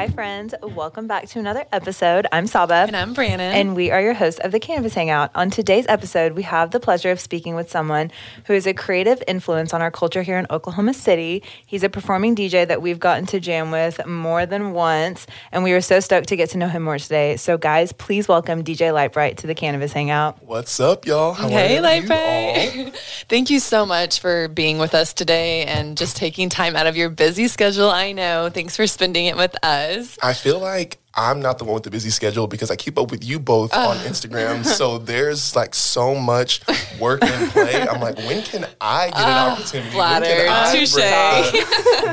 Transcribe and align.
Hi, 0.00 0.08
friends. 0.08 0.54
Welcome 0.62 1.06
back 1.08 1.28
to 1.28 1.38
another 1.38 1.66
episode. 1.72 2.26
I'm 2.32 2.46
Saba. 2.46 2.86
And 2.86 2.96
I'm 2.96 3.12
Brannon. 3.12 3.52
And 3.52 3.76
we 3.76 3.90
are 3.90 4.00
your 4.00 4.14
hosts 4.14 4.40
of 4.40 4.50
the 4.50 4.58
Cannabis 4.58 4.94
Hangout. 4.94 5.30
On 5.34 5.50
today's 5.50 5.84
episode, 5.88 6.32
we 6.32 6.42
have 6.44 6.70
the 6.70 6.80
pleasure 6.80 7.10
of 7.10 7.20
speaking 7.20 7.54
with 7.54 7.70
someone 7.70 8.10
who 8.46 8.54
is 8.54 8.66
a 8.66 8.72
creative 8.72 9.22
influence 9.28 9.74
on 9.74 9.82
our 9.82 9.90
culture 9.90 10.22
here 10.22 10.38
in 10.38 10.46
Oklahoma 10.48 10.94
City. 10.94 11.42
He's 11.66 11.82
a 11.82 11.90
performing 11.90 12.34
DJ 12.34 12.66
that 12.66 12.80
we've 12.80 12.98
gotten 12.98 13.26
to 13.26 13.40
jam 13.40 13.70
with 13.70 14.06
more 14.06 14.46
than 14.46 14.72
once, 14.72 15.26
and 15.52 15.62
we 15.62 15.72
are 15.72 15.82
so 15.82 16.00
stoked 16.00 16.28
to 16.28 16.36
get 16.36 16.48
to 16.48 16.56
know 16.56 16.68
him 16.68 16.82
more 16.82 16.98
today. 16.98 17.36
So, 17.36 17.58
guys, 17.58 17.92
please 17.92 18.26
welcome 18.26 18.64
DJ 18.64 18.94
LiTEBRiTE 18.94 19.36
to 19.36 19.46
the 19.46 19.54
Cannabis 19.54 19.92
Hangout. 19.92 20.42
What's 20.42 20.80
up, 20.80 21.04
y'all? 21.04 21.34
How 21.34 21.50
hey, 21.50 21.76
LiTEBRiTE. 21.76 22.96
Thank 23.28 23.50
you 23.50 23.60
so 23.60 23.84
much 23.84 24.18
for 24.18 24.48
being 24.48 24.78
with 24.78 24.94
us 24.94 25.12
today 25.12 25.66
and 25.66 25.98
just 25.98 26.16
taking 26.16 26.48
time 26.48 26.74
out 26.74 26.86
of 26.86 26.96
your 26.96 27.10
busy 27.10 27.48
schedule. 27.48 27.90
I 27.90 28.12
know. 28.12 28.48
Thanks 28.48 28.76
for 28.76 28.86
spending 28.86 29.26
it 29.26 29.36
with 29.36 29.54
us. 29.62 29.89
I 30.22 30.32
feel 30.32 30.58
like 30.58 30.98
I'm 31.14 31.40
not 31.40 31.58
the 31.58 31.64
one 31.64 31.74
with 31.74 31.82
the 31.82 31.90
busy 31.90 32.10
schedule 32.10 32.46
because 32.46 32.70
I 32.70 32.76
keep 32.76 32.98
up 32.98 33.10
with 33.10 33.24
you 33.24 33.38
both 33.38 33.72
uh. 33.74 33.88
on 33.88 33.96
Instagram. 33.98 34.64
so 34.64 34.98
there's 34.98 35.56
like 35.56 35.74
so 35.74 36.14
much 36.14 36.60
work 37.00 37.22
and 37.22 37.50
play. 37.50 37.82
I'm 37.82 38.00
like, 38.00 38.16
when 38.18 38.42
can 38.42 38.66
I 38.80 39.08
get 39.08 39.18
an 39.18 39.24
uh, 39.24 39.52
opportunity? 39.52 39.90
Flattered. 39.90 40.28
When 40.28 40.46
can 40.46 40.52
I 40.52 40.72
Touche. 40.74 40.92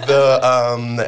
the 0.08 0.40
um, 0.44 1.00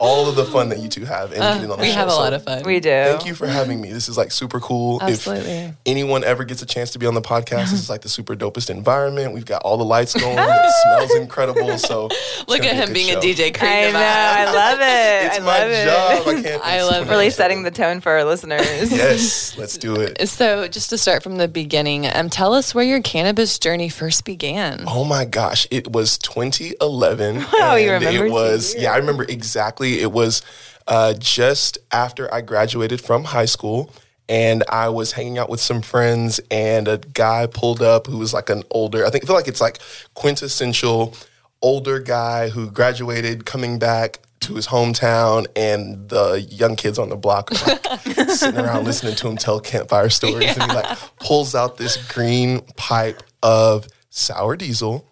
all 0.00 0.28
of 0.28 0.36
the 0.36 0.44
fun 0.44 0.68
that 0.68 0.78
you 0.78 0.88
two 0.88 1.04
have 1.04 1.32
and 1.32 1.42
uh, 1.42 1.54
getting 1.54 1.70
on 1.72 1.78
the 1.78 1.82
we 1.82 1.88
show. 1.90 1.94
have 1.96 2.08
a 2.08 2.12
so 2.12 2.16
lot 2.18 2.32
of 2.32 2.44
fun. 2.44 2.62
We 2.64 2.78
do. 2.78 2.88
Thank 2.88 3.26
you 3.26 3.34
for 3.34 3.48
having 3.48 3.80
me. 3.80 3.90
This 3.92 4.08
is 4.08 4.16
like 4.16 4.30
super 4.30 4.60
cool. 4.60 5.02
Absolutely. 5.02 5.50
If 5.50 5.74
anyone 5.86 6.22
ever 6.22 6.44
gets 6.44 6.62
a 6.62 6.66
chance 6.66 6.92
to 6.92 7.00
be 7.00 7.06
on 7.06 7.14
the 7.14 7.20
podcast, 7.20 7.70
this 7.70 7.72
is 7.72 7.90
like 7.90 8.02
the 8.02 8.08
super 8.08 8.36
dopest 8.36 8.70
environment. 8.70 9.32
We've 9.34 9.44
got 9.44 9.62
all 9.62 9.76
the 9.76 9.84
lights 9.84 10.14
going. 10.20 10.36
it 10.38 10.72
smells 10.84 11.14
incredible. 11.16 11.78
So 11.78 12.08
look 12.46 12.62
at 12.64 12.76
him 12.76 12.92
being 12.92 13.08
show. 13.12 13.18
a 13.18 13.22
DJ 13.22 13.52
creative. 13.52 13.94
I 13.96 14.44
know. 14.44 14.50
I 14.50 14.54
love 14.54 14.78
it. 14.80 15.08
It's 15.28 15.38
I 15.38 15.40
my 15.40 15.58
love 15.64 15.84
job. 15.84 16.26
It. 16.28 16.38
I 16.38 16.42
can't. 16.42 16.64
I 16.64 16.82
love 16.84 17.08
really 17.08 17.30
setting 17.30 17.64
the 17.64 17.70
tone 17.72 18.00
for 18.00 18.12
our 18.12 18.24
listeners. 18.24 18.92
yes, 18.92 19.58
let's 19.58 19.76
do 19.76 19.96
it. 20.00 20.28
So 20.28 20.68
just 20.68 20.90
to 20.90 20.98
start 20.98 21.22
from 21.24 21.36
the 21.38 21.48
beginning, 21.48 22.06
um, 22.06 22.30
tell 22.30 22.54
us 22.54 22.72
where 22.74 22.84
your 22.84 23.02
cannabis 23.02 23.58
journey 23.58 23.88
first 23.88 24.24
began. 24.24 24.84
Oh 24.86 25.04
my 25.04 25.24
gosh, 25.24 25.66
it 25.72 25.90
was 25.92 26.18
2011. 26.18 27.44
Oh, 27.52 27.74
you 27.74 27.92
remember? 27.92 28.26
It 28.26 28.30
was. 28.30 28.74
Yeah, 28.78 28.92
I 28.92 28.98
remember 28.98 29.24
exactly. 29.24 29.87
It 29.94 30.12
was 30.12 30.42
uh, 30.86 31.14
just 31.14 31.78
after 31.92 32.32
I 32.32 32.40
graduated 32.40 33.00
from 33.00 33.24
high 33.24 33.46
school. 33.46 33.92
And 34.30 34.62
I 34.68 34.90
was 34.90 35.12
hanging 35.12 35.38
out 35.38 35.48
with 35.48 35.58
some 35.58 35.80
friends, 35.80 36.38
and 36.50 36.86
a 36.86 36.98
guy 36.98 37.46
pulled 37.46 37.80
up 37.80 38.06
who 38.06 38.18
was 38.18 38.34
like 38.34 38.50
an 38.50 38.62
older, 38.70 39.06
I 39.06 39.08
think, 39.08 39.24
I 39.24 39.26
feel 39.26 39.34
like 39.34 39.48
it's 39.48 39.60
like 39.60 39.78
quintessential 40.12 41.14
older 41.62 41.98
guy 41.98 42.50
who 42.50 42.70
graduated 42.70 43.46
coming 43.46 43.78
back 43.78 44.20
to 44.40 44.54
his 44.54 44.66
hometown, 44.66 45.46
and 45.56 46.10
the 46.10 46.46
young 46.50 46.76
kids 46.76 46.98
on 46.98 47.08
the 47.08 47.16
block 47.16 47.50
are 47.52 47.80
like 47.96 48.06
sitting 48.28 48.60
around 48.60 48.84
listening 48.84 49.14
to 49.16 49.28
him 49.28 49.38
tell 49.38 49.60
campfire 49.60 50.10
stories. 50.10 50.44
Yeah. 50.44 50.62
And 50.62 50.72
he 50.72 50.76
like 50.76 50.98
pulls 51.20 51.54
out 51.54 51.78
this 51.78 51.96
green 52.12 52.60
pipe 52.76 53.22
of 53.42 53.88
sour 54.10 54.56
diesel 54.56 55.07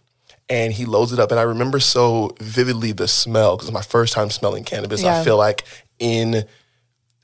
and 0.49 0.73
he 0.73 0.85
loads 0.85 1.13
it 1.13 1.19
up. 1.19 1.31
And 1.31 1.41
I 1.41 1.45
remember 1.45 1.81
so 1.81 2.35
vividly 2.41 2.93
the 2.93 3.09
smell 3.09 3.57
because 3.57 3.69
it's 3.69 3.75
my 3.75 3.83
first 3.83 4.13
time 4.13 4.31
smelling 4.31 4.65
cannabis. 4.65 5.03
Yeah. 5.03 5.21
I 5.21 5.25
feel 5.25 5.37
like 5.37 5.65
in 5.99 6.45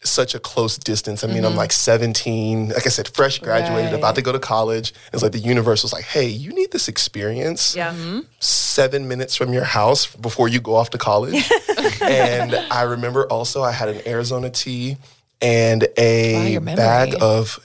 such 0.04 0.34
a 0.34 0.40
close 0.40 0.76
distance. 0.76 1.22
I 1.22 1.28
mean, 1.28 1.38
mm-hmm. 1.38 1.46
I'm 1.46 1.56
like 1.56 1.72
17, 1.72 2.70
like 2.70 2.86
I 2.86 2.88
said, 2.88 3.08
fresh 3.08 3.38
graduated, 3.38 3.92
right. 3.92 3.98
about 3.98 4.16
to 4.16 4.22
go 4.22 4.32
to 4.32 4.38
college. 4.38 4.92
It's 5.12 5.22
like 5.22 5.32
the 5.32 5.38
universe 5.38 5.82
was 5.82 5.92
like, 5.92 6.04
hey, 6.04 6.26
you 6.26 6.52
need 6.52 6.72
this 6.72 6.88
experience. 6.88 7.76
Yeah. 7.76 7.92
Mm-hmm. 7.92 8.20
Seven 8.40 9.08
minutes 9.08 9.36
from 9.36 9.52
your 9.52 9.64
house 9.64 10.14
before 10.16 10.48
you 10.48 10.60
go 10.60 10.74
off 10.74 10.90
to 10.90 10.98
college. 10.98 11.48
and 12.02 12.54
I 12.70 12.82
remember 12.82 13.26
also 13.26 13.62
I 13.62 13.72
had 13.72 13.88
an 13.88 14.00
Arizona 14.06 14.50
tea 14.50 14.96
and 15.40 15.86
a 15.96 16.58
wow, 16.58 16.74
bag 16.74 17.14
of 17.20 17.60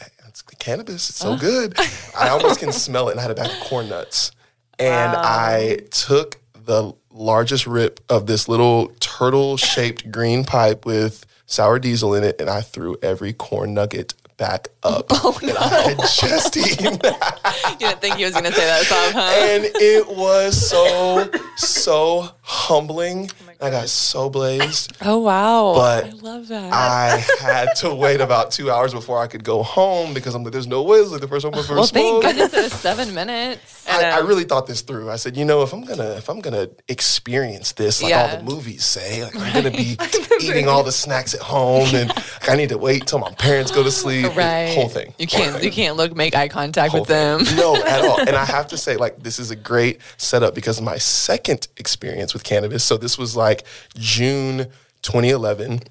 cannabis. 0.59 1.09
It's 1.09 1.18
so 1.18 1.34
uh. 1.34 1.38
good. 1.38 1.75
I 2.18 2.29
almost 2.29 2.59
can 2.59 2.72
smell 2.85 3.09
it. 3.09 3.12
And 3.12 3.19
I 3.19 3.24
had 3.24 3.31
a 3.31 3.35
bag 3.35 3.50
of 3.50 3.59
corn 3.62 3.89
nuts 3.89 4.31
and 4.79 5.13
wow. 5.13 5.21
I 5.23 5.79
took 5.91 6.39
the 6.53 6.93
largest 7.11 7.65
rip 7.67 7.99
of 8.09 8.27
this 8.27 8.47
little 8.47 8.89
turtle 8.99 9.57
shaped 9.57 10.11
green 10.11 10.43
pipe 10.43 10.85
with 10.85 11.25
sour 11.45 11.79
diesel 11.79 12.13
in 12.13 12.23
it, 12.23 12.39
and 12.39 12.49
I 12.49 12.61
threw 12.61 12.97
every 13.01 13.33
corn 13.33 13.73
nugget 13.73 14.13
back 14.38 14.69
up. 14.83 15.07
Oh, 15.19 15.38
no. 15.41 15.49
And 15.49 15.57
I 15.57 15.81
had 15.89 15.97
just 15.97 16.55
eaten 16.55 16.97
that. 17.01 17.75
you 17.79 17.88
didn't 17.88 18.01
think 18.01 18.15
he 18.15 18.23
was 18.23 18.33
going 18.33 18.45
to 18.45 18.53
say 18.53 18.65
that, 18.65 18.83
Sam, 18.85 19.13
huh? 19.13 19.33
And 19.35 19.65
it 19.65 20.07
was 20.07 20.69
so, 20.69 21.29
so 21.57 22.29
humbling 22.49 23.29
oh 23.59 23.67
I 23.67 23.69
got 23.69 23.89
so 23.89 24.29
blazed. 24.29 24.95
Oh 25.07 25.19
wow! 25.19 25.73
But 25.75 26.05
I 26.05 26.09
love 26.09 26.47
that. 26.47 26.73
I 26.73 27.23
had 27.39 27.75
to 27.77 27.93
wait 27.93 28.19
about 28.19 28.51
two 28.51 28.71
hours 28.71 28.93
before 28.93 29.19
I 29.19 29.27
could 29.27 29.43
go 29.43 29.63
home 29.63 30.13
because 30.13 30.33
I'm 30.33 30.43
like, 30.43 30.51
"There's 30.51 30.67
no 30.67 30.81
way." 30.83 30.97
It's 30.97 31.11
like 31.11 31.21
the 31.21 31.27
first 31.27 31.45
one 31.45 31.53
for 31.53 31.75
well, 31.75 31.83
smoke. 31.83 32.23
thank 32.23 32.35
goodness 32.35 32.53
it 32.53 32.63
was 32.63 32.73
seven 32.81 33.13
minutes. 33.13 33.87
I, 33.87 34.09
I, 34.09 34.19
really 34.19 34.43
thought 34.43 34.67
this 34.67 34.81
through. 34.81 35.09
I 35.09 35.15
said, 35.15 35.37
you 35.37 35.45
know, 35.45 35.61
if 35.61 35.71
I'm 35.71 35.85
gonna 35.85 36.15
if 36.15 36.29
I'm 36.29 36.41
gonna 36.41 36.67
experience 36.87 37.73
this 37.73 38.01
like 38.01 38.09
yeah. 38.09 38.21
all 38.21 38.37
the 38.37 38.43
movies 38.43 38.83
say, 38.83 39.23
like 39.23 39.35
I'm 39.35 39.53
gonna 39.63 39.71
be 39.71 39.97
eating 40.41 40.67
all 40.67 40.83
the 40.83 40.91
snacks 40.91 41.33
at 41.33 41.41
home, 41.41 41.87
and 41.93 42.09
like, 42.09 42.49
I 42.49 42.55
need 42.55 42.69
to 42.69 42.77
wait 42.77 43.07
till 43.07 43.19
my 43.19 43.31
parents 43.31 43.71
go 43.71 43.83
to 43.83 43.91
sleep. 43.91 44.25
Right, 44.37 44.75
whole 44.75 44.89
thing. 44.89 45.13
You 45.17 45.25
can't 45.25 45.63
you 45.63 45.71
can't 45.71 45.95
look 45.95 46.15
make 46.15 46.35
eye 46.35 46.47
contact 46.47 46.91
whole 46.91 47.01
with 47.01 47.09
thing. 47.09 47.43
them. 47.45 47.55
No, 47.55 47.75
at 47.75 48.01
all. 48.03 48.19
And 48.19 48.35
I 48.35 48.45
have 48.45 48.67
to 48.67 48.77
say, 48.77 48.97
like, 48.97 49.23
this 49.23 49.39
is 49.39 49.51
a 49.51 49.55
great 49.55 49.99
setup 50.17 50.53
because 50.53 50.79
my 50.79 50.97
second 50.97 51.67
experience 51.77 52.33
with 52.37 52.43
cannabis. 52.43 52.83
So 52.83 52.97
this 52.97 53.17
was 53.17 53.35
like 53.35 53.63
June 53.95 54.67
2011. 55.01 55.81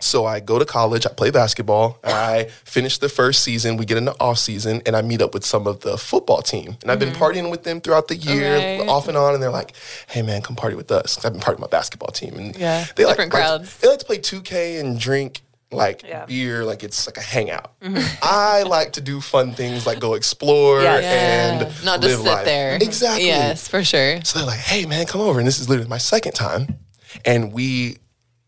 So 0.00 0.26
I 0.26 0.40
go 0.40 0.58
to 0.58 0.64
college, 0.64 1.06
I 1.06 1.10
play 1.10 1.30
basketball, 1.30 1.98
I 2.02 2.48
finish 2.64 2.98
the 2.98 3.08
first 3.08 3.44
season, 3.44 3.76
we 3.76 3.84
get 3.84 3.98
into 3.98 4.12
off 4.20 4.38
season, 4.38 4.82
and 4.84 4.96
I 4.96 5.02
meet 5.02 5.22
up 5.22 5.32
with 5.32 5.44
some 5.44 5.68
of 5.68 5.80
the 5.80 5.96
football 5.96 6.42
team. 6.42 6.76
And 6.82 6.90
I've 6.90 6.98
been 6.98 7.10
mm-hmm. 7.10 7.22
partying 7.22 7.50
with 7.52 7.62
them 7.62 7.80
throughout 7.80 8.08
the 8.08 8.16
year, 8.16 8.56
okay. 8.56 8.86
off 8.88 9.06
and 9.06 9.16
on, 9.16 9.34
and 9.34 9.40
they're 9.40 9.50
like, 9.50 9.74
hey 10.08 10.22
man, 10.22 10.42
come 10.42 10.56
party 10.56 10.74
with 10.74 10.90
us. 10.90 11.24
I've 11.24 11.32
been 11.32 11.40
partying 11.40 11.60
with 11.60 11.60
my 11.60 11.66
basketball 11.68 12.10
team. 12.10 12.34
And 12.34 12.56
yeah, 12.56 12.84
they 12.96 13.04
different 13.04 13.32
like, 13.32 13.42
crowds. 13.42 13.62
Like, 13.62 13.80
they 13.80 13.88
like 13.88 13.98
to 14.00 14.04
play 14.04 14.18
2K 14.18 14.80
and 14.80 14.98
drink 14.98 15.42
like 15.72 16.02
yeah. 16.02 16.26
beer, 16.26 16.64
like 16.64 16.82
it's 16.82 17.06
like 17.06 17.16
a 17.16 17.22
hangout. 17.22 17.78
Mm-hmm. 17.80 18.18
I 18.22 18.62
like 18.62 18.92
to 18.92 19.00
do 19.00 19.20
fun 19.20 19.52
things 19.52 19.86
like 19.86 20.00
go 20.00 20.14
explore 20.14 20.82
yes. 20.82 21.04
and 21.04 21.60
yeah. 21.62 21.84
not 21.84 22.00
just 22.00 22.22
sit 22.22 22.26
life. 22.26 22.44
there. 22.44 22.76
Exactly. 22.76 23.26
Yes, 23.26 23.68
for 23.68 23.82
sure. 23.84 24.20
So 24.24 24.38
they're 24.38 24.46
like, 24.46 24.60
hey 24.60 24.86
man, 24.86 25.06
come 25.06 25.20
over. 25.20 25.38
And 25.38 25.46
this 25.46 25.58
is 25.58 25.68
literally 25.68 25.88
my 25.88 25.98
second 25.98 26.32
time. 26.32 26.78
And 27.24 27.52
we 27.52 27.98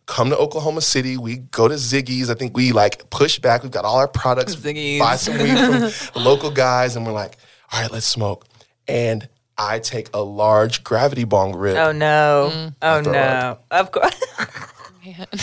come 0.07 0.31
to 0.31 0.37
Oklahoma 0.37 0.81
City. 0.81 1.17
We 1.17 1.37
go 1.37 1.69
to 1.69 1.75
Ziggy's. 1.75 2.31
I 2.31 2.35
think 2.35 2.56
we 2.56 2.73
like 2.73 3.09
push 3.11 3.38
back. 3.38 3.62
We've 3.62 3.73
got 3.73 3.85
all 3.85 3.97
our 3.97 4.09
products. 4.09 4.55
Ziggy's. 4.56 5.00
Buy 5.00 5.17
some 5.17 5.38
weed 5.38 5.59
from 5.59 5.81
the 6.15 6.21
local 6.21 6.50
guys, 6.50 6.97
and 6.97 7.06
we're 7.06 7.12
like, 7.12 7.37
all 7.73 7.82
right, 7.82 7.91
let's 7.91 8.06
smoke. 8.06 8.47
And 8.87 9.29
I 9.56 9.79
take 9.79 10.11
a 10.15 10.23
large 10.23 10.85
gravity 10.85 11.25
bong 11.25 11.55
rip. 11.55 11.76
Oh 11.76 11.93
no! 11.93 12.50
Mm. 12.53 12.75
Oh 12.82 13.00
no! 13.00 13.59
Of 13.71 13.93
course. 13.93 14.21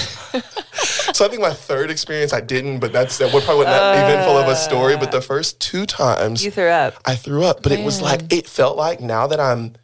so 1.14 1.26
I 1.26 1.30
think 1.30 1.42
my 1.42 1.54
third 1.54 1.92
experience 1.92 2.34
I 2.34 2.42
didn't, 2.42 2.80
but 2.80 2.92
that's 2.92 3.18
that 3.20 3.34
would 3.34 3.44
probably 3.44 3.66
wasn't 3.66 3.76
that 3.76 4.04
uh, 4.04 4.10
eventful 4.10 4.38
of 4.38 4.48
a 4.48 4.56
story. 4.56 4.98
But 4.98 5.12
the 5.12 5.22
first 5.22 5.60
two 5.60 5.86
times 5.86 6.44
you 6.44 6.52
threw 6.52 6.70
up, 6.70 6.96
I 7.06 7.16
threw 7.16 7.44
up. 7.44 7.62
But 7.64 7.72
Man. 7.72 7.80
it 7.82 7.86
was 7.86 8.02
like 8.02 8.32
it 8.34 8.48
felt 8.48 8.78
like 8.78 9.00
now 9.02 9.28
that 9.28 9.40
I'm 9.40 9.76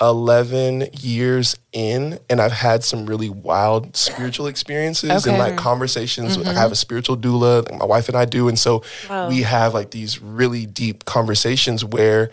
11 0.00 0.88
years 1.00 1.56
in 1.72 2.18
and 2.30 2.40
I've 2.40 2.52
had 2.52 2.82
some 2.82 3.04
really 3.06 3.28
wild 3.28 3.94
spiritual 3.96 4.46
experiences 4.46 5.10
okay. 5.10 5.30
and 5.30 5.38
like 5.38 5.56
conversations. 5.56 6.30
Mm-hmm. 6.30 6.38
With, 6.38 6.48
like 6.48 6.56
I 6.56 6.60
have 6.60 6.72
a 6.72 6.76
spiritual 6.76 7.16
doula, 7.16 7.70
like 7.70 7.78
my 7.78 7.84
wife 7.84 8.08
and 8.08 8.16
I 8.16 8.24
do. 8.24 8.48
And 8.48 8.58
so 8.58 8.82
wow. 9.08 9.28
we 9.28 9.42
have 9.42 9.74
like 9.74 9.90
these 9.90 10.20
really 10.22 10.64
deep 10.64 11.04
conversations 11.04 11.84
where 11.84 12.30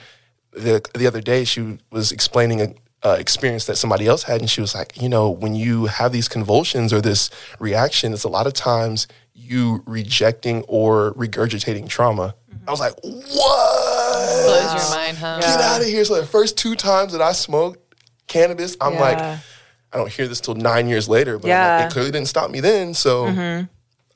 the, 0.54 0.82
the 0.96 1.08
other 1.08 1.22
day 1.22 1.44
she 1.44 1.80
was 1.92 2.12
explaining 2.12 2.62
a, 2.62 2.74
uh, 3.04 3.16
experience 3.20 3.66
that 3.66 3.76
somebody 3.76 4.08
else 4.08 4.24
had. 4.24 4.42
And 4.42 4.50
she 4.50 4.62
was 4.62 4.74
like, 4.74 5.02
you 5.02 5.10
know, 5.10 5.30
when 5.30 5.56
you 5.56 5.86
have 5.86 6.12
these 6.12 6.28
convulsions 6.28 6.92
or 6.92 7.02
this 7.02 7.30
reaction, 7.60 8.14
it's 8.14 8.24
a 8.24 8.30
lot 8.30 8.48
of 8.48 8.54
times 8.54 9.08
you 9.34 9.84
rejecting 9.86 10.64
or 10.68 11.14
regurgitating 11.14 11.88
trauma. 11.88 12.36
Mm-hmm. 12.52 12.68
I 12.68 12.72
was 12.72 12.80
like, 12.80 12.94
what? 13.04 14.44
Blows 14.44 14.74
your 14.74 14.98
mind, 14.98 15.18
huh? 15.18 15.40
Get 15.40 15.62
out 15.62 15.82
of 15.82 15.88
here. 15.88 16.04
So 16.04 16.20
the 16.20 16.26
first 16.26 16.58
two 16.58 16.76
times 16.76 17.12
that 17.12 17.22
I 17.22 17.32
smoked 17.32 17.96
cannabis, 18.28 18.76
I'm 18.82 18.94
yeah. 18.94 19.00
like, 19.00 19.20
I 19.20 19.98
don't 19.98 20.12
hear 20.12 20.28
this 20.28 20.42
till 20.42 20.56
nine 20.56 20.88
years 20.90 21.08
later, 21.08 21.38
but 21.38 21.48
yeah. 21.48 21.78
like, 21.78 21.86
it 21.86 21.94
clearly 21.94 22.12
didn't 22.12 22.28
stop 22.28 22.52
me 22.52 22.60
then. 22.60 22.94
So 22.94 23.26
mm-hmm. 23.26 23.66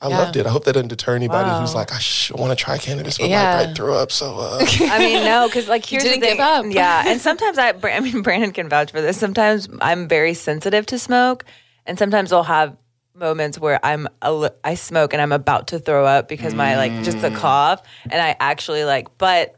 I 0.02 0.08
Yeah. 0.08 0.18
loved 0.18 0.36
it. 0.36 0.46
I 0.46 0.50
hope 0.50 0.64
that 0.64 0.72
doesn't 0.72 0.88
deter 0.88 1.14
anybody 1.14 1.48
Wow. 1.48 1.60
whoat 1.64 1.74
like, 1.74 1.92
I 1.92 1.98
sh- 1.98 2.32
want 2.32 2.50
to 2.50 2.56
try 2.64 2.76
cannabis, 2.76 3.18
but 3.18 3.28
Yeah. 3.28 3.58
I 3.60 3.66
might 3.66 3.76
throw 3.76 3.94
up. 3.96 4.10
So, 4.10 4.36
uh, 4.38 4.58
I 4.90 4.98
mean, 4.98 5.24
no, 5.24 5.46
because 5.46 5.68
like 5.68 5.86
here's 5.86 6.02
didn't 6.02 6.20
the 6.20 6.26
thing. 6.26 6.36
give 6.38 6.44
up. 6.44 6.64
Yeah, 6.68 7.04
and 7.06 7.20
sometimes 7.20 7.56
I, 7.58 7.72
I 7.84 8.00
mean, 8.00 8.22
Brannon 8.22 8.50
can 8.52 8.68
vouch 8.68 8.90
for 8.90 9.00
this. 9.00 9.16
Sometimes 9.16 9.68
I'm 9.80 10.08
very 10.08 10.34
sensitive 10.34 10.86
to 10.86 10.98
smoke, 10.98 11.44
and 11.86 11.98
sometimes 11.98 12.32
I'll 12.32 12.42
have 12.42 12.76
moments 13.14 13.58
where 13.58 13.78
I'm 13.84 14.08
a 14.22 14.32
li- 14.32 14.48
I 14.64 14.74
smoke 14.74 15.12
and 15.12 15.20
I'm 15.22 15.32
about 15.32 15.68
to 15.68 15.78
throw 15.78 16.04
up 16.06 16.28
because 16.28 16.54
my 16.54 16.76
like 16.76 16.92
just 17.04 17.20
the 17.20 17.28
Mm. 17.30 17.36
cough, 17.36 17.82
and 18.10 18.20
I 18.20 18.34
actually 18.40 18.84
like, 18.84 19.06
but. 19.18 19.56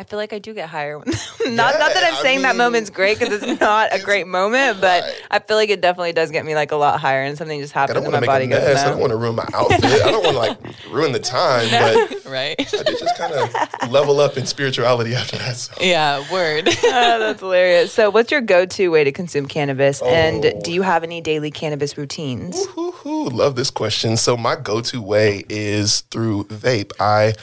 I 0.00 0.04
feel 0.04 0.18
like 0.18 0.32
I 0.32 0.38
do 0.38 0.54
get 0.54 0.68
higher. 0.68 0.98
when- 0.98 1.08
not 1.54 1.78
not 1.78 1.92
that 1.92 2.02
I'm 2.04 2.14
I 2.14 2.22
saying 2.22 2.40
that 2.42 2.56
moment's 2.56 2.88
great 2.88 3.18
because 3.18 3.42
it's 3.42 3.60
not 3.68 3.94
a 3.94 4.02
great 4.02 4.26
moment, 4.26 4.80
but 4.80 5.02
right. 5.02 5.14
I 5.30 5.38
feel 5.40 5.56
like 5.58 5.68
it 5.68 5.82
definitely 5.82 6.12
does 6.14 6.30
get 6.30 6.46
me 6.46 6.54
like 6.54 6.72
a 6.72 6.76
lot 6.76 6.98
higher, 6.98 7.22
and 7.22 7.36
something 7.36 7.60
just 7.60 7.74
happens. 7.74 7.98
I 7.98 8.00
don't 8.00 8.10
want 8.10 8.24
to 8.24 8.30
make 8.30 8.46
a 8.46 8.48
mess. 8.48 8.82
I 8.82 8.88
don't 8.88 8.98
want 8.98 9.10
to 9.10 9.16
ruin 9.16 9.36
my 9.36 9.46
outfit. 9.54 9.84
I 9.84 10.10
don't 10.10 10.24
want 10.24 10.34
to 10.34 10.38
like 10.72 10.90
ruin 10.90 11.12
the 11.12 11.18
time, 11.18 11.68
but 11.70 12.24
Right. 12.30 12.54
I 12.58 12.82
did 12.84 12.98
just 12.98 13.18
kind 13.18 13.32
of 13.34 13.90
level 13.90 14.20
up 14.20 14.36
in 14.36 14.46
spirituality 14.46 15.14
after 15.14 15.36
that. 15.38 15.56
So. 15.56 15.74
yeah. 15.80 16.20
Word. 16.32 16.68
Oh, 16.68 17.18
that's 17.18 17.40
hilarious. 17.40 17.92
So, 17.92 18.08
what's 18.08 18.30
your 18.30 18.40
go-to 18.40 18.88
way 18.88 19.04
to 19.04 19.12
consume 19.12 19.46
cannabis, 19.46 20.00
and 20.00 20.46
Oh. 20.46 20.60
do 20.62 20.72
you 20.72 20.82
have 20.82 21.02
any 21.02 21.20
daily 21.20 21.50
cannabis 21.50 21.98
routines? 21.98 22.66
Woo-hoo, 22.76 23.28
love 23.28 23.54
this 23.56 23.70
question. 23.70 24.16
So 24.16 24.36
my 24.36 24.56
go-to 24.56 25.02
way 25.02 25.44
is 25.48 26.02
through 26.10 26.44
vape. 26.44 26.92
I, 27.00 27.34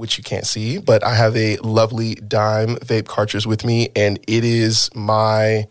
which 0.00 0.16
you 0.16 0.24
can't 0.24 0.46
see, 0.46 0.78
but 0.78 1.04
I 1.04 1.14
have 1.14 1.36
a 1.36 1.56
lovely 1.58 2.14
dime 2.14 2.76
vape 2.76 3.06
cartridge 3.06 3.46
with 3.46 3.64
me, 3.64 3.90
and 3.94 4.18
it 4.26 4.44
is 4.44 4.88
my 4.94 5.66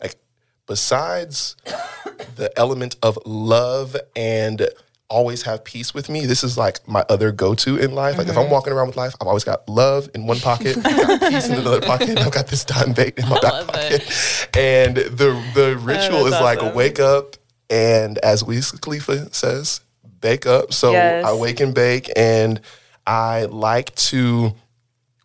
like 0.00 0.16
besides 0.66 1.54
the 2.36 2.50
element 2.58 2.96
of 3.02 3.18
love 3.26 3.94
and 4.16 4.68
always 5.10 5.42
have 5.42 5.64
peace 5.64 5.94
with 5.94 6.08
me. 6.08 6.26
This 6.26 6.42
is 6.42 6.58
like 6.58 6.86
my 6.86 7.04
other 7.08 7.30
go-to 7.32 7.76
in 7.76 7.94
life. 7.94 8.18
Like 8.18 8.28
if 8.28 8.36
I'm 8.36 8.50
walking 8.50 8.72
around 8.72 8.88
with 8.88 8.96
life, 8.96 9.14
I've 9.20 9.26
always 9.26 9.44
got 9.44 9.68
love 9.68 10.08
in 10.14 10.26
one 10.26 10.38
pocket, 10.38 10.74
peace 11.28 11.48
in 11.48 11.58
another 11.58 11.80
pocket, 11.80 12.10
and 12.10 12.18
I've 12.20 12.32
got 12.32 12.46
this 12.48 12.64
dime 12.64 12.94
vape 12.94 13.18
in 13.18 13.28
my 13.28 13.40
back 13.40 13.66
pocket. 13.66 14.48
And 14.56 14.96
the 14.96 15.42
the 15.54 15.78
ritual 15.78 16.26
is 16.26 16.32
like 16.32 16.74
wake 16.74 17.00
up 17.00 17.36
and 17.70 18.16
as 18.18 18.42
Wiz 18.42 18.72
Khalifa 18.72 19.32
says, 19.34 19.82
bake 20.20 20.46
up. 20.46 20.72
So 20.72 20.92
Yes. 20.92 21.26
I 21.26 21.34
wake 21.34 21.60
and 21.60 21.74
bake 21.74 22.10
and 22.16 22.60
I 23.08 23.46
like 23.46 23.94
to 23.96 24.52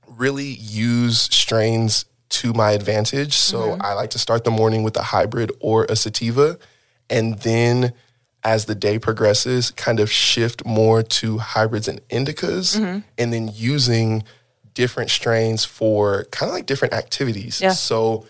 really 0.07 0.45
use 0.47 1.21
strains 1.21 2.05
to 2.29 2.53
my 2.53 2.71
advantage. 2.71 3.33
So 3.33 3.77
I 3.81 3.93
like 3.93 4.11
to 4.11 4.19
start 4.19 4.43
the 4.43 4.51
morning 4.51 4.83
with 4.83 4.95
a 4.97 5.03
hybrid 5.03 5.51
or 5.59 5.85
a 5.85 5.95
sativa 5.95 6.57
and 7.09 7.37
then 7.39 7.93
as 8.43 8.65
the 8.65 8.75
day 8.75 8.99
progresses, 8.99 9.71
kind 9.71 9.99
of 9.99 10.11
shift 10.11 10.65
more 10.65 11.01
to 11.01 11.37
hybrids 11.37 11.87
and 11.87 12.05
indicas, 12.09 12.77
and 13.17 13.33
then 13.33 13.49
using 13.53 14.23
different 14.73 15.09
strains 15.09 15.63
for 15.63 16.25
kind 16.31 16.49
of 16.49 16.53
like 16.53 16.65
different 16.65 16.93
activities. 16.93 17.61
Yeah. 17.61 17.71
So, 17.71 18.25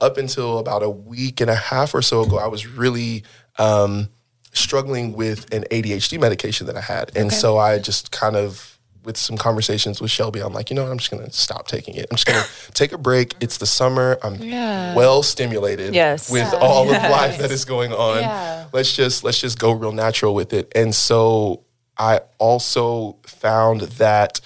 up 0.00 0.16
until 0.16 0.58
about 0.58 0.82
a 0.82 0.90
week 0.90 1.40
and 1.40 1.48
a 1.48 1.54
half 1.54 1.94
or 1.94 2.02
so 2.02 2.22
ago, 2.22 2.38
I 2.38 2.48
was 2.48 2.66
really 2.66 3.22
um, 3.56 4.08
struggling 4.52 5.12
with 5.12 5.52
an 5.54 5.64
ADHD 5.70 6.20
medication 6.20 6.66
that 6.66 6.76
I 6.76 6.80
had. 6.80 7.16
And 7.16 7.32
so 7.32 7.56
I 7.56 7.78
just 7.78 8.10
kind 8.10 8.34
of, 8.34 8.71
with 9.04 9.16
some 9.16 9.36
conversations 9.36 10.00
with 10.00 10.10
Shelby, 10.10 10.40
I'm 10.40 10.52
like, 10.52 10.70
you 10.70 10.76
know 10.76 10.82
what, 10.84 10.92
I'm 10.92 10.98
just 10.98 11.10
gonna 11.10 11.30
stop 11.32 11.66
taking 11.68 11.94
it. 11.94 12.06
I'm 12.10 12.16
just 12.16 12.26
gonna 12.26 12.44
take 12.74 12.92
a 12.92 12.98
break. 12.98 13.34
It's 13.40 13.58
the 13.58 13.66
summer. 13.66 14.18
I'm 14.22 14.36
Yeah. 14.36 14.94
well 14.94 15.22
stimulated 15.22 15.94
Yes. 15.94 16.30
with 16.30 16.52
all 16.54 16.84
of 16.84 17.02
life 17.10 17.38
that 17.38 17.50
is 17.50 17.64
going 17.64 17.92
on. 17.92 18.20
Yeah. 18.20 18.66
Let's 18.72 18.94
just 18.94 19.24
let's 19.24 19.40
just 19.40 19.58
go 19.58 19.72
real 19.72 19.92
natural 19.92 20.34
with 20.34 20.52
it. 20.52 20.70
And 20.74 20.94
so 20.94 21.62
I 21.98 22.20
also 22.38 23.16
found 23.26 23.82
that 23.82 24.40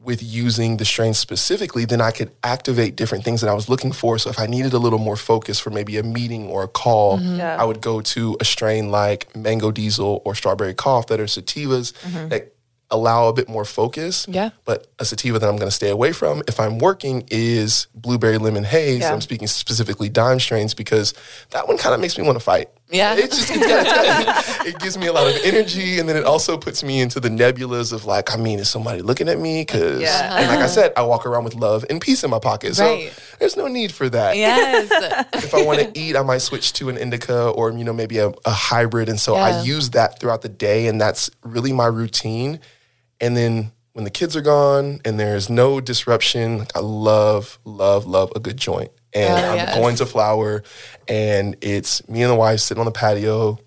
with 0.00 0.22
using 0.22 0.76
the 0.76 0.84
strain 0.84 1.12
specifically, 1.14 1.84
then 1.84 2.00
I 2.00 2.12
could 2.12 2.30
activate 2.44 2.94
different 2.94 3.24
things 3.24 3.40
that 3.40 3.50
I 3.50 3.54
was 3.54 3.68
looking 3.68 3.90
for. 3.90 4.18
So 4.18 4.30
if 4.30 4.38
I 4.38 4.46
needed 4.46 4.72
a 4.72 4.78
little 4.78 5.00
more 5.00 5.16
focus 5.16 5.58
for 5.58 5.70
maybe 5.70 5.98
a 5.98 6.02
meeting 6.04 6.46
or 6.46 6.62
a 6.62 6.68
call, 6.68 7.18
mm-hmm. 7.18 7.36
Yeah. 7.40 7.56
I 7.60 7.64
would 7.64 7.80
go 7.80 8.00
to 8.00 8.36
a 8.40 8.44
strain 8.44 8.90
like 8.92 9.34
Mango 9.34 9.72
Diesel 9.72 10.22
or 10.24 10.34
Strawberry 10.36 10.74
Cough 10.74 11.08
that 11.08 11.18
are 11.18 11.24
sativas 11.24 11.92
mm-hmm. 11.92 12.28
that 12.28 12.52
allow 12.90 13.28
a 13.28 13.32
bit 13.32 13.48
more 13.48 13.64
focus. 13.64 14.26
Yeah. 14.28 14.50
But 14.64 14.86
a 14.98 15.04
sativa 15.04 15.38
that 15.40 15.48
I'm 15.48 15.56
going 15.56 15.68
to 15.68 15.74
stay 15.74 15.90
away 15.90 16.12
from 16.12 16.42
if 16.46 16.60
I'm 16.60 16.78
working 16.78 17.24
is 17.30 17.88
Blueberry 17.94 18.38
Lemon 18.38 18.62
Haze. 18.64 19.00
Yeah. 19.00 19.12
I'm 19.12 19.20
speaking 19.20 19.48
specifically 19.48 20.08
dime 20.08 20.38
strains 20.38 20.72
because 20.74 21.12
that 21.50 21.66
one 21.66 21.78
kind 21.78 21.94
of 21.94 22.00
makes 22.00 22.16
me 22.16 22.24
want 22.24 22.36
to 22.36 22.44
fight. 22.44 22.68
Yeah. 22.88 23.16
It 23.16 23.32
just, 23.32 23.50
it's 23.50 23.66
got, 23.66 23.84
it's 23.84 24.56
got, 24.56 24.66
it 24.68 24.78
gives 24.78 24.96
me 24.96 25.08
a 25.08 25.12
lot 25.12 25.26
of 25.26 25.34
energy. 25.42 25.98
And 25.98 26.08
then 26.08 26.16
it 26.16 26.22
also 26.24 26.56
puts 26.56 26.84
me 26.84 27.00
into 27.00 27.18
the 27.18 27.28
nebulas 27.28 27.92
of 27.92 28.04
like, 28.04 28.32
I 28.32 28.36
mean, 28.36 28.60
is 28.60 28.68
somebody 28.70 29.02
looking 29.02 29.28
at 29.28 29.40
me? 29.40 29.62
Because, 29.62 30.00
Yeah. 30.00 30.36
and 30.38 30.46
like 30.48 30.60
I 30.60 30.68
said, 30.68 30.92
I 30.96 31.02
walk 31.02 31.26
around 31.26 31.42
with 31.42 31.56
love 31.56 31.84
and 31.90 32.00
peace 32.00 32.22
in 32.22 32.30
my 32.30 32.38
pocket. 32.38 32.76
So 32.76 32.84
Right. 32.84 33.12
there's 33.40 33.56
no 33.56 33.66
need 33.66 33.90
for 33.90 34.08
that. 34.10 34.36
yes. 34.36 35.26
If 35.46 35.54
I 35.54 35.64
want 35.64 35.80
to 35.80 35.98
eat, 35.98 36.14
I 36.14 36.22
might 36.22 36.38
switch 36.38 36.72
to 36.74 36.88
an 36.88 36.96
indica 36.96 37.48
or, 37.48 37.72
you 37.72 37.82
know, 37.82 37.92
maybe 37.92 38.18
a, 38.18 38.28
a 38.44 38.50
hybrid. 38.52 39.08
And 39.08 39.18
so 39.18 39.34
I 39.34 39.62
use 39.62 39.90
that 39.90 40.20
throughout 40.20 40.42
the 40.42 40.48
day. 40.48 40.86
And 40.86 41.00
that's 41.00 41.28
really 41.42 41.72
my 41.72 41.86
routine. 41.86 42.60
And 43.20 43.36
then 43.36 43.72
when 43.92 44.04
the 44.04 44.10
kids 44.10 44.36
are 44.36 44.42
gone 44.42 45.00
and 45.04 45.18
there's 45.18 45.48
no 45.48 45.80
disruption, 45.80 46.58
like 46.58 46.76
I 46.76 46.80
love, 46.80 47.58
love, 47.64 48.06
love 48.06 48.32
a 48.36 48.40
good 48.40 48.56
joint. 48.56 48.90
And 49.12 49.32
Oh, 49.32 49.48
I'm 49.50 49.56
yes. 49.56 49.74
going 49.74 49.96
to 49.96 50.06
flower 50.06 50.62
and 51.08 51.56
it's 51.62 52.06
me 52.08 52.22
and 52.22 52.30
the 52.30 52.34
wife 52.36 52.60
sitting 52.60 52.80
on 52.80 52.84
the 52.86 52.92
patio 52.92 53.58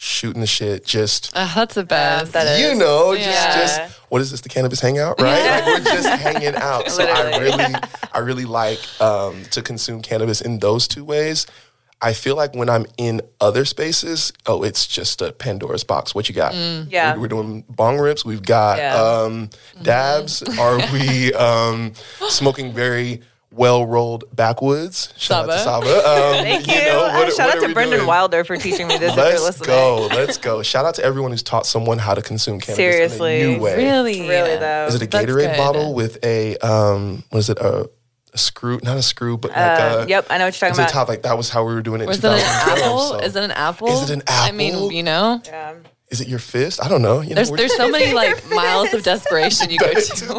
shooting 0.00 0.40
the 0.40 0.46
shit, 0.46 0.84
just 0.86 1.32
Uh, 1.34 1.48
that's 1.54 1.74
the 1.74 1.84
best. 1.84 2.32
that 2.32 2.60
you 2.60 2.68
is. 2.68 2.78
know, 2.78 3.12
Yeah. 3.12 3.24
just 3.56 3.76
just 3.78 3.98
what 4.08 4.20
is 4.22 4.30
this? 4.30 4.40
The 4.40 4.48
cannabis 4.48 4.80
hangout, 4.80 5.20
right? 5.20 5.42
Like 5.44 5.66
we're 5.66 5.80
just 5.92 6.08
hanging 6.08 6.54
out. 6.54 6.88
So 6.90 7.04
I 7.04 7.24
Literally. 7.24 7.56
really, 7.64 7.74
I 8.12 8.18
really 8.18 8.44
like 8.44 8.78
um, 9.00 9.42
to 9.50 9.60
consume 9.60 10.00
cannabis 10.02 10.40
in 10.40 10.60
those 10.60 10.86
two 10.88 11.04
ways. 11.04 11.46
I 12.00 12.12
feel 12.12 12.36
like 12.36 12.54
when 12.54 12.70
I'm 12.70 12.86
in 12.96 13.22
other 13.40 13.64
spaces, 13.64 14.32
oh, 14.46 14.62
it's 14.62 14.86
just 14.86 15.20
a 15.20 15.32
Pandora's 15.32 15.82
box. 15.84 16.14
What 16.14 16.28
you 16.28 16.34
got? 16.34 16.54
Yeah. 16.54 17.14
we're, 17.14 17.22
we're 17.22 17.28
doing 17.28 17.64
bong 17.68 17.98
rips. 17.98 18.24
We've 18.24 18.42
got 18.42 18.78
Yeah. 18.78 18.94
um, 18.94 19.50
dabs. 19.82 20.42
Are 20.58 20.78
we 20.92 21.32
um, 21.34 21.92
smoking 22.28 22.72
very 22.72 23.22
well 23.50 23.84
rolled 23.84 24.24
backwoods? 24.36 25.12
Shout 25.16 25.48
out 25.48 25.52
to 25.52 25.58
Saba. 25.58 25.86
Saba. 25.86 25.98
Um, 26.38 26.44
Thank 26.44 26.66
you. 26.68 26.74
know, 26.74 27.06
Uh, 27.06 27.12
what- 27.24 27.32
shout 27.34 27.48
out 27.56 27.60
to 27.60 27.66
we 27.66 27.74
Brendan 27.74 27.98
doing? 27.98 28.06
Wilder 28.06 28.44
for 28.44 28.56
teaching 28.56 28.86
me 28.86 28.96
this. 28.98 29.10
if 29.10 29.16
you're 29.16 29.24
Let's 29.24 29.42
listening. 29.60 29.66
go. 29.66 30.06
Let's 30.12 30.38
go. 30.38 30.62
Shout 30.62 30.84
out 30.84 30.94
to 30.96 31.04
everyone 31.04 31.32
who's 31.32 31.42
taught 31.42 31.66
someone 31.66 31.98
how 31.98 32.14
to 32.14 32.22
consume 32.22 32.60
cannabis 32.60 32.76
Seriously. 32.76 33.40
in 33.40 33.48
a 33.48 33.52
new 33.56 33.60
way. 33.62 33.76
really, 33.76 34.20
Really 34.28 34.56
though. 34.56 34.86
Is 34.86 34.94
it 34.94 35.02
a 35.02 35.06
Gatorade 35.06 35.56
bottle 35.56 35.94
with 35.94 36.22
a 36.24 36.56
um 36.58 37.24
what 37.30 37.38
is 37.40 37.50
it 37.50 37.58
a, 37.58 37.90
a 38.38 38.40
screw 38.40 38.78
not 38.82 38.96
a 38.96 39.02
screw 39.02 39.36
but 39.36 39.50
like 39.50 39.58
Uh, 39.80 40.04
a 40.04 40.08
yep, 40.08 40.26
I 40.30 40.38
know 40.38 40.44
what 40.46 40.60
you're 40.60 40.68
it's 40.68 40.76
talking 40.76 40.78
a 40.78 40.82
about. 40.84 40.90
top 40.92 41.08
like 41.08 41.22
that 41.22 41.36
was 41.36 41.50
how 41.50 41.64
we 41.66 41.74
were 41.74 41.82
doing 41.82 42.00
it. 42.00 42.04
in 42.04 42.08
Was 42.08 42.18
it 42.18 42.24
an 42.24 42.38
apple? 42.40 42.98
so- 43.00 43.18
Is 43.18 43.34
it 43.36 43.44
an 43.44 43.50
apple? 43.50 43.88
Is 43.88 44.10
it 44.10 44.14
an 44.14 44.22
apple? 44.26 44.48
I 44.48 44.52
mean, 44.52 44.90
you 44.90 45.02
know, 45.02 45.40
Yeah. 45.44 45.74
Is 46.10 46.22
it 46.22 46.28
your 46.28 46.38
fist? 46.38 46.82
I 46.82 46.88
don't 46.88 47.02
know. 47.02 47.20
You 47.20 47.30
know, 47.30 47.34
there's 47.34 47.50
we're- 47.50 47.58
there's 47.58 47.76
so 47.76 47.90
many 47.90 48.14
like 48.22 48.48
miles 48.50 48.94
of 48.94 49.02
desperation 49.02 49.68
you 49.68 49.78
go 49.78 49.92
to. 50.20 50.36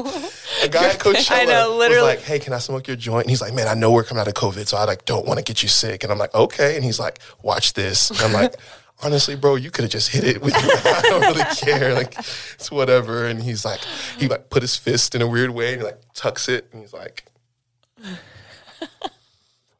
a 0.63 0.67
guy 0.67 0.89
at 0.89 0.97
Coachella 0.99 1.41
I 1.41 1.45
know, 1.45 1.77
was 1.77 2.01
like, 2.01 2.21
"Hey, 2.21 2.39
can 2.39 2.53
I 2.53 2.57
smoke 2.57 2.87
your 2.87 2.97
joint?" 2.97 3.25
And 3.25 3.29
he's 3.29 3.39
like, 3.41 3.53
"Man, 3.53 3.67
I 3.67 3.75
know 3.75 3.91
we're 3.91 4.03
coming 4.03 4.19
out 4.21 4.27
of 4.27 4.33
COVID, 4.33 4.67
so 4.67 4.77
I 4.77 4.85
like 4.85 5.05
don't 5.05 5.27
want 5.27 5.37
to 5.37 5.43
get 5.43 5.61
you 5.61 5.69
sick." 5.69 6.01
And 6.03 6.11
I'm 6.11 6.17
like, 6.17 6.33
"Okay." 6.33 6.75
And 6.75 6.83
he's 6.83 6.99
like, 6.99 7.19
"Watch 7.43 7.73
this." 7.73 8.09
And 8.09 8.19
I'm 8.21 8.33
like. 8.33 8.55
Honestly, 9.01 9.37
bro, 9.37 9.55
you 9.55 9.71
could 9.71 9.83
have 9.85 9.91
just 9.91 10.09
hit 10.09 10.25
it 10.25 10.41
with 10.41 10.53
your, 10.61 10.71
I 10.73 11.01
don't 11.03 11.21
really 11.21 11.45
care. 11.55 11.93
Like 11.93 12.17
it's 12.55 12.69
whatever. 12.69 13.27
And 13.27 13.41
he's 13.41 13.63
like, 13.63 13.79
he 14.17 14.27
like 14.27 14.49
put 14.49 14.61
his 14.61 14.75
fist 14.75 15.15
in 15.15 15.21
a 15.21 15.27
weird 15.27 15.51
way 15.51 15.71
and 15.71 15.79
he 15.81 15.85
like 15.87 16.01
tucks 16.13 16.49
it 16.49 16.67
and 16.73 16.81
he's 16.81 16.91
like, 16.91 17.23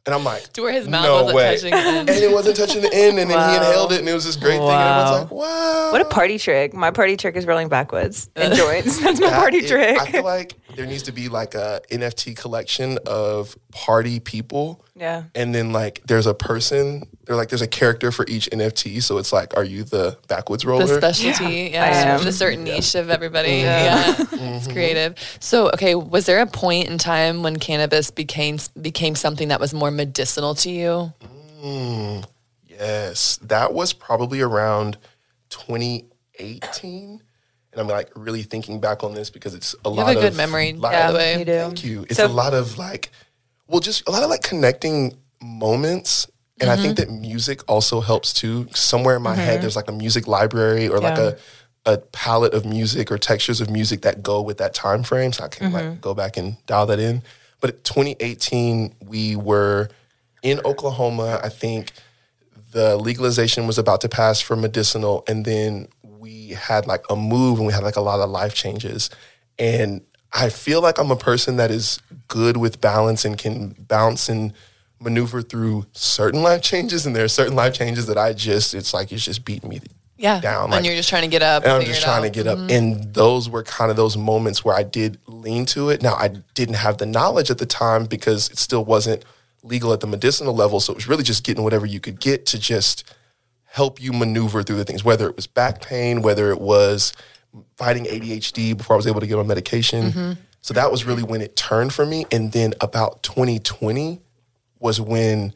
and 0.05 0.15
I'm 0.15 0.23
like, 0.23 0.51
To 0.53 0.61
where 0.63 0.71
his 0.73 0.88
mouth 0.88 1.03
no 1.03 1.13
wasn't 1.23 1.35
way. 1.35 1.55
touching 1.55 1.71
the 1.71 1.77
end. 1.77 2.09
and 2.09 2.17
it 2.23 2.31
wasn't 2.31 2.55
touching 2.57 2.81
the 2.81 2.93
end. 2.93 3.19
And 3.19 3.29
then 3.29 3.38
Wow. 3.38 3.49
he 3.51 3.55
inhaled 3.57 3.91
it 3.91 3.99
and 3.99 4.09
it 4.09 4.13
was 4.13 4.25
this 4.25 4.35
great 4.35 4.53
thing. 4.53 4.61
And 4.61 4.67
Wow. 4.67 5.01
everyone's 5.03 5.31
like, 5.31 5.39
wow. 5.39 5.91
What 5.91 6.01
a 6.01 6.05
party 6.05 6.39
trick. 6.39 6.73
My 6.73 6.91
party 6.91 7.15
trick 7.17 7.35
is 7.35 7.45
rolling 7.45 7.69
backwoods 7.69 8.29
in 8.35 8.53
joints. 8.55 8.99
That's 9.03 9.19
my 9.19 9.29
That 9.29 9.39
party 9.39 9.57
is- 9.57 9.69
trick. 9.69 9.99
I 9.99 10.11
feel 10.11 10.23
like 10.23 10.55
there 10.79 10.88
needs 10.88 11.03
to 11.03 11.12
be 11.12 11.27
like 11.27 11.55
a 11.55 11.81
NFT 11.91 12.38
collection 12.38 13.00
of 13.05 13.53
party 13.74 14.21
people. 14.21 14.86
Yeah. 14.95 15.24
And 15.36 15.53
then 15.53 15.74
like 15.74 16.01
there's 16.05 16.25
a 16.25 16.33
person, 16.33 17.03
they're 17.25 17.36
like 17.36 17.50
there's 17.50 17.62
a 17.62 17.67
character 17.67 18.13
for 18.13 18.25
each 18.29 18.50
NFT. 18.50 19.03
So 19.03 19.17
it's 19.17 19.33
like, 19.33 19.57
are 19.57 19.65
you 19.65 19.83
the 19.83 20.17
backwoods 20.29 20.63
roller? 20.63 20.88
the 20.88 20.98
specialty, 20.98 21.71
yeah, 21.74 21.83
I 21.83 21.89
am. 21.89 22.25
a 22.25 22.31
certain 22.31 22.63
niche 22.63 22.95
of 22.95 23.09
everybody. 23.09 23.57
Yeah, 23.57 24.15
it's 24.31 24.71
creative. 24.71 25.15
So, 25.41 25.67
okay, 25.71 25.95
was 25.95 26.25
there 26.27 26.39
a 26.39 26.48
point 26.48 26.88
in 26.88 26.98
time 26.98 27.43
when 27.43 27.57
cannabis 27.57 28.09
became 28.09 28.57
became 28.81 29.15
something 29.15 29.50
that 29.50 29.59
was 29.59 29.74
more 29.74 29.91
medicinal 29.91 30.55
to 30.55 30.69
you? 30.69 31.12
Mm, 31.62 32.25
yes. 32.69 33.38
That 33.41 33.74
was 33.74 33.91
probably 33.91 34.39
around 34.39 34.98
2018. 35.50 37.21
And 37.71 37.81
I'm 37.81 37.88
like 37.88 38.09
really 38.15 38.43
thinking 38.43 38.79
back 38.79 39.03
on 39.03 39.13
this 39.13 39.29
because 39.29 39.53
it's 39.53 39.75
a 39.85 39.89
You 39.89 39.95
lot 39.95 40.07
have 40.07 40.17
a 40.17 40.21
good 40.21 40.31
of 40.31 40.38
memory, 40.38 40.73
lot 40.73 40.91
by 40.91 41.11
the 41.11 41.17
way. 41.17 41.39
you 41.39 41.45
do. 41.45 41.51
Thank 41.51 41.83
you. 41.83 42.05
It's 42.09 42.17
So- 42.17 42.25
a 42.25 42.27
lot 42.27 42.53
of 42.53 42.77
like, 42.77 43.11
well, 43.67 43.79
just 43.79 44.07
a 44.07 44.11
lot 44.11 44.23
of 44.23 44.29
like 44.29 44.41
connecting 44.41 45.15
moments 45.41 46.27
And 46.61 46.69
I 46.69 46.75
think 46.75 46.97
mm-hmm. 46.97 47.13
that 47.13 47.21
music 47.21 47.61
also 47.69 48.01
helps 48.01 48.33
too. 48.33 48.67
Somewhere 48.73 49.15
in 49.15 49.21
my 49.21 49.33
head, 49.33 49.53
mm-hmm. 49.53 49.61
there's 49.61 49.77
like 49.77 49.88
a 49.88 49.93
music 49.93 50.27
library 50.27 50.89
or 50.89 50.99
like 50.99 51.17
a 51.17 51.38
a 51.85 51.97
palette 51.97 52.53
of 52.53 52.65
music 52.65 53.11
or 53.11 53.17
textures 53.17 53.61
of 53.61 53.69
music 53.69 54.01
that 54.01 54.21
go 54.21 54.41
with 54.41 54.57
that 54.57 54.73
time 54.73 55.01
frame. 55.03 55.31
So 55.31 55.45
I 55.45 55.47
can 55.47 55.71
like 55.71 55.85
mm-hmm. 55.85 55.99
go 56.01 56.13
back 56.13 56.35
and 56.35 56.57
dial 56.65 56.85
that 56.88 56.99
in. 56.99 57.23
But 57.61 57.83
2018, 57.85 58.95
we 59.05 59.35
were 59.38 59.89
in 60.43 60.59
Oklahoma. 60.65 61.39
I 61.41 61.49
think 61.49 61.91
the 62.71 62.97
legalization 62.97 63.65
was 63.65 63.77
about 63.77 64.01
to 64.01 64.09
pass 64.09 64.41
for 64.41 64.55
medicinal, 64.55 65.23
and 65.27 65.45
then 65.45 65.88
we 66.19 66.49
had 66.49 66.85
like 66.85 67.03
a 67.09 67.15
move 67.15 67.57
and 67.59 67.65
we 67.67 67.73
had 67.73 67.83
like 67.83 67.95
a 67.95 68.01
lot 68.01 68.19
of 68.19 68.29
life 68.29 68.53
changes. 68.53 69.09
And 69.57 70.01
I 70.33 70.49
feel 70.49 70.81
like 70.81 70.99
I'm 70.99 71.11
a 71.11 71.15
person 71.15 71.55
that 71.57 71.71
is 71.71 71.99
good 72.27 72.57
with 72.57 72.81
balance 72.81 73.25
and 73.25 73.38
can 73.38 73.75
bounce 73.88 74.29
and 74.29 74.53
maneuver 74.99 75.41
through 75.41 75.85
certain 75.93 76.43
life 76.43 76.61
changes. 76.61 77.05
And 77.05 77.15
there 77.15 77.23
are 77.23 77.29
certain 77.29 77.55
life 77.55 77.73
changes 77.73 78.05
that 78.07 78.17
I 78.17 78.33
just, 78.33 78.73
it's 78.73 78.93
like 78.93 79.11
it's 79.11 79.23
just 79.23 79.45
beating 79.45 79.69
me 79.69 79.79
Yeah. 80.17 80.41
down. 80.41 80.65
and 80.65 80.71
like- 80.73 80.85
you're 80.85 80.95
just 80.95 81.09
trying 81.09 81.21
to 81.23 81.29
get 81.29 81.41
up. 81.41 81.63
and 81.63 81.71
I'm 81.71 81.83
just 81.83 82.01
trying 82.03 82.23
to 82.23 82.29
get 82.29 82.47
up. 82.47 82.57
Mm-hmm. 82.57 82.69
And 82.69 83.13
those 83.13 83.49
were 83.49 83.63
kind 83.63 83.89
of 83.89 83.95
those 83.97 84.17
moments 84.17 84.63
where 84.65 84.75
I 84.75 84.83
did 84.83 85.17
lean 85.25 85.65
to 85.67 85.89
it. 85.89 86.01
Now, 86.03 86.15
I 86.15 86.27
didn't 86.53 86.75
have 86.75 86.97
the 86.97 87.05
knowledge 87.05 87.49
at 87.49 87.57
the 87.59 87.65
time 87.65 88.05
because 88.05 88.49
it 88.49 88.57
still 88.57 88.83
wasn't 88.83 89.23
legal 89.63 89.93
at 89.93 90.01
the 90.01 90.07
medicinal 90.07 90.53
level. 90.53 90.79
So 90.81 90.91
it 90.93 90.95
was 90.97 91.07
really 91.07 91.23
just 91.23 91.43
getting 91.45 91.63
whatever 91.63 91.85
you 91.85 91.99
could 92.01 92.19
get 92.19 92.45
to 92.47 92.59
just 92.59 93.03
help 93.71 94.01
you 94.01 94.11
maneuver 94.11 94.63
through 94.63 94.77
the 94.77 94.85
things, 94.85 95.03
whether 95.03 95.29
it 95.29 95.35
was 95.35 95.47
back 95.47 95.81
pain, 95.81 96.21
whether 96.21 96.51
it 96.51 96.59
was 96.59 97.13
fighting 97.77 98.05
ADHD 98.05 98.75
before 98.75 98.95
I 98.95 98.97
was 98.97 99.07
able 99.07 99.19
to 99.19 99.27
get 99.27 99.38
on 99.38 99.47
medication. 99.47 100.11
Mm-hmm. 100.11 100.41
So 100.61 100.73
that 100.73 100.91
was 100.91 101.05
really 101.05 101.23
when 101.23 101.41
it 101.41 101.55
turned 101.55 101.93
for 101.93 102.05
me. 102.05 102.25
And 102.31 102.51
then 102.51 102.73
about 102.81 103.23
2020 103.23 104.19
was 104.79 104.99
when 104.99 105.53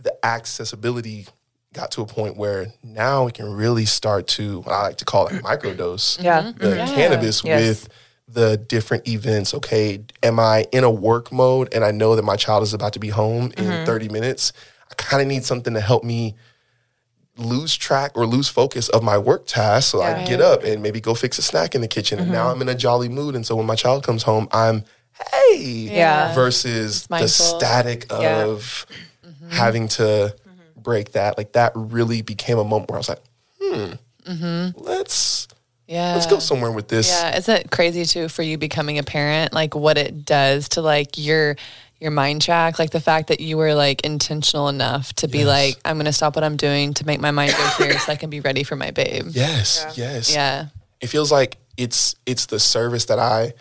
the 0.00 0.14
accessibility 0.24 1.26
got 1.72 1.90
to 1.92 2.02
a 2.02 2.06
point 2.06 2.36
where 2.36 2.66
now 2.82 3.24
we 3.24 3.32
can 3.32 3.50
really 3.50 3.86
start 3.86 4.26
to 4.26 4.60
what 4.60 4.72
I 4.72 4.82
like 4.82 4.96
to 4.96 5.04
call 5.04 5.28
it 5.28 5.34
mm-hmm. 5.34 5.46
microdose 5.46 6.22
Yeah. 6.22 6.42
the 6.42 6.52
mm-hmm. 6.52 6.94
cannabis 6.94 7.42
Yes. 7.44 7.60
with 7.60 7.88
the 8.28 8.56
different 8.56 9.08
events. 9.08 9.54
Okay, 9.54 10.04
am 10.22 10.38
I 10.38 10.66
in 10.72 10.84
a 10.84 10.90
work 10.90 11.32
mode 11.32 11.72
and 11.72 11.84
I 11.84 11.90
know 11.92 12.16
that 12.16 12.24
my 12.24 12.36
child 12.36 12.62
is 12.62 12.74
about 12.74 12.92
to 12.94 12.98
be 12.98 13.08
home 13.08 13.52
in 13.56 13.86
30 13.86 14.08
minutes? 14.08 14.52
I 14.90 14.94
kind 14.94 15.22
of 15.22 15.28
need 15.28 15.44
something 15.44 15.74
to 15.74 15.80
help 15.80 16.04
me 16.04 16.34
lose 17.36 17.76
track 17.76 18.12
or 18.14 18.26
lose 18.26 18.48
focus 18.48 18.88
of 18.90 19.02
my 19.02 19.16
work 19.16 19.46
tasks 19.46 19.90
so 19.90 20.02
I 20.02 20.24
get 20.24 20.40
up 20.40 20.64
and 20.64 20.82
maybe 20.82 21.00
go 21.00 21.14
fix 21.14 21.38
a 21.38 21.42
snack 21.42 21.74
in 21.74 21.80
the 21.80 21.88
kitchen. 21.88 22.18
And 22.18 22.30
now 22.30 22.46
mm-hmm. 22.46 22.56
I'm 22.56 22.62
in 22.62 22.68
a 22.68 22.74
jolly 22.74 23.08
mood. 23.08 23.34
And 23.34 23.46
so 23.46 23.56
when 23.56 23.66
my 23.66 23.74
child 23.74 24.04
comes 24.04 24.22
home, 24.22 24.48
I'm, 24.52 24.84
hey, 25.32 25.56
Yeah. 25.90 26.34
versus 26.34 27.06
the 27.06 27.26
static 27.28 28.06
Yeah. 28.10 28.16
Mm-hmm. 28.16 28.50
of 28.50 28.86
having 29.50 29.88
to 29.88 30.34
break 30.76 31.12
that. 31.12 31.38
Like 31.38 31.52
that 31.52 31.72
really 31.74 32.22
became 32.22 32.58
a 32.58 32.64
moment 32.64 32.90
where 32.90 32.96
I 32.96 33.00
was 33.00 33.08
like, 33.08 33.22
hmm, 33.60 33.92
mm-hmm. 34.26 34.78
let's 34.82 35.48
Yeah. 35.86 36.12
let's 36.14 36.26
go 36.26 36.38
somewhere 36.38 36.70
with 36.72 36.88
this. 36.88 37.08
Yeah, 37.08 37.36
isn't 37.36 37.56
it 37.56 37.70
crazy 37.70 38.04
too 38.04 38.28
for 38.28 38.42
you 38.42 38.58
becoming 38.58 38.98
a 38.98 39.02
parent? 39.02 39.52
Like 39.52 39.74
what 39.74 39.96
it 39.96 40.24
does 40.26 40.68
to 40.70 40.82
like 40.82 41.16
your 41.16 41.56
your 42.02 42.10
mind 42.10 42.42
track, 42.42 42.78
like 42.78 42.90
the 42.90 43.00
fact 43.00 43.28
that 43.28 43.40
you 43.40 43.56
were 43.56 43.74
like 43.74 44.02
intentional 44.02 44.68
enough 44.68 45.12
to 45.14 45.28
be 45.28 45.44
like, 45.44 45.76
I'm 45.84 45.96
gonna 45.96 46.12
stop 46.12 46.34
what 46.36 46.44
I'm 46.44 46.56
doing 46.56 46.94
to 46.94 47.06
make 47.06 47.20
my 47.20 47.30
mind 47.30 47.54
go 47.56 47.84
here 47.84 47.98
so 47.98 48.12
I 48.12 48.16
can 48.16 48.28
be 48.28 48.40
ready 48.40 48.64
for 48.64 48.76
my 48.76 48.90
babe. 48.90 49.28
Yes, 49.30 49.86
yes. 49.96 50.34
Yeah. 50.34 50.66
It 51.00 51.06
feels 51.06 51.32
like 51.32 51.56
it's 51.76 52.14
it's 52.26 52.46
the 52.46 52.60
service 52.60 53.06
that 53.06 53.18
I 53.18 53.54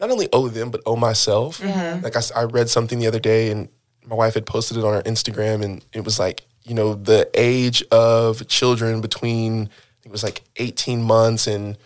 not 0.00 0.10
only 0.10 0.28
owe 0.32 0.48
them 0.48 0.70
but 0.70 0.82
owe 0.86 0.96
myself. 0.96 1.60
Mm-hmm. 1.60 2.04
Like 2.04 2.14
I 2.36 2.44
read 2.44 2.68
something 2.68 2.98
the 2.98 3.06
other 3.06 3.18
day 3.18 3.50
and 3.50 3.68
my 4.06 4.14
wife 4.14 4.34
had 4.34 4.46
posted 4.46 4.76
it 4.76 4.84
on 4.84 4.94
her 4.94 5.02
Instagram 5.02 5.64
and 5.64 5.84
it 5.92 6.04
was 6.04 6.18
like 6.18 6.46
you 6.64 6.74
know 6.74 6.94
the 6.94 7.28
age 7.34 7.82
of 7.90 8.46
children 8.46 9.00
between 9.00 9.70
it 10.04 10.10
was 10.10 10.22
like 10.22 10.42
18 10.56 11.02
months 11.02 11.46
and 11.46 11.76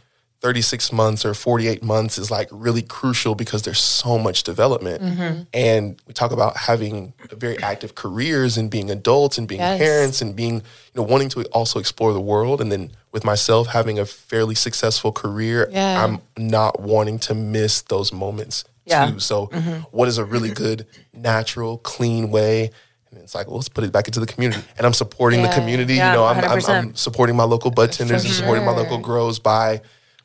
36 0.46 0.92
months 0.92 1.24
or 1.24 1.34
48 1.34 1.84
months 1.84 2.18
is 2.18 2.28
like 2.28 2.48
really 2.50 2.82
crucial 2.82 3.36
because 3.36 3.62
there's 3.62 3.78
so 3.78 4.18
much 4.18 4.42
development. 4.42 5.46
And 5.54 6.00
we 6.06 6.12
talk 6.14 6.32
about 6.32 6.56
having 6.56 7.14
very 7.30 7.62
active 7.62 7.94
careers 7.94 8.58
and 8.58 8.68
being 8.68 8.90
adults 8.90 9.38
and 9.38 9.46
being 9.46 9.60
Yes. 9.60 9.78
parents 9.78 10.20
and 10.20 10.34
being, 10.34 10.56
you 10.56 10.62
know, 10.96 11.04
wanting 11.04 11.28
to 11.30 11.44
also 11.52 11.78
explore 11.78 12.12
the 12.12 12.20
world. 12.20 12.60
And 12.60 12.72
then 12.72 12.90
with 13.12 13.24
myself 13.24 13.68
having 13.68 14.00
a 14.00 14.04
fairly 14.04 14.56
successful 14.56 15.12
career, 15.12 15.68
Yeah. 15.70 16.04
I'm 16.04 16.18
not 16.36 16.80
wanting 16.80 17.20
to 17.20 17.34
miss 17.34 17.82
those 17.82 18.12
moments 18.12 18.64
Yeah. 18.84 19.12
too. 19.12 19.20
So 19.20 19.46
what 19.92 20.08
is 20.08 20.18
a 20.18 20.24
really 20.24 20.50
good, 20.50 20.86
natural, 21.14 21.78
clean 21.78 22.32
way? 22.32 22.72
And 23.12 23.20
it's 23.20 23.34
like, 23.36 23.46
well, 23.46 23.56
let's 23.58 23.68
put 23.68 23.84
it 23.84 23.92
back 23.92 24.08
into 24.08 24.18
the 24.18 24.26
community. 24.26 24.64
And 24.76 24.84
I'm 24.86 24.94
supporting 24.94 25.42
the 25.42 25.50
community. 25.50 25.94
Yeah, 25.94 26.10
you 26.10 26.16
know, 26.16 26.24
I'm, 26.24 26.42
I'm, 26.44 26.64
I'm 26.66 26.94
supporting 26.96 27.36
my 27.36 27.44
local 27.44 27.70
bud 27.70 27.92
tenders 27.92 28.24
and 28.24 28.34
supporting 28.34 28.64
my 28.64 28.72
local 28.72 28.98
grows 28.98 29.38
by 29.38 29.82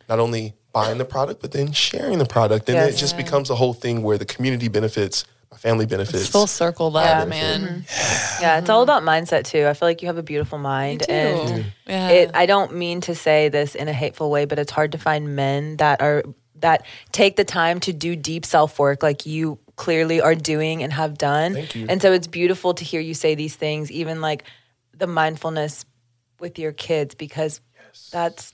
not 0.09 0.19
only 0.19 0.53
buying 0.73 0.97
the 0.97 1.05
product, 1.05 1.41
but 1.41 1.51
then 1.51 1.71
sharing 1.71 2.19
the 2.19 2.25
product. 2.25 2.69
And 2.69 2.75
Yes. 2.75 2.93
it 2.93 2.97
just 2.97 3.17
becomes 3.17 3.49
a 3.49 3.55
whole 3.55 3.73
thing 3.73 4.03
where 4.03 4.17
the 4.17 4.25
community 4.25 4.67
benefits, 4.67 5.25
my 5.51 5.57
family 5.57 5.85
benefits. 5.85 6.21
It's 6.23 6.29
full 6.29 6.45
circle 6.47 6.91
love, 6.91 7.05
Yeah. 7.05 7.25
man. 7.25 7.61
Mm-hmm. 7.87 8.41
Yeah, 8.43 8.59
it's 8.59 8.69
all 8.69 8.83
about 8.83 9.03
mindset 9.03 9.45
too. 9.45 9.65
I 9.67 9.73
feel 9.73 9.87
like 9.89 10.01
you 10.01 10.07
have 10.07 10.17
a 10.17 10.23
beautiful 10.23 10.59
mind, 10.59 11.01
do. 11.07 11.13
and 11.13 11.65
Yeah. 11.87 12.09
it. 12.09 12.31
I 12.33 12.45
don't 12.45 12.75
mean 12.75 13.01
to 13.01 13.15
say 13.15 13.49
this 13.49 13.73
in 13.75 13.87
a 13.87 13.93
hateful 13.93 14.29
way, 14.29 14.45
but 14.45 14.59
it's 14.59 14.71
hard 14.71 14.91
to 14.91 14.97
find 14.97 15.35
men 15.35 15.77
that 15.77 16.01
are 16.01 16.23
that 16.59 16.85
take 17.11 17.35
the 17.35 17.45
time 17.45 17.79
to 17.81 17.93
do 17.93 18.15
deep 18.15 18.43
self 18.43 18.79
work 18.79 19.03
like 19.03 19.27
you 19.27 19.59
clearly 19.75 20.19
are 20.21 20.33
doing 20.33 20.81
and 20.81 20.91
have 20.91 21.15
done. 21.15 21.53
Thank 21.53 21.75
you. 21.75 21.85
And 21.87 22.01
so 22.01 22.11
it's 22.11 22.25
beautiful 22.25 22.73
to 22.73 22.83
hear 22.83 22.99
you 22.99 23.13
say 23.13 23.35
these 23.35 23.55
things, 23.55 23.91
even 23.91 24.21
like 24.21 24.43
the 24.97 25.05
mindfulness 25.05 25.85
with 26.39 26.57
your 26.57 26.71
kids, 26.71 27.13
because 27.13 27.61
that's 28.11 28.53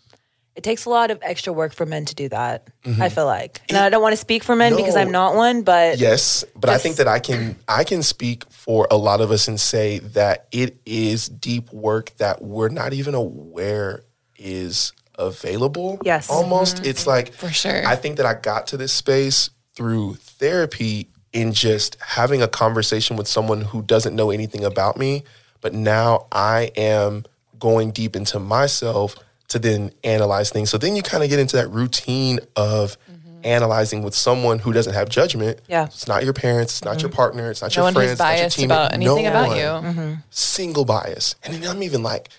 it 0.56 0.64
takes 0.64 0.86
a 0.86 0.90
lot 0.90 1.10
of 1.10 1.20
extra 1.22 1.52
work 1.52 1.74
for 1.74 1.86
men 1.86 2.06
to 2.06 2.16
do 2.16 2.30
that. 2.30 2.68
Mm-hmm. 2.84 3.02
I 3.02 3.10
feel 3.10 3.26
like, 3.26 3.62
and 3.70 3.78
I 3.78 3.90
don't 3.90 4.02
want 4.02 4.14
to 4.14 4.18
speak 4.18 4.44
for 4.44 4.56
men 4.56 4.76
because 4.76 4.96
I'm 4.96 5.12
not 5.12 5.36
one, 5.36 5.64
but 5.64 5.98
Yes, 5.98 6.46
but 6.56 6.70
I 6.70 6.78
think 6.78 6.98
that 6.98 7.08
I 7.08 7.20
can 7.20 7.56
I 7.68 7.84
can 7.84 8.04
speak 8.04 8.44
for 8.50 8.88
a 8.92 8.98
lot 8.98 9.22
of 9.22 9.32
us 9.32 9.48
and 9.48 9.60
say 9.60 10.00
that 10.00 10.48
it 10.52 10.78
is 10.86 11.28
deep 11.28 11.72
work 11.74 12.12
that 12.18 12.42
we're 12.42 12.70
not 12.70 12.94
even 12.94 13.16
aware 13.16 14.04
is 14.38 14.94
available. 15.16 16.00
Yes. 16.04 16.30
Almost. 16.30 16.78
Mm-hmm. 16.78 16.86
It's 16.86 17.08
like 17.08 17.34
For 17.34 17.50
sure. 17.50 17.86
I 17.86 17.96
think 17.96 18.18
that 18.18 18.26
I 18.26 18.34
got 18.36 18.68
to 18.68 18.78
this 18.78 18.94
space 18.94 19.50
through 19.76 20.16
therapy 20.16 21.10
in 21.32 21.52
just 21.52 21.98
having 22.00 22.42
a 22.42 22.48
conversation 22.48 23.16
with 23.16 23.28
someone 23.28 23.62
who 23.62 23.82
doesn't 23.82 24.16
know 24.16 24.30
anything 24.30 24.64
about 24.64 24.98
me, 24.98 25.24
but 25.62 25.74
now 25.74 26.28
I 26.32 26.72
am 26.76 27.26
going 27.58 27.92
deep 27.92 28.16
into 28.16 28.40
myself 28.40 29.16
to 29.54 29.60
then 29.60 29.92
analyze 30.04 30.50
things. 30.52 30.70
So 30.70 30.78
then 30.78 30.96
you 30.96 31.02
kind 31.02 31.24
of 31.24 31.30
get 31.30 31.40
into 31.40 31.56
that 31.56 31.70
routine 31.70 32.40
of 32.56 32.98
analyzing 33.44 34.04
with 34.04 34.16
someone 34.16 34.60
who 34.60 34.72
doesn't 34.72 34.94
have 34.94 35.10
judgment. 35.10 35.58
Mm-hmm. 35.64 35.72
Yeah. 35.72 35.86
It's 35.86 36.08
not 36.08 36.24
your 36.24 36.34
parents, 36.34 36.74
it's 36.74 36.86
not 36.86 37.02
your 37.02 37.12
partner, 37.12 37.50
it's 37.52 37.62
not 37.62 37.76
No 37.76 37.82
your 37.82 37.84
one 37.86 37.94
who's 37.94 38.00
friends, 38.04 38.12
it's 38.14 38.20
not 38.20 38.30
your 38.30 38.38
biased 38.40 38.58
teammate. 38.60 38.66
about 38.66 38.94
anything 38.94 39.24
No 39.24 39.30
about 39.30 39.48
one. 39.48 39.58
you. 39.58 39.64
Mm-hmm. 39.64 40.14
Single 40.30 40.86
bias. 40.86 41.36
And 41.44 41.54
then 41.54 41.70
I'm 41.70 41.84
even 41.84 42.04
like, 42.04 42.30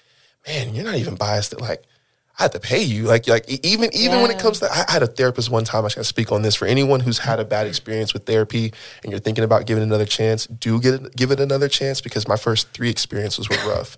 man, 0.46 0.74
you're 0.74 0.84
not 0.84 0.96
even 0.96 1.14
biased 1.14 1.50
that 1.50 1.60
like 1.60 1.82
I 2.38 2.42
had 2.44 2.52
to 2.52 2.58
pay 2.60 2.82
you. 2.82 3.04
Like, 3.04 3.28
like 3.28 3.48
even 3.64 3.90
even 3.94 4.20
when 4.22 4.30
it 4.30 4.38
comes 4.40 4.58
to, 4.60 4.66
I 4.72 4.84
I 4.88 4.92
had 4.92 5.02
a 5.02 5.06
therapist 5.06 5.50
one 5.50 5.64
time. 5.64 5.84
I 5.84 5.88
should 5.88 6.04
speak 6.06 6.32
on 6.32 6.42
this 6.42 6.56
for 6.56 6.66
anyone 6.66 6.98
who's 7.00 7.18
had 7.18 7.38
a 7.38 7.44
bad 7.44 7.66
experience 7.68 8.12
with 8.12 8.24
therapy 8.26 8.72
and 9.02 9.12
you're 9.12 9.20
thinking 9.20 9.44
about 9.44 9.66
giving 9.66 9.82
it 9.82 9.86
another 9.86 10.04
chance. 10.06 10.46
Do 10.46 10.80
get 10.80 11.14
give 11.14 11.30
it 11.30 11.38
another 11.38 11.68
chance 11.68 12.00
because 12.00 12.26
my 12.26 12.36
first 12.36 12.70
three 12.70 12.90
experiences 12.90 13.48
were 13.48 13.56
rough, 13.68 13.96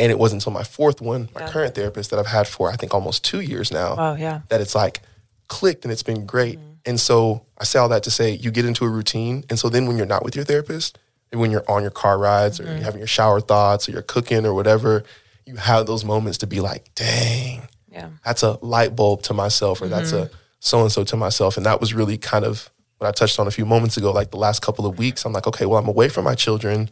and 0.00 0.10
it 0.10 0.18
wasn't 0.18 0.42
until 0.42 0.52
my 0.52 0.64
fourth 0.64 1.00
one, 1.00 1.28
my 1.34 1.46
current 1.46 1.74
therapist 1.74 2.10
that 2.10 2.18
I've 2.18 2.26
had 2.26 2.48
for 2.48 2.70
I 2.70 2.76
think 2.76 2.94
almost 2.94 3.22
two 3.22 3.40
years 3.40 3.70
now. 3.70 3.94
Wow, 3.96 4.14
yeah. 4.14 4.40
that 4.48 4.60
it's 4.60 4.74
like 4.74 5.00
clicked 5.48 5.84
and 5.84 5.92
it's 5.92 6.02
been 6.02 6.26
great. 6.26 6.58
Mm-hmm. 6.58 6.70
And 6.86 6.98
so 6.98 7.44
I 7.58 7.64
say 7.64 7.78
all 7.78 7.90
that 7.90 8.02
to 8.04 8.10
say 8.10 8.32
you 8.32 8.50
get 8.50 8.64
into 8.64 8.84
a 8.84 8.88
routine, 8.88 9.44
and 9.50 9.58
so 9.58 9.68
then 9.68 9.86
when 9.86 9.96
you're 9.96 10.06
not 10.06 10.24
with 10.24 10.34
your 10.34 10.44
therapist, 10.44 10.98
and 11.30 11.40
when 11.40 11.50
you're 11.50 11.64
on 11.68 11.82
your 11.82 11.90
car 11.90 12.18
rides 12.18 12.58
or 12.58 12.64
mm-hmm. 12.64 12.76
you're 12.76 12.84
having 12.84 12.98
your 12.98 13.06
shower 13.06 13.40
thoughts 13.40 13.88
or 13.88 13.92
you're 13.92 14.02
cooking 14.02 14.46
or 14.46 14.54
whatever, 14.54 15.04
you 15.44 15.56
have 15.56 15.86
those 15.86 16.04
moments 16.04 16.38
to 16.38 16.46
be 16.46 16.60
like, 16.60 16.92
dang, 16.94 17.68
yeah. 17.92 18.08
that's 18.24 18.42
a 18.42 18.58
light 18.62 18.96
bulb 18.96 19.22
to 19.22 19.34
myself 19.34 19.82
or 19.82 19.88
that's 19.88 20.12
a 20.12 20.30
so 20.60 20.82
and 20.82 20.92
so 20.92 21.04
to 21.04 21.16
myself. 21.16 21.56
And 21.56 21.66
that 21.66 21.80
was 21.80 21.94
really 21.94 22.18
kind 22.18 22.44
of 22.44 22.70
what 22.98 23.08
I 23.08 23.12
touched 23.12 23.38
on 23.38 23.46
a 23.46 23.50
few 23.50 23.64
moments 23.64 23.96
ago, 23.96 24.12
like 24.12 24.30
the 24.30 24.36
last 24.36 24.60
couple 24.60 24.86
of 24.86 24.98
weeks. 24.98 25.24
I'm 25.24 25.32
like, 25.32 25.46
okay, 25.46 25.66
well, 25.66 25.78
I'm 25.78 25.88
away 25.88 26.08
from 26.08 26.24
my 26.24 26.34
children. 26.34 26.90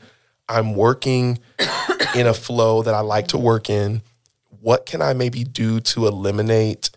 I'm 0.48 0.74
working 0.74 1.38
in 2.14 2.26
a 2.26 2.34
flow 2.34 2.82
that 2.82 2.94
I 2.94 3.00
like 3.00 3.28
to 3.28 3.38
work 3.38 3.68
in. 3.70 4.02
What 4.60 4.86
can 4.86 5.02
I 5.02 5.12
maybe 5.12 5.44
do 5.44 5.80
to 5.80 6.06
eliminate 6.06 6.90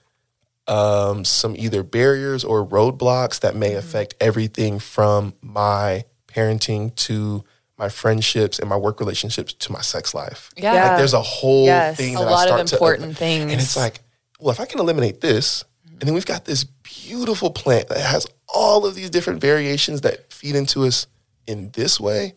um, 0.68 1.26
some 1.26 1.56
either 1.58 1.84
barriers 1.84 2.44
or 2.44 2.66
roadblocks 2.66 3.40
that 3.42 3.56
may 3.56 3.74
affect 3.76 4.14
everything 4.22 4.80
from 4.80 5.34
my 5.42 6.06
parenting 6.28 6.96
to 6.96 7.44
my 7.78 7.90
friendships 7.90 8.60
and 8.60 8.70
my 8.70 8.78
work 8.78 9.00
relationships 9.00 9.54
to 9.54 9.72
my 9.72 9.82
sex 9.82 10.14
life? 10.14 10.50
Yeah. 10.56 10.74
Like 10.90 10.98
there's 10.98 11.14
a 11.14 11.22
whole 11.22 11.66
Yes. 11.66 11.98
thing 11.98 12.16
A 12.16 12.20
that 12.20 12.28
I 12.28 12.32
lot 12.32 12.44
of 12.44 12.48
start 12.48 12.68
to- 12.68 12.76
important 12.76 13.18
things. 13.18 13.52
and 13.52 13.62
it's 13.62 13.76
like, 13.76 14.00
well, 14.40 14.52
if 14.52 14.60
I 14.60 14.66
can 14.66 14.80
eliminate 14.80 15.22
this, 15.22 15.64
and 16.00 16.00
then 16.08 16.14
we've 16.14 16.26
got 16.26 16.46
this 16.46 16.64
beautiful 16.64 17.52
plant 17.52 17.90
that 17.90 18.00
has 18.00 18.26
all 18.48 18.86
of 18.86 18.96
these 18.96 19.10
different 19.10 19.40
variations 19.42 20.02
that 20.02 20.32
feed 20.34 20.56
into 20.56 20.84
us 20.86 21.06
in 21.48 21.70
this 21.74 22.00
way. 22.00 22.34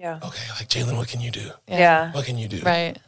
Yeah. 0.00 0.16
Okay, 0.16 0.48
like 0.58 0.68
Jalen, 0.68 0.96
what 0.96 1.08
can 1.08 1.20
you 1.20 1.30
do? 1.30 1.50
Yeah. 1.68 2.10
What 2.12 2.24
can 2.24 2.38
you 2.38 2.48
do? 2.48 2.60
Right. 2.62 2.98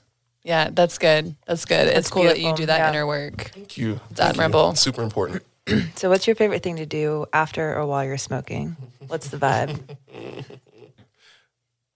Yeah, 0.44 0.68
that's 0.70 0.98
good. 0.98 1.34
That's 1.46 1.64
good. 1.64 1.86
it's 1.86 2.10
cool 2.10 2.24
that 2.24 2.38
you 2.38 2.54
do 2.54 2.66
that 2.66 2.78
yeah. 2.78 2.88
inner 2.90 3.06
work. 3.06 3.50
Thank 3.54 3.78
you. 3.78 3.92
It's 4.10 4.20
Thank 4.20 4.36
you. 4.36 4.42
admirable. 4.42 4.74
Super 4.74 5.02
important. 5.02 5.42
So, 5.94 6.10
what's 6.10 6.26
your 6.26 6.34
favorite 6.34 6.64
thing 6.64 6.76
to 6.78 6.86
do 6.86 7.24
after 7.32 7.78
or 7.78 7.86
while 7.86 8.04
you're 8.04 8.18
smoking? 8.18 8.76
What's 9.06 9.28
the 9.28 9.36
vibe? 9.36 9.78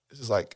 This 0.09 0.23
is 0.23 0.29
like 0.31 0.55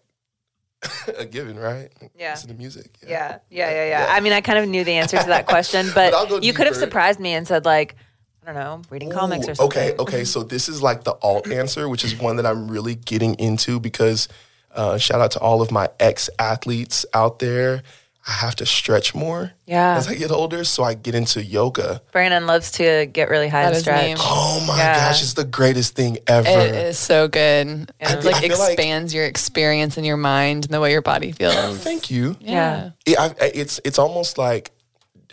a 1.19 1.25
given, 1.25 1.60
right? 1.60 1.89
Yeah. 2.17 2.31
Listen 2.31 2.48
to 2.48 2.55
music. 2.55 2.98
Yeah, 3.05 3.39
yeah, 3.51 3.69
yeah, 3.69 3.86
yeah. 3.89 4.07
I 4.10 4.21
mean, 4.21 4.33
I 4.33 4.41
kind 4.41 4.57
of 4.57 4.67
knew 4.67 4.83
the 4.83 4.93
answer 4.93 5.19
to 5.19 5.27
that 5.27 5.45
question, 5.45 5.86
but, 5.93 6.12
But 6.12 6.13
I'll 6.13 6.25
go 6.25 6.39
you 6.39 6.53
could 6.53 6.65
have 6.65 6.75
surprised 6.75 7.19
me 7.19 7.33
and 7.33 7.48
said 7.48 7.65
like, 7.65 7.95
I 8.43 8.48
don't 8.48 8.55
know, 8.55 8.81
reading 8.89 9.12
comics 9.12 9.48
or 9.48 9.55
something. 9.55 9.77
Okay, 9.79 9.95
okay. 10.00 10.24
So 10.25 10.41
this 10.43 10.67
is 10.67 10.81
like 10.81 11.03
the 11.03 11.13
alt 11.21 11.48
answer, 11.51 11.88
which 11.88 12.03
is 12.03 12.15
one 12.15 12.38
that 12.38 12.45
I'm 12.45 12.67
really 12.69 12.95
getting 12.95 13.36
into 13.36 13.79
because 13.79 14.27
uh, 14.74 14.98
shout 14.98 15.21
out 15.21 15.31
to 15.31 15.39
all 15.39 15.62
of 15.62 15.71
my 15.71 15.89
ex 16.00 16.29
athletes 16.39 17.05
out 17.13 17.39
there. 17.39 17.83
I 18.27 18.31
have 18.33 18.55
to 18.57 18.67
stretch 18.67 19.15
more 19.15 19.51
Yeah. 19.65 19.95
as 19.98 20.07
I 20.07 20.13
get 20.13 20.29
older, 20.29 20.63
so 20.63 20.83
I 20.83 20.93
get 20.93 21.15
into 21.15 21.43
yoga. 21.43 22.03
Brannon 22.12 22.45
loves 22.45 22.69
to 22.74 23.07
get 23.07 23.29
really 23.31 23.48
high 23.48 23.62
That 23.63 23.67
and 23.69 23.75
is 23.77 23.81
stretch. 23.81 24.17
Oh 24.19 24.63
my 24.67 24.77
Yeah. 24.77 25.07
gosh, 25.10 25.24
it's 25.24 25.33
the 25.33 25.43
greatest 25.43 25.95
thing 25.95 26.19
ever. 26.27 26.48
It 26.48 26.75
is 26.75 27.00
so 27.00 27.27
good. 27.27 27.91
Yeah. 28.00 28.13
It 28.13 28.24
like 28.24 28.36
I 28.36 28.39
feel 28.48 28.60
like- 28.60 28.74
expands 28.74 29.12
your 29.13 29.25
experience 29.25 29.98
in 29.98 30.03
your 30.03 30.17
mind 30.17 30.65
and 30.65 30.74
the 30.74 30.79
way 30.79 30.91
your 30.91 31.01
body 31.01 31.31
feels. 31.31 31.77
Thank 31.79 32.12
you. 32.12 32.38
Yeah. 32.39 32.91
It, 33.07 33.17
I, 33.19 33.25
I- 33.41 33.51
it's 33.55 33.79
it's 33.83 33.98
almost 33.98 34.38
like 34.38 34.69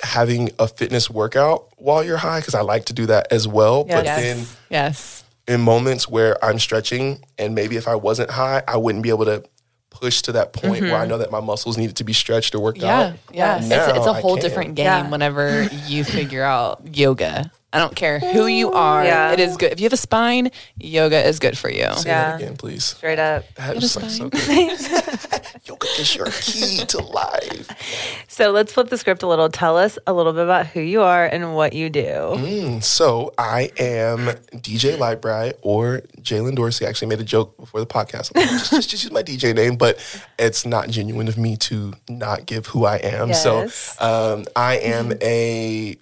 having 0.03 0.51
a 0.59 0.69
fitness 0.69 1.09
workout 1.11 1.67
while 1.77 2.03
you're 2.05 2.17
high 2.17 2.41
because 2.41 2.55
I 2.55 2.61
like 2.63 2.85
to 2.87 2.93
do 2.93 3.07
that 3.07 3.29
as 3.33 3.47
well. 3.49 3.85
But 3.85 4.05
Yes. 4.05 4.21
then 4.23 4.47
Yes. 4.71 5.25
in 5.47 5.61
moments 5.61 6.09
where 6.09 6.43
I'm 6.45 6.59
stretching 6.59 7.25
and 7.39 7.55
maybe 7.55 7.77
if 7.77 7.89
I 7.89 7.95
wasn't 7.95 8.31
high, 8.31 8.63
I 8.69 8.77
wouldn't 8.77 9.03
be 9.03 9.09
able 9.11 9.25
to 9.27 9.43
push 9.91 10.23
to 10.23 10.33
that 10.33 10.53
point 10.53 10.83
where 10.83 10.95
I 10.97 11.07
know 11.07 11.19
that 11.19 11.33
my 11.33 11.41
muscles 11.41 11.77
needed 11.77 11.97
to 11.97 12.05
be 12.05 12.13
stretched 12.13 12.55
or 12.55 12.61
worked 12.61 12.79
Mm-hmm. 12.79 12.87
Yeah. 12.87 13.01
out. 13.01 13.15
Yeah. 13.33 13.57
It's, 13.59 13.67
Now 13.69 13.95
it's 13.97 14.07
a 14.07 14.11
I 14.11 14.21
whole 14.21 14.37
different 14.37 14.75
game 14.77 14.85
Yeah. 14.87 15.09
whenever 15.11 15.65
you 15.87 16.05
figure 16.05 16.45
out 16.45 16.83
yoga. 16.97 17.51
I 17.73 17.79
don't 17.79 17.95
care 17.97 18.19
who 18.21 18.47
you 18.47 18.73
are. 18.73 19.05
Yeah. 19.05 19.33
It 19.33 19.41
is 19.41 19.57
good. 19.57 19.73
If 19.73 19.81
you 19.81 19.85
have 19.85 19.93
a 19.93 19.97
spine, 19.99 20.51
yoga 20.79 21.27
is 21.27 21.39
good 21.39 21.59
for 21.59 21.69
you. 21.69 21.91
Say 21.97 22.09
Yeah. 22.11 22.31
that 22.31 22.41
again, 22.41 22.57
please. 22.57 22.85
Straight 22.85 23.19
up. 23.19 23.45
That 23.57 23.77
It 23.77 23.83
is 23.83 23.97
is 23.97 24.03
like 24.03 24.11
so 24.11 24.29
good. 24.31 24.41
Yoga 25.65 25.87
is 25.99 26.15
your 26.15 26.27
key 26.31 26.85
to 26.87 26.99
life. 26.99 28.25
So 28.29 28.51
let's 28.51 28.73
flip 28.73 28.89
the 28.89 28.99
script 28.99 29.23
a 29.23 29.27
little. 29.27 29.49
Tell 29.49 29.77
us 29.77 29.99
a 30.07 30.13
little 30.13 30.33
bit 30.33 30.45
about 30.45 30.67
who 30.67 30.81
you 30.81 31.03
are 31.03 31.27
and 31.27 31.55
what 31.55 31.73
you 31.73 31.91
do. 31.91 32.01
Mm, 32.01 32.83
so 32.83 33.33
I 33.39 33.71
am 33.79 34.27
DJ 34.55 34.97
LiTEBRiTE 34.97 35.55
or 35.63 36.03
Jalen 36.21 36.55
Dorsey. 36.55 36.87
I 36.87 36.89
actually 36.89 37.09
made 37.09 37.21
a 37.21 37.25
joke 37.25 37.57
before 37.57 37.81
the 37.81 37.87
podcast. 37.87 38.35
Like, 38.35 38.49
just, 38.49 38.71
just, 38.71 38.91
just 38.91 39.05
use 39.05 39.13
my 39.13 39.23
DJ 39.23 39.55
name, 39.55 39.77
but 39.77 39.99
it's 40.39 40.65
not 40.65 40.89
genuine 40.89 41.29
of 41.29 41.39
me 41.39 41.57
to 41.57 41.95
not 42.09 42.47
give 42.47 42.67
who 42.67 42.85
I 42.85 42.97
am. 42.97 43.29
Yes. 43.29 43.43
So 43.43 44.05
um, 44.05 44.45
I 44.55 44.77
am 44.79 45.13
a 45.23 45.97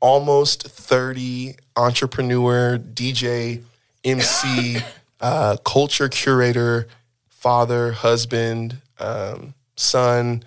almost 0.00 0.62
30 0.68 1.54
entrepreneur, 1.76 2.78
DJ, 2.78 3.62
MC, 4.04 4.78
uh, 5.20 5.56
culture 5.64 6.08
curator, 6.08 6.88
father, 7.28 7.92
husband, 7.92 8.78
um, 8.98 9.54
son. 9.76 10.44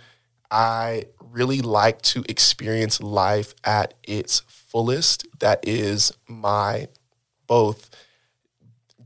I 0.51 1.05
really 1.31 1.61
like 1.61 2.01
to 2.01 2.23
experience 2.27 3.01
life 3.01 3.53
at 3.63 3.93
its 4.03 4.41
fullest. 4.47 5.27
That 5.39 5.59
is 5.67 6.11
my 6.27 6.87
both 7.47 7.89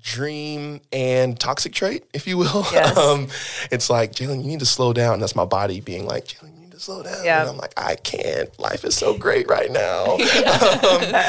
dream 0.01 0.81
and 0.91 1.39
toxic 1.39 1.73
trait, 1.73 2.05
if 2.13 2.27
you 2.27 2.37
will. 2.37 2.65
Yes. 2.73 2.97
um, 2.97 3.27
it's 3.71 3.89
like, 3.89 4.11
Jalen, 4.13 4.41
you 4.41 4.47
need 4.49 4.59
to 4.59 4.65
slow 4.65 4.93
down. 4.93 5.19
That's 5.19 5.35
my 5.35 5.45
body 5.45 5.79
being 5.79 6.05
like, 6.05 6.25
Jalen, 6.27 6.55
you 6.55 6.61
need 6.61 6.71
to 6.71 6.79
slow 6.79 7.03
down. 7.03 7.25
And 7.41 7.49
I'm 7.49 7.57
like, 7.57 7.73
I 7.77 7.95
can't. 7.95 8.57
Life 8.59 8.83
is 8.83 8.95
so 8.95 9.17
great 9.17 9.47
right 9.47 9.71
now. 9.71 10.03
um, 10.15 11.23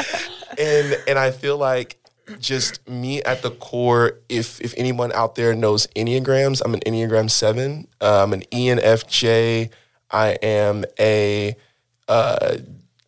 and 0.58 1.02
and 1.06 1.18
I 1.18 1.30
feel 1.30 1.56
like 1.58 1.98
just 2.40 2.86
me 2.88 3.22
at 3.22 3.42
the 3.42 3.50
core, 3.50 4.20
if 4.28 4.60
if 4.60 4.74
anyone 4.76 5.12
out 5.12 5.34
there 5.34 5.54
knows 5.54 5.86
Enneagrams, 5.96 6.62
I'm 6.64 6.74
an 6.74 6.80
Enneagram 6.80 7.30
7. 7.30 7.86
Uh, 8.00 8.22
I'm 8.22 8.32
an 8.32 8.42
ENFJ. 8.52 9.70
I 10.10 10.28
am 10.42 10.84
a 10.98 11.56
uh, 12.08 12.58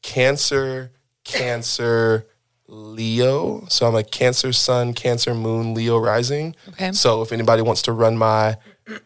Cancer, 0.03 0.93
Cancer, 1.25 2.27
Leo. 2.69 3.65
So 3.69 3.87
I'm 3.87 3.95
a 3.95 4.05
Cancer 4.05 4.53
Sun, 4.53 4.95
Cancer 4.95 5.35
Moon, 5.35 5.75
Leo 5.75 5.99
rising. 5.99 6.57
Okay. 6.71 6.93
So 6.93 7.23
if 7.23 7.33
anybody 7.33 7.63
wants 7.63 7.83
to 7.83 7.93
run 7.93 8.17
my 8.17 8.57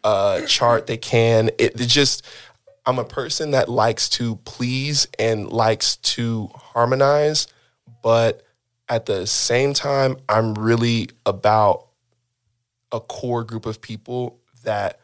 uh, 0.05 0.43
chart, 0.47 0.87
they 0.87 0.97
can. 0.97 1.49
It, 1.59 1.81
it 1.81 1.87
just, 1.87 2.25
I'm 2.87 2.99
a 2.99 3.05
person 3.05 3.53
that 3.53 3.69
likes 3.69 4.09
to 4.11 4.37
please 4.37 5.07
and 5.19 5.51
likes 5.51 5.97
to 5.97 6.51
harmonize, 6.55 7.47
but 8.03 8.43
at 8.91 9.07
the 9.07 9.27
same 9.27 9.73
time, 9.73 10.17
I'm 10.29 10.55
really 10.55 11.09
about 11.25 11.87
a 12.93 13.01
core 13.01 13.45
group 13.45 13.65
of 13.65 13.81
people 13.81 14.41
that 14.65 14.99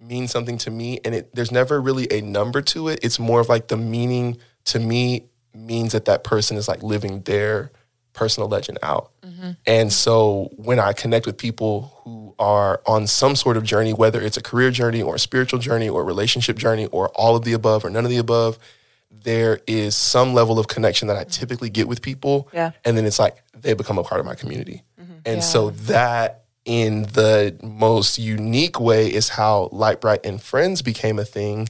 mean 0.00 0.28
something 0.28 0.58
to 0.58 0.70
me 0.70 1.00
and 1.04 1.12
it 1.14 1.34
there's 1.34 1.50
never 1.50 1.80
really 1.80 2.06
a 2.10 2.20
number 2.20 2.60
to 2.60 2.88
it. 2.88 2.98
It's 3.02 3.18
more 3.18 3.40
of 3.40 3.48
like 3.48 3.68
the 3.68 3.76
meaning 3.76 4.38
to 4.66 4.78
me 4.78 5.28
means 5.54 5.92
that 5.92 6.04
that 6.04 6.24
person 6.24 6.56
is 6.56 6.68
like 6.68 6.82
living 6.82 7.22
their 7.22 7.70
personal 8.12 8.48
legend 8.48 8.78
out. 8.82 9.12
Mm-hmm. 9.22 9.52
And 9.66 9.92
so 9.92 10.50
when 10.56 10.80
i 10.80 10.92
connect 10.92 11.26
with 11.26 11.38
people 11.38 12.00
who 12.02 12.34
are 12.40 12.82
on 12.86 13.06
some 13.06 13.36
sort 13.36 13.56
of 13.56 13.62
journey 13.62 13.92
whether 13.92 14.20
it's 14.20 14.36
a 14.36 14.42
career 14.42 14.70
journey 14.72 15.00
or 15.00 15.14
a 15.14 15.18
spiritual 15.18 15.60
journey 15.60 15.88
or 15.88 16.02
a 16.02 16.04
relationship 16.04 16.56
journey 16.56 16.86
or 16.86 17.08
all 17.10 17.36
of 17.36 17.44
the 17.44 17.52
above 17.52 17.84
or 17.84 17.90
none 17.90 18.04
of 18.04 18.10
the 18.10 18.18
above 18.18 18.58
there 19.10 19.60
is 19.66 19.96
some 19.96 20.34
level 20.34 20.58
of 20.58 20.68
connection 20.68 21.08
that 21.08 21.16
i 21.16 21.22
mm-hmm. 21.22 21.30
typically 21.30 21.70
get 21.70 21.88
with 21.88 22.02
people 22.02 22.48
Yeah. 22.52 22.72
and 22.84 22.96
then 22.96 23.04
it's 23.06 23.18
like 23.18 23.42
they 23.54 23.74
become 23.74 23.98
a 23.98 24.04
part 24.04 24.20
of 24.20 24.26
my 24.26 24.34
community 24.34 24.84
mm-hmm. 25.00 25.18
and 25.24 25.42
so 25.42 25.70
that 25.70 26.44
in 26.64 27.04
the 27.04 27.58
most 27.62 28.18
unique 28.18 28.78
way 28.78 29.12
is 29.12 29.30
how 29.30 29.70
LiTEBRiTE 29.72 30.26
and 30.26 30.40
friends 30.40 30.82
became 30.82 31.18
a 31.18 31.24
thing 31.24 31.66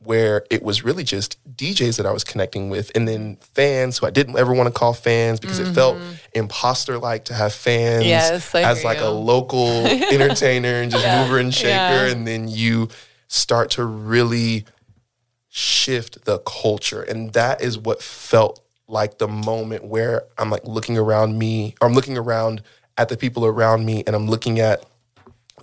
where 0.00 0.44
it 0.50 0.62
was 0.62 0.84
really 0.84 1.02
just 1.02 1.38
DJs 1.56 1.96
that 1.96 2.06
I 2.06 2.12
was 2.12 2.22
connecting 2.22 2.68
with 2.68 2.92
and 2.94 3.08
then 3.08 3.36
fans 3.36 3.98
who 3.98 4.06
I 4.06 4.10
didn't 4.10 4.38
ever 4.38 4.52
want 4.52 4.66
to 4.72 4.78
call 4.78 4.92
fans 4.92 5.40
because 5.40 5.58
it 5.58 5.72
felt 5.72 5.96
mm-hmm. 5.96 6.12
imposter 6.34 6.98
like 6.98 7.24
to 7.24 7.34
have 7.34 7.52
fans 7.54 8.04
Yes, 8.04 8.54
as 8.54 8.84
like 8.84 8.98
you. 8.98 9.06
a 9.06 9.08
local 9.08 9.66
entertainer 9.86 10.82
and 10.82 10.92
just 10.92 11.04
mover 11.06 11.38
and 11.38 11.52
shaker 11.52 11.70
Yeah. 11.70 12.06
and 12.06 12.26
then 12.26 12.46
you 12.46 12.88
start 13.28 13.70
to 13.70 13.84
really 13.84 14.66
shift 15.56 16.26
the 16.26 16.38
culture. 16.40 17.00
And 17.00 17.32
that 17.32 17.62
is 17.62 17.78
what 17.78 18.02
felt 18.02 18.60
like 18.88 19.16
the 19.16 19.26
moment 19.26 19.84
where 19.84 20.24
I'm 20.36 20.50
like 20.50 20.66
looking 20.66 20.98
around 20.98 21.38
me, 21.38 21.74
or 21.80 21.88
I'm 21.88 21.94
looking 21.94 22.18
around 22.18 22.62
at 22.98 23.08
the 23.08 23.16
people 23.16 23.46
around 23.46 23.86
me, 23.86 24.04
and 24.06 24.14
I'm 24.14 24.28
looking 24.28 24.60
at 24.60 24.84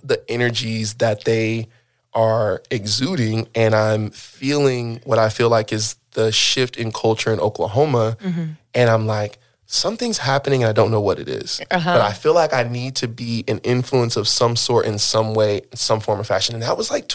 the 0.02 0.20
energies 0.28 0.94
that 0.94 1.24
they 1.24 1.68
are 2.12 2.60
exuding, 2.72 3.46
and 3.54 3.72
I'm 3.72 4.10
feeling 4.10 5.00
what 5.04 5.20
I 5.20 5.28
feel 5.28 5.48
like 5.48 5.72
is 5.72 5.94
the 6.10 6.32
shift 6.32 6.76
in 6.76 6.90
culture 6.90 7.32
in 7.32 7.38
Oklahoma. 7.38 8.16
Mm-hmm. 8.20 8.44
And 8.74 8.90
I'm 8.90 9.06
like, 9.06 9.38
something's 9.66 10.18
happening, 10.18 10.64
and 10.64 10.70
I 10.70 10.72
don't 10.72 10.90
know 10.90 11.00
what 11.00 11.20
it 11.20 11.28
is. 11.28 11.60
Uh-huh. 11.70 11.94
But 11.94 12.00
I 12.00 12.12
feel 12.12 12.34
like 12.34 12.52
I 12.52 12.64
need 12.64 12.96
to 12.96 13.06
be 13.06 13.44
an 13.46 13.58
influence 13.60 14.16
of 14.16 14.26
some 14.26 14.56
sort 14.56 14.86
in 14.86 14.98
some 14.98 15.34
way, 15.34 15.62
in 15.70 15.76
some 15.76 16.00
form 16.00 16.20
or 16.20 16.24
fashion. 16.24 16.56
And 16.56 16.64
that 16.64 16.76
was 16.76 16.90
like 16.90 17.06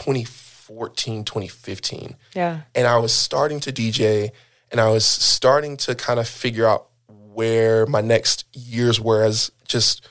2014, 0.69 1.23
2015 1.23 2.15
Yeah. 2.35 2.61
and 2.75 2.87
I 2.87 2.97
was 2.97 3.11
starting 3.11 3.59
to 3.61 3.71
DJ 3.71 4.31
and 4.71 4.79
I 4.79 4.89
was 4.89 5.03
starting 5.05 5.77
to 5.77 5.95
kind 5.95 6.19
of 6.19 6.27
figure 6.27 6.67
out 6.67 6.87
where 7.07 7.85
my 7.87 8.01
next 8.01 8.45
years 8.53 8.99
were 9.01 9.23
as 9.23 9.51
just 9.67 10.07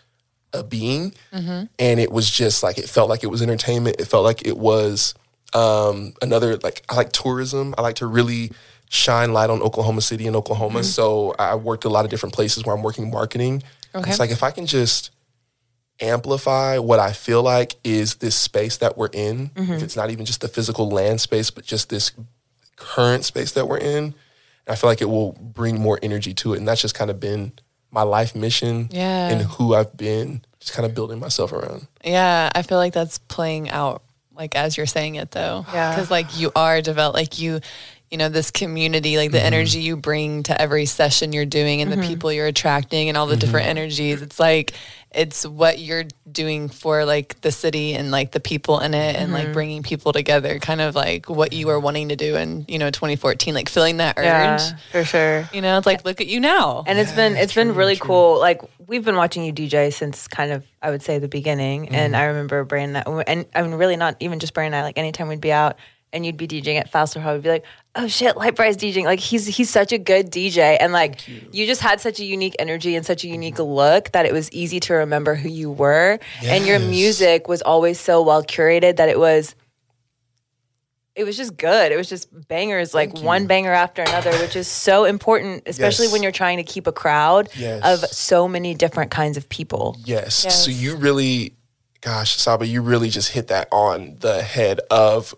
a 0.53 0.65
being. 0.65 1.13
And 1.33 2.01
it 2.01 2.11
was 2.11 2.29
just 2.31 2.63
like, 2.63 2.79
it 2.79 2.89
felt 2.89 3.09
like 3.09 3.23
it 3.23 3.29
was 3.29 3.43
entertainment. 3.43 3.97
It 4.01 4.07
felt 4.07 4.25
like 4.25 4.47
it 4.47 4.57
was 4.59 5.15
um, 5.55 6.15
another, 6.23 6.57
like, 6.57 6.83
I 6.89 6.97
like 6.97 7.13
tourism. 7.13 7.75
I 7.79 7.83
like 7.83 7.97
to 7.97 8.07
really 8.07 8.51
shine 8.89 9.33
light 9.33 9.51
on 9.51 9.61
Oklahoma 9.63 10.01
City 10.01 10.27
and 10.27 10.35
Oklahoma. 10.35 10.83
So 10.85 11.35
I 11.39 11.55
worked 11.55 11.85
a 11.85 11.89
lot 11.91 12.05
of 12.05 12.11
different 12.11 12.35
places 12.35 12.65
where 12.65 12.75
I'm 12.75 12.83
working 12.83 13.11
marketing. 13.11 13.63
Okay. 13.95 14.11
It's 14.11 14.19
like, 14.19 14.31
if 14.31 14.43
I 14.43 14.51
can 14.51 14.67
just 14.67 15.11
amplify 16.01 16.79
what 16.79 16.99
I 16.99 17.13
feel 17.13 17.43
like 17.43 17.77
is 17.85 18.17
this 18.17 18.37
space 18.37 18.79
that 18.79 18.97
we're 18.97 19.11
in. 19.13 19.51
If 19.57 19.63
mm-hmm. 19.63 19.73
it's 19.85 19.97
not 19.97 20.11
even 20.11 20.25
just 20.25 20.41
the 20.41 20.49
physical 20.49 20.89
land 20.89 21.21
space, 21.21 21.51
but 21.51 21.65
just 21.65 21.89
this 21.91 22.13
current 22.77 23.25
space 23.25 23.53
that 23.53 23.67
we're 23.67 23.79
in, 23.79 24.15
I 24.67 24.77
feel 24.77 24.91
like 24.91 25.01
it 25.01 25.09
will 25.09 25.33
bring 25.33 25.81
more 25.81 25.99
energy 26.03 26.35
to 26.35 26.55
it. 26.55 26.59
And 26.59 26.69
that's 26.69 26.83
just 26.83 26.95
kind 26.95 27.11
of 27.11 27.19
been 27.19 27.53
my 27.91 28.03
life 28.03 28.35
mission 28.35 28.89
Yeah. 28.91 29.29
and 29.29 29.43
who 29.43 29.75
I've 29.75 29.97
been, 29.97 30.43
just 30.61 30.73
kind 30.73 30.87
of 30.87 30.95
building 30.95 31.19
myself 31.19 31.53
around. 31.53 31.87
Yeah, 32.05 32.51
I 32.55 32.63
feel 32.63 32.79
like 32.79 32.93
that's 32.93 33.19
playing 33.19 33.71
out 33.71 34.03
like 34.35 34.55
as 34.55 34.77
you're 34.77 34.87
saying 34.87 35.17
it 35.17 35.33
though. 35.33 35.67
Yeah. 35.73 35.97
Cuz 35.97 36.11
like 36.11 36.39
you 36.39 36.53
are 36.55 36.81
developed, 36.81 37.17
like 37.17 37.39
you 37.39 37.61
you 38.11 38.19
know 38.19 38.29
this 38.29 38.51
community 38.51 39.17
like 39.17 39.33
the 39.33 39.39
mm-hmm. 39.39 39.47
energy 39.47 39.81
you 39.81 39.97
bring 39.97 40.43
to 40.43 40.61
every 40.61 40.87
session 40.87 41.33
you're 41.33 41.45
doing 41.45 41.83
and 41.83 41.93
the 41.93 41.97
mm-hmm. 41.97 42.09
people 42.09 42.33
you're 42.33 42.47
attracting 42.47 43.09
and 43.09 43.17
all 43.19 43.27
the 43.27 43.35
mm-hmm. 43.35 43.41
different 43.41 43.67
energies 43.67 44.23
it's 44.23 44.41
like 44.41 44.73
it's 45.11 45.47
what 45.47 45.79
you're 45.79 46.05
doing 46.31 46.69
for 46.69 47.07
like 47.07 47.41
the 47.41 47.51
city 47.51 47.95
and 47.95 48.11
like 48.11 48.33
the 48.33 48.41
people 48.41 48.79
in 48.81 48.93
it 48.93 49.17
and 49.17 49.33
like 49.33 49.53
bringing 49.55 49.83
people 49.83 50.13
together 50.13 50.59
kind 50.59 50.83
of 50.83 50.95
like 50.95 51.31
what 51.31 51.55
you 51.55 51.67
were 51.67 51.81
wanting 51.81 52.11
to 52.11 52.17
do 52.17 52.37
in 52.37 52.65
you 52.69 52.79
know 52.79 52.91
2014 52.91 53.55
like 53.55 53.69
feeling 53.69 53.97
that 53.97 54.19
urge 54.19 54.25
Yeah, 54.25 54.77
for 54.93 55.05
sure. 55.05 55.49
you 55.53 55.63
know 55.63 55.79
it's 55.79 55.87
like 55.87 56.05
look 56.05 56.21
at 56.21 56.27
you 56.27 56.41
now 56.41 56.85
And 56.87 56.99
it's 56.99 57.13
been 57.13 57.37
it's 57.37 57.55
been 57.55 57.75
really 57.75 57.97
cool. 57.97 58.39
Like 58.39 58.63
we've 58.87 59.05
been 59.05 59.17
watching 59.17 59.45
you 59.45 59.53
DJ 59.53 59.93
since 59.93 60.29
kind 60.29 60.53
of 60.53 60.65
I 60.83 60.91
would 60.91 61.03
say 61.03 61.19
the 61.19 61.29
beginning. 61.29 61.89
And 61.91 62.17
I 62.17 62.25
remember 62.25 62.65
Brannon 62.65 63.03
and 63.27 63.47
I 63.55 63.63
mean 63.63 63.75
really 63.75 63.97
not 63.97 64.17
even 64.21 64.39
just 64.39 64.55
Brannon. 64.55 64.75
and 64.75 64.83
I, 64.83 64.89
Like 64.89 64.99
anytime 64.99 65.29
we'd 65.29 65.41
be 65.41 65.53
out 65.53 65.77
and 66.13 66.25
you'd 66.25 66.37
be 66.37 66.49
DJing 66.49 66.79
at 66.79 66.91
Fassler 66.91 67.21
Hall, 67.21 67.35
we'd 67.35 67.43
be 67.43 67.49
like, 67.51 67.65
oh 67.95 68.07
shit, 68.09 68.35
LiTEBRiTE's 68.37 68.77
DJing. 68.79 69.05
Like 69.05 69.21
he's 69.21 69.47
he's 69.47 69.69
such 69.71 69.93
a 69.93 69.99
good 69.99 70.31
DJ, 70.31 70.77
and 70.81 70.93
like 70.93 71.27
you. 71.53 71.67
just 71.67 71.81
had 71.81 72.01
such 72.01 72.19
a 72.21 72.25
unique 72.25 72.57
energy 72.59 72.97
and 72.97 73.05
such 73.05 73.25
a 73.25 73.29
unique 73.29 73.59
look 73.59 74.13
that 74.13 74.25
it 74.27 74.33
was 74.33 74.51
easy 74.53 74.81
to 74.81 74.95
remember 74.95 75.35
who 75.35 75.49
you 75.49 75.71
were. 75.71 76.19
And 76.43 76.67
your 76.67 76.79
music 76.79 77.47
was 77.49 77.61
always 77.63 78.01
so 78.01 78.23
well 78.23 78.43
curated 78.43 78.97
that 78.97 79.09
it 79.09 79.19
was. 79.19 79.55
It 81.15 81.25
was 81.25 81.37
just 81.37 81.57
good. 81.57 81.91
It 81.91 81.97
was 81.97 82.09
just 82.09 82.29
bangers, 82.47 82.95
like 82.95 83.19
one 83.19 83.49
banger 83.49 83.73
after 83.73 84.03
another, 84.03 84.31
which 84.39 84.55
is 84.55 84.69
so 84.69 85.05
important, 85.05 85.65
especially 85.67 86.05
Yes. 86.07 86.13
when 86.13 86.23
you're 86.23 86.31
trying 86.31 86.59
to 86.59 86.63
keep 86.63 86.87
a 86.87 86.93
crowd 86.93 87.49
Yes. 87.57 87.83
of 87.85 88.09
so 88.11 88.47
many 88.47 88.73
different 88.73 89.11
kinds 89.11 89.37
of 89.37 89.49
people. 89.49 89.97
Yes. 90.05 90.37
So 90.55 90.71
you 90.71 90.95
really, 90.95 91.57
gosh, 92.03 92.37
Saba, 92.37 92.69
you 92.69 92.83
really 92.83 93.11
just 93.11 93.31
hit 93.33 93.49
that 93.49 93.67
on 93.73 94.19
the 94.21 94.43
head 94.43 94.79
of 94.93 95.35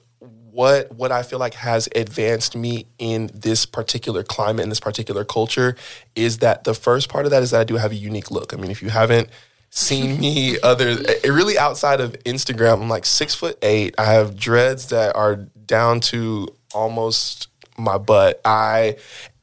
what 0.52 0.92
what 0.92 1.12
I 1.12 1.22
feel 1.22 1.38
like 1.38 1.54
has 1.54 1.88
advanced 1.94 2.56
me 2.56 2.86
in 2.98 3.30
this 3.34 3.66
particular 3.66 4.22
climate 4.22 4.62
in 4.62 4.68
this 4.68 4.80
particular 4.80 5.24
culture 5.24 5.76
is 6.14 6.38
that 6.38 6.64
the 6.64 6.74
first 6.74 7.08
part 7.08 7.24
of 7.24 7.30
that 7.30 7.42
is 7.42 7.50
that 7.50 7.60
I 7.60 7.64
do 7.64 7.76
have 7.76 7.92
a 7.92 7.96
unique 7.96 8.30
look. 8.30 8.52
I 8.52 8.56
mean, 8.56 8.70
if 8.70 8.82
you 8.82 8.90
haven't 8.90 9.28
seen 9.70 10.20
me 10.20 10.58
other 10.60 10.96
really 11.24 11.58
outside 11.58 12.00
of 12.00 12.12
Instagram, 12.24 12.82
I'm 12.82 12.88
like 12.88 13.06
six 13.06 13.34
foot 13.34 13.58
eight. 13.62 13.94
I 13.98 14.12
have 14.12 14.36
dreads 14.36 14.88
that 14.88 15.16
are 15.16 15.36
down 15.36 16.00
to 16.00 16.48
almost 16.74 17.48
my 17.78 17.98
butt. 17.98 18.40
I 18.44 18.96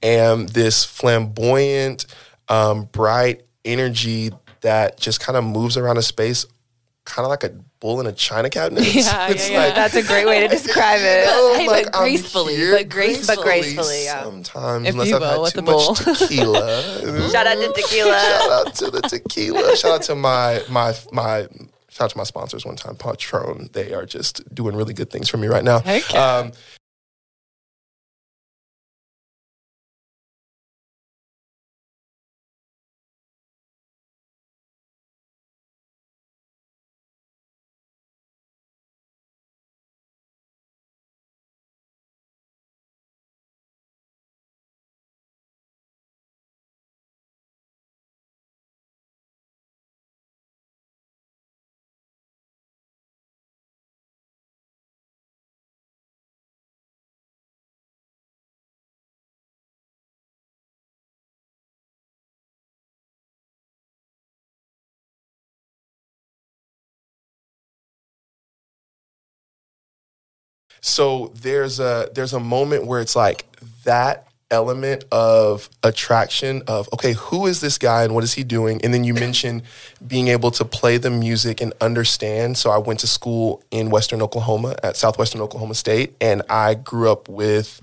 am 0.04 0.48
this 0.48 0.84
flamboyant, 0.84 2.06
um, 2.50 2.86
bright 2.86 3.44
energy 3.66 4.32
that 4.62 5.00
just 5.00 5.20
kind 5.20 5.38
of 5.38 5.44
moves 5.44 5.78
around 5.78 5.98
a 5.98 6.02
space, 6.02 6.46
kind 7.06 7.26
of 7.26 7.30
like 7.30 7.44
a 7.44 7.54
bull 7.80 8.00
in 8.00 8.08
a 8.08 8.12
china 8.12 8.50
cabinet. 8.50 8.84
Yeah, 8.96 9.30
it's 9.30 9.50
yeah, 9.50 9.54
yeah. 9.60 9.66
like, 9.66 9.76
That's 9.76 9.96
a 9.96 10.04
great 10.04 10.26
way 10.26 10.40
to 10.42 10.48
describe 10.58 11.00
it. 11.02 11.26
oh, 11.30 11.56
Hey, 11.58 11.68
like, 11.68 11.86
but 11.86 11.94
gracefully, 11.94 12.72
but 12.72 12.90
grace- 12.90 13.28
but 13.28 13.40
gracefully, 13.40 14.06
yeah. 14.06 14.24
Sometimes, 14.24 14.88
If 14.88 14.94
unless 14.94 15.14
I've 15.14 15.22
had 15.22 15.38
with 15.40 15.54
too 15.54 15.62
much 15.62 16.20
tequila. 16.20 17.30
Shout 17.32 17.48
out 17.48 17.56
to 17.56 17.74
tequila. 17.74 18.20
Shout 18.20 18.52
out 18.68 18.76
to 18.76 18.92
the 18.92 19.02
tequila. 19.02 19.76
Shout 19.78 19.92
out 19.92 20.02
to 20.04 20.16
my 20.16 20.62
my 20.70 20.94
my. 21.12 21.48
Shout 21.90 22.06
out 22.06 22.10
to 22.12 22.18
my 22.18 22.24
sponsors 22.26 22.66
one 22.66 22.76
time, 22.76 22.96
Patron. 22.96 23.70
They 23.74 23.94
are 23.94 24.06
just 24.06 24.54
doing 24.54 24.76
really 24.76 24.94
good 24.94 25.10
things 25.10 25.30
for 25.30 25.38
me 25.38 25.48
right 25.48 25.64
now. 25.64 25.82
Yeah. 25.86 26.00
Um, 26.14 26.52
So 70.98 71.32
there's 71.44 71.80
a 71.80 72.10
there's 72.16 72.34
a 72.34 72.40
moment 72.40 72.88
where 72.88 73.00
it's 73.00 73.16
like 73.16 73.46
that 73.84 74.28
element 74.50 75.04
of 75.12 75.70
attraction 75.84 76.64
of 76.66 76.90
okay, 76.92 77.14
who 77.14 77.46
is 77.46 77.62
this 77.62 77.78
guy 77.78 78.04
and 78.04 78.16
what 78.16 78.24
is 78.24 78.34
he 78.34 78.44
doing? 78.44 78.82
And 78.84 78.92
then 78.92 79.04
you 79.04 79.14
mentioned 79.14 79.62
being 80.08 80.30
able 80.30 80.50
to 80.50 80.66
play 80.66 80.98
the 80.98 81.12
music 81.12 81.62
and 81.62 81.72
understand. 81.82 82.58
So 82.58 82.72
I 82.72 82.80
went 82.80 83.02
to 83.02 83.08
school 83.08 83.62
in 83.70 83.92
Western 83.92 84.24
Oklahoma 84.24 84.76
at 84.82 84.98
Southwestern 84.98 85.40
Oklahoma 85.40 85.76
State, 85.76 86.16
and 86.20 86.42
I 86.50 86.74
grew 86.74 87.12
up 87.12 87.30
with 87.30 87.80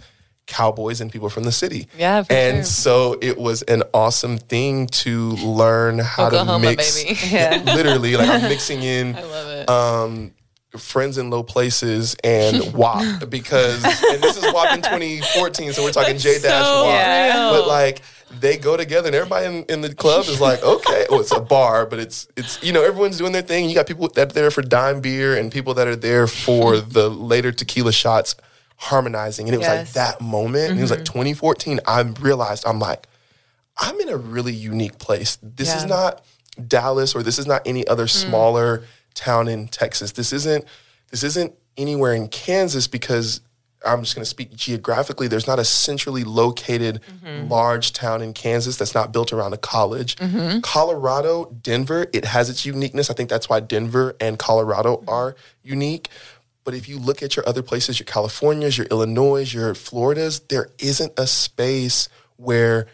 cowboys 0.47 1.01
and 1.01 1.13
people 1.13 1.31
from 1.31 1.45
the 1.45 1.53
city. 1.53 1.87
Yeah, 1.97 2.25
for 2.25 2.33
and 2.33 2.57
sure. 2.57 2.65
so 2.65 3.19
it 3.23 3.39
was 3.39 3.63
an 3.63 3.85
awesome 3.95 4.39
thing 4.39 4.89
to 4.89 5.31
learn 5.37 6.01
how 6.01 6.27
Oklahoma, 6.27 6.65
to 6.65 6.77
mix. 6.77 7.05
baby. 7.05 7.65
Literally, 7.65 8.17
like 8.17 8.29
I'm 8.29 8.43
mixing 8.49 8.83
in 8.83 9.15
I 9.17 9.23
love 9.23 9.49
it. 9.49 9.71
um, 9.71 10.33
friends 10.79 11.19
in 11.19 11.31
low 11.31 11.43
places 11.43 12.17
and 12.25 12.73
WAP 12.75 13.29
because 13.29 13.85
and 13.85 14.23
this 14.23 14.37
is 14.37 14.53
WAP 14.53 14.75
in 14.75 14.83
2014, 14.83 15.73
so 15.73 15.83
we're 15.83 15.93
talking 15.93 16.19
J 16.19 16.41
Dash 16.41 16.65
so 16.65 16.85
WAP. 16.85 16.95
Yeah. 16.95 17.51
But 17.51 17.67
like 17.67 18.03
they 18.41 18.57
go 18.57 18.77
together 18.77 19.09
and 19.09 19.15
everybody 19.15 19.47
in, 19.47 19.65
in 19.65 19.81
the 19.81 19.95
club 19.95 20.27
is 20.27 20.41
like, 20.41 20.63
okay, 20.63 21.07
oh, 21.11 21.21
it's 21.21 21.33
a 21.33 21.41
bar, 21.41 21.87
but 21.87 21.99
it's 21.99 22.29
it's 22.37 22.63
you 22.63 22.73
know, 22.73 22.83
everyone's 22.83 23.19
doing 23.19 23.33
their 23.33 23.43
thing. 23.43 23.69
You 23.69 23.75
got 23.75 23.87
people 23.87 24.09
that 24.09 24.31
are 24.31 24.35
there 24.35 24.51
for 24.51 24.63
dime 24.63 25.01
beer 25.01 25.37
and 25.37 25.53
people 25.53 25.75
that 25.75 25.87
are 25.87 25.97
there 25.97 26.27
for 26.27 26.77
the 26.81 27.09
later 27.09 27.53
tequila 27.53 27.93
shots 27.93 28.37
harmonizing. 28.77 29.47
And 29.49 29.55
it 29.55 29.59
was 29.59 29.69
like 29.69 29.93
that 29.93 30.21
moment. 30.21 30.71
And 30.71 30.79
it 30.79 30.83
was 30.83 30.91
like 30.91 31.01
mm-hmm. 31.01 31.19
2014, 31.19 31.81
I 31.87 32.01
realized 32.01 32.65
I'm 32.67 32.79
like, 32.79 33.07
I'm 33.79 33.99
in 34.01 34.09
a 34.09 34.17
really 34.17 34.53
unique 34.53 34.99
place. 34.99 35.39
This 35.43 35.75
is 35.75 35.85
not 35.85 36.25
Dallas 36.69 37.15
or 37.15 37.23
this 37.23 37.39
is 37.39 37.47
not 37.47 37.63
any 37.67 37.87
other 37.87 38.05
mm. 38.05 38.11
smaller 38.11 38.85
town 39.15 39.49
in 39.49 39.69
Texas. 39.69 40.13
This 40.13 40.33
isn't 40.33 40.65
this 41.11 41.23
isn't 41.23 41.55
anywhere 41.77 42.15
in 42.15 42.29
Kansas 42.29 42.87
because 42.87 43.41
I'm 43.85 44.03
just 44.03 44.15
going 44.15 44.23
to 44.23 44.29
speak 44.29 44.55
geographically. 44.55 45.29
There's 45.29 45.47
not 45.47 45.59
a 45.59 45.65
centrally 45.65 46.25
located 46.25 47.01
mm-hmm. 47.23 47.49
large 47.49 47.93
town 47.93 48.23
in 48.23 48.33
Kansas 48.33 48.77
that's 48.77 48.95
not 48.95 49.13
built 49.13 49.33
around 49.33 49.53
a 49.53 49.59
college. 49.59 50.17
Mm-hmm. 50.17 50.61
Colorado, 50.61 51.55
Denver, 51.63 52.07
it 52.13 52.25
has 52.25 52.49
its 52.49 52.65
uniqueness. 52.65 53.11
I 53.11 53.15
think 53.15 53.29
that's 53.29 53.49
why 53.49 53.61
Denver 53.61 54.17
and 54.21 54.39
Colorado 54.39 54.97
mm-hmm. 54.97 55.11
are 55.11 55.37
unique. 55.63 56.09
But 56.65 56.75
if 56.75 56.89
you 56.89 56.99
look 56.99 57.23
at 57.23 57.37
your 57.37 57.47
other 57.47 57.63
places, 57.63 57.99
your 57.99 58.07
Californias, 58.07 58.79
your 58.79 58.87
Illinois, 58.87 59.53
your 59.53 59.75
Floridas, 59.75 60.41
there 60.41 60.71
isn't 60.79 61.13
a 61.19 61.27
space 61.27 62.09
where 62.37 62.87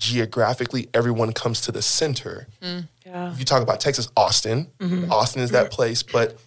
geographically 0.00 0.88
everyone 0.94 1.32
comes 1.32 1.60
to 1.60 1.72
the 1.72 1.82
center. 1.82 2.48
Mm. 2.62 2.88
Yeah. 3.04 3.36
You 3.36 3.44
talk 3.44 3.62
about 3.62 3.80
Texas, 3.80 4.08
Austin. 4.16 4.68
Mm-hmm. 4.78 5.12
Austin 5.12 5.42
is 5.42 5.50
that 5.50 5.66
mm-hmm. 5.66 5.74
place, 5.74 6.02
but 6.02 6.38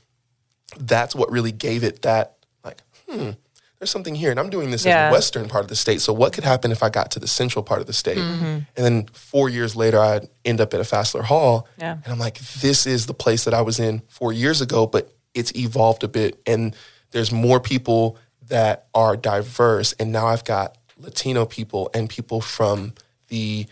that's 0.77 1.15
what 1.15 1.31
really 1.31 1.51
gave 1.51 1.83
it 1.83 2.01
that 2.01 2.35
like, 2.63 2.81
hmm, 3.07 3.31
there's 3.77 3.91
something 3.91 4.15
here. 4.15 4.31
And 4.31 4.39
I'm 4.39 4.49
doing 4.49 4.71
this 4.71 4.85
in 4.85 4.91
the 4.91 5.11
western 5.11 5.47
part 5.47 5.63
of 5.63 5.69
the 5.69 5.75
state. 5.75 6.01
So 6.01 6.13
what 6.13 6.33
could 6.33 6.43
happen 6.43 6.71
if 6.71 6.81
I 6.81 6.89
got 6.89 7.11
to 7.11 7.19
the 7.19 7.27
central 7.27 7.63
part 7.63 7.79
of 7.79 7.85
the 7.85 7.93
state? 7.93 8.17
Mm-hmm. 8.17 8.43
And 8.43 8.65
then 8.75 9.05
four 9.13 9.49
years 9.49 9.75
later, 9.75 9.99
I'd 9.99 10.27
end 10.43 10.59
up 10.59 10.73
at 10.73 10.79
a 10.79 10.83
Fassler 10.83 11.23
Hall. 11.23 11.67
Yeah. 11.77 11.97
And 12.03 12.11
I'm 12.11 12.19
like, 12.19 12.39
this 12.39 12.87
is 12.87 13.05
the 13.05 13.13
place 13.13 13.43
that 13.43 13.53
I 13.53 13.61
was 13.61 13.79
in 13.79 14.01
four 14.07 14.33
years 14.33 14.61
ago, 14.61 14.87
but 14.87 15.13
it's 15.35 15.55
evolved 15.55 16.03
a 16.03 16.07
bit. 16.07 16.41
And 16.47 16.75
there's 17.11 17.31
more 17.31 17.59
people 17.59 18.17
that 18.47 18.87
are 18.95 19.15
diverse. 19.15 19.93
And 19.99 20.11
now 20.11 20.27
I've 20.27 20.43
got 20.43 20.77
Latino 20.97 21.45
people 21.45 21.91
and 21.93 22.09
people 22.09 22.41
from 22.41 22.93
the 23.33 23.65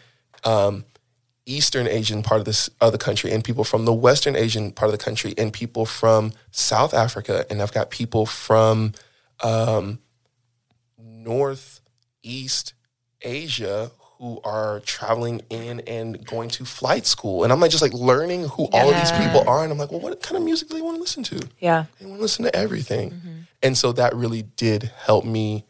um, 0.43 0.85
Eastern 1.45 1.87
Asian 1.87 2.23
part 2.23 2.39
of 2.39 2.45
this 2.45 2.69
of 2.81 2.91
the 2.91 2.97
country, 2.97 3.31
and 3.31 3.43
people 3.43 3.63
from 3.63 3.85
the 3.85 3.93
Western 3.93 4.35
Asian 4.35 4.71
part 4.71 4.91
of 4.91 4.97
the 4.97 5.03
country, 5.03 5.35
and 5.37 5.53
people 5.53 5.85
from 5.85 6.33
South 6.49 6.93
Africa, 6.95 7.45
and 7.49 7.61
I've 7.61 7.71
got 7.71 7.91
people 7.91 8.25
from 8.25 8.93
um, 9.43 9.99
Northeast 10.97 12.73
Asia 13.21 13.91
who 14.17 14.39
are 14.43 14.79
traveling 14.81 15.41
in 15.49 15.79
and 15.81 16.25
going 16.25 16.49
to 16.49 16.65
flight 16.65 17.05
school, 17.05 17.43
and 17.43 17.53
I'm 17.53 17.59
like 17.59 17.71
just 17.71 17.83
like 17.83 17.93
learning 17.93 18.47
who 18.47 18.67
all 18.73 18.89
of 18.89 18.95
these 18.95 19.11
people 19.11 19.47
are, 19.47 19.61
and 19.63 19.71
I'm 19.71 19.77
like, 19.77 19.91
well, 19.91 20.01
what 20.01 20.19
kind 20.23 20.37
of 20.37 20.43
music 20.43 20.69
do 20.69 20.75
they 20.75 20.81
want 20.81 20.97
to 20.97 21.01
listen 21.01 21.21
to? 21.23 21.47
Yeah. 21.59 21.85
They 21.99 22.07
want 22.07 22.17
to 22.17 22.21
listen 22.21 22.45
to 22.45 22.55
everything, 22.55 23.45
and 23.61 23.77
so 23.77 23.91
that 23.91 24.15
really 24.15 24.41
did 24.41 24.91
help 25.05 25.23
me 25.23 25.65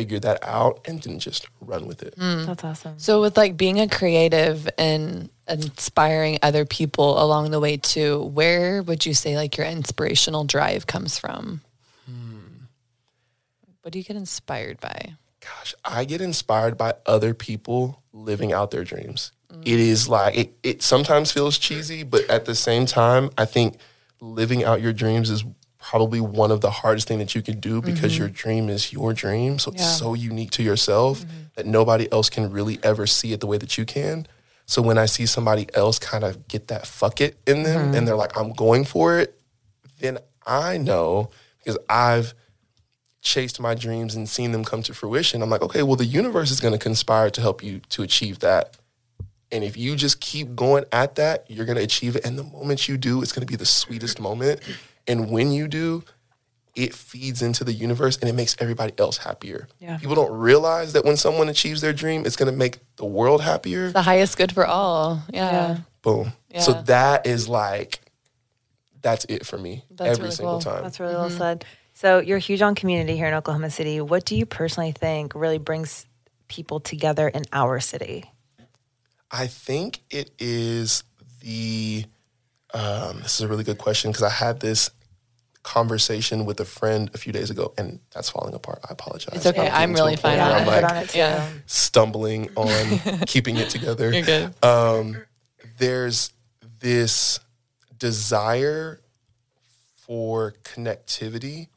figure 0.00 0.18
that 0.18 0.42
out 0.42 0.80
and 0.86 1.00
didn't 1.00 1.20
just 1.20 1.46
run 1.60 1.86
with 1.86 2.02
it. 2.02 2.16
Mm. 2.16 2.46
That's 2.46 2.64
awesome. 2.64 2.98
So 2.98 3.20
with 3.20 3.36
like 3.36 3.56
being 3.56 3.80
a 3.80 3.88
creative 3.88 4.68
and 4.78 5.28
inspiring 5.46 6.38
other 6.42 6.64
people 6.64 7.22
along 7.22 7.50
the 7.50 7.60
way 7.60 7.76
too, 7.76 8.22
where 8.24 8.82
would 8.82 9.04
you 9.04 9.14
say 9.14 9.36
like 9.36 9.56
your 9.56 9.66
inspirational 9.66 10.44
drive 10.44 10.86
comes 10.86 11.18
from? 11.18 11.60
Hmm. 12.06 12.64
What 13.82 13.92
do 13.92 13.98
you 13.98 14.04
get 14.04 14.16
inspired 14.16 14.80
by? 14.80 15.16
gosh, 15.40 15.74
I 15.84 16.04
get 16.04 16.20
inspired 16.20 16.76
by 16.76 16.94
other 17.06 17.34
people 17.34 18.02
living 18.12 18.52
out 18.52 18.70
their 18.70 18.84
dreams. 18.84 19.32
Mm. 19.52 19.62
It 19.62 19.80
is 19.80 20.08
like 20.08 20.36
it, 20.36 20.58
it 20.62 20.82
sometimes 20.82 21.32
feels 21.32 21.58
cheesy, 21.58 22.02
but 22.02 22.28
at 22.30 22.44
the 22.44 22.54
same 22.54 22.86
time, 22.86 23.30
I 23.36 23.44
think 23.46 23.78
living 24.20 24.64
out 24.64 24.80
your 24.80 24.92
dreams 24.92 25.30
is 25.30 25.44
probably 25.80 26.20
one 26.20 26.50
of 26.50 26.60
the 26.60 26.70
hardest 26.70 27.08
thing 27.08 27.18
that 27.18 27.34
you 27.34 27.42
can 27.42 27.58
do 27.58 27.80
because 27.80 28.12
mm-hmm. 28.12 28.22
your 28.22 28.28
dream 28.28 28.68
is 28.68 28.92
your 28.92 29.12
dream. 29.12 29.58
So 29.58 29.70
it's 29.72 29.98
so 29.98 30.14
unique 30.14 30.50
to 30.52 30.62
yourself 30.62 31.20
mm-hmm. 31.20 31.36
that 31.56 31.66
nobody 31.66 32.10
else 32.12 32.28
can 32.28 32.50
really 32.50 32.78
ever 32.82 33.06
see 33.06 33.32
it 33.32 33.40
the 33.40 33.46
way 33.46 33.58
that 33.58 33.78
you 33.78 33.84
can. 33.84 34.26
So 34.66 34.82
when 34.82 34.98
I 34.98 35.06
see 35.06 35.26
somebody 35.26 35.66
else 35.74 35.98
kind 35.98 36.22
of 36.22 36.46
get 36.46 36.68
that 36.68 36.86
fuck 36.86 37.20
it 37.20 37.38
in 37.46 37.62
them 37.62 37.80
and 37.80 37.94
mm-hmm. 37.94 38.04
they're 38.04 38.16
like, 38.16 38.36
I'm 38.36 38.52
going 38.52 38.84
for 38.84 39.18
it, 39.18 39.40
then 39.98 40.18
I 40.46 40.76
know 40.76 41.30
because 41.58 41.78
I've 41.88 42.34
chased 43.22 43.60
my 43.60 43.74
dreams 43.74 44.14
and 44.14 44.28
seen 44.28 44.52
them 44.52 44.64
come 44.64 44.82
to 44.82 44.94
fruition. 44.94 45.42
I'm 45.42 45.50
like, 45.50 45.62
okay, 45.62 45.82
well, 45.82 45.96
the 45.96 46.04
universe 46.04 46.50
is 46.50 46.60
going 46.60 46.72
to 46.72 46.78
conspire 46.78 47.30
to 47.30 47.40
help 47.40 47.62
you 47.62 47.80
to 47.90 48.02
achieve 48.02 48.40
that. 48.40 48.76
And 49.52 49.64
if 49.64 49.76
you 49.76 49.96
just 49.96 50.20
keep 50.20 50.54
going 50.54 50.84
at 50.92 51.16
that, 51.16 51.50
you're 51.50 51.66
going 51.66 51.76
to 51.76 51.82
achieve 51.82 52.16
it. 52.16 52.24
And 52.24 52.38
the 52.38 52.44
moment 52.44 52.88
you 52.88 52.96
do, 52.96 53.20
it's 53.22 53.32
going 53.32 53.46
to 53.46 53.50
be 53.50 53.56
the 53.56 53.66
sweetest 53.66 54.20
moment. 54.20 54.60
And 55.10 55.30
when 55.30 55.52
you 55.52 55.68
do, 55.68 56.04
it 56.76 56.94
feeds 56.94 57.42
into 57.42 57.64
the 57.64 57.72
universe 57.72 58.16
and 58.18 58.28
it 58.28 58.34
makes 58.34 58.56
everybody 58.58 58.92
else 58.98 59.18
happier. 59.18 59.68
Yeah. 59.80 59.98
People 59.98 60.14
don't 60.14 60.32
realize 60.32 60.92
that 60.92 61.04
when 61.04 61.16
someone 61.16 61.48
achieves 61.48 61.80
their 61.80 61.92
dream, 61.92 62.24
it's 62.24 62.36
going 62.36 62.50
to 62.50 62.56
make 62.56 62.78
the 62.96 63.04
world 63.04 63.42
happier. 63.42 63.90
The 63.90 64.02
highest 64.02 64.38
good 64.38 64.52
for 64.52 64.66
all. 64.66 65.22
Yeah. 65.32 65.78
Boom. 66.02 66.32
So 66.58 66.72
that 66.82 67.26
is 67.26 67.48
like, 67.48 68.00
that's 69.02 69.24
it 69.28 69.46
for 69.46 69.58
me 69.58 69.84
That's 69.90 70.10
every 70.10 70.24
really 70.24 70.34
single 70.34 70.60
cool. 70.60 70.72
time. 70.72 70.82
That's 70.82 71.00
really 71.00 71.14
well 71.14 71.30
said. 71.30 71.64
So 71.94 72.18
you're 72.18 72.38
huge 72.38 72.62
on 72.62 72.74
community 72.74 73.16
here 73.16 73.26
in 73.26 73.34
Oklahoma 73.34 73.70
City. 73.70 74.00
What 74.00 74.24
do 74.24 74.36
you 74.36 74.46
personally 74.46 74.92
think 74.92 75.34
really 75.34 75.58
brings 75.58 76.06
people 76.48 76.80
together 76.80 77.28
in 77.28 77.42
our 77.52 77.80
city? 77.80 78.30
I 79.30 79.46
think 79.46 80.00
it 80.10 80.30
is 80.38 81.04
the. 81.40 82.04
Um, 82.72 83.20
this 83.22 83.34
is 83.34 83.40
a 83.40 83.48
really 83.48 83.64
good 83.64 83.78
question 83.78 84.10
because 84.10 84.22
I 84.22 84.30
had 84.30 84.60
this 84.60 84.90
conversation 85.62 86.46
with 86.46 86.58
a 86.60 86.64
friend 86.64 87.10
a 87.14 87.18
few 87.18 87.32
days 87.32 87.50
ago, 87.50 87.74
and 87.76 88.00
that's 88.12 88.30
falling 88.30 88.54
apart. 88.54 88.80
I 88.88 88.92
apologize. 88.92 89.36
It's 89.36 89.46
okay. 89.46 89.68
I'm 89.68 89.90
a 89.90 89.94
really 89.94 90.16
fine 90.16 90.38
on 90.38 90.52
I'm 90.52 90.66
like 90.66 90.84
on 90.84 90.96
it 90.96 91.10
too. 91.10 91.18
Yeah. 91.18 91.48
stumbling 91.66 92.50
on 92.56 93.20
keeping 93.26 93.56
it 93.56 93.70
together. 93.70 94.12
You're 94.12 94.22
good. 94.22 94.64
Um, 94.64 95.16
there's 95.78 96.32
this 96.80 97.40
desire 97.98 99.00
for 99.94 100.54
connectivity 100.64 101.68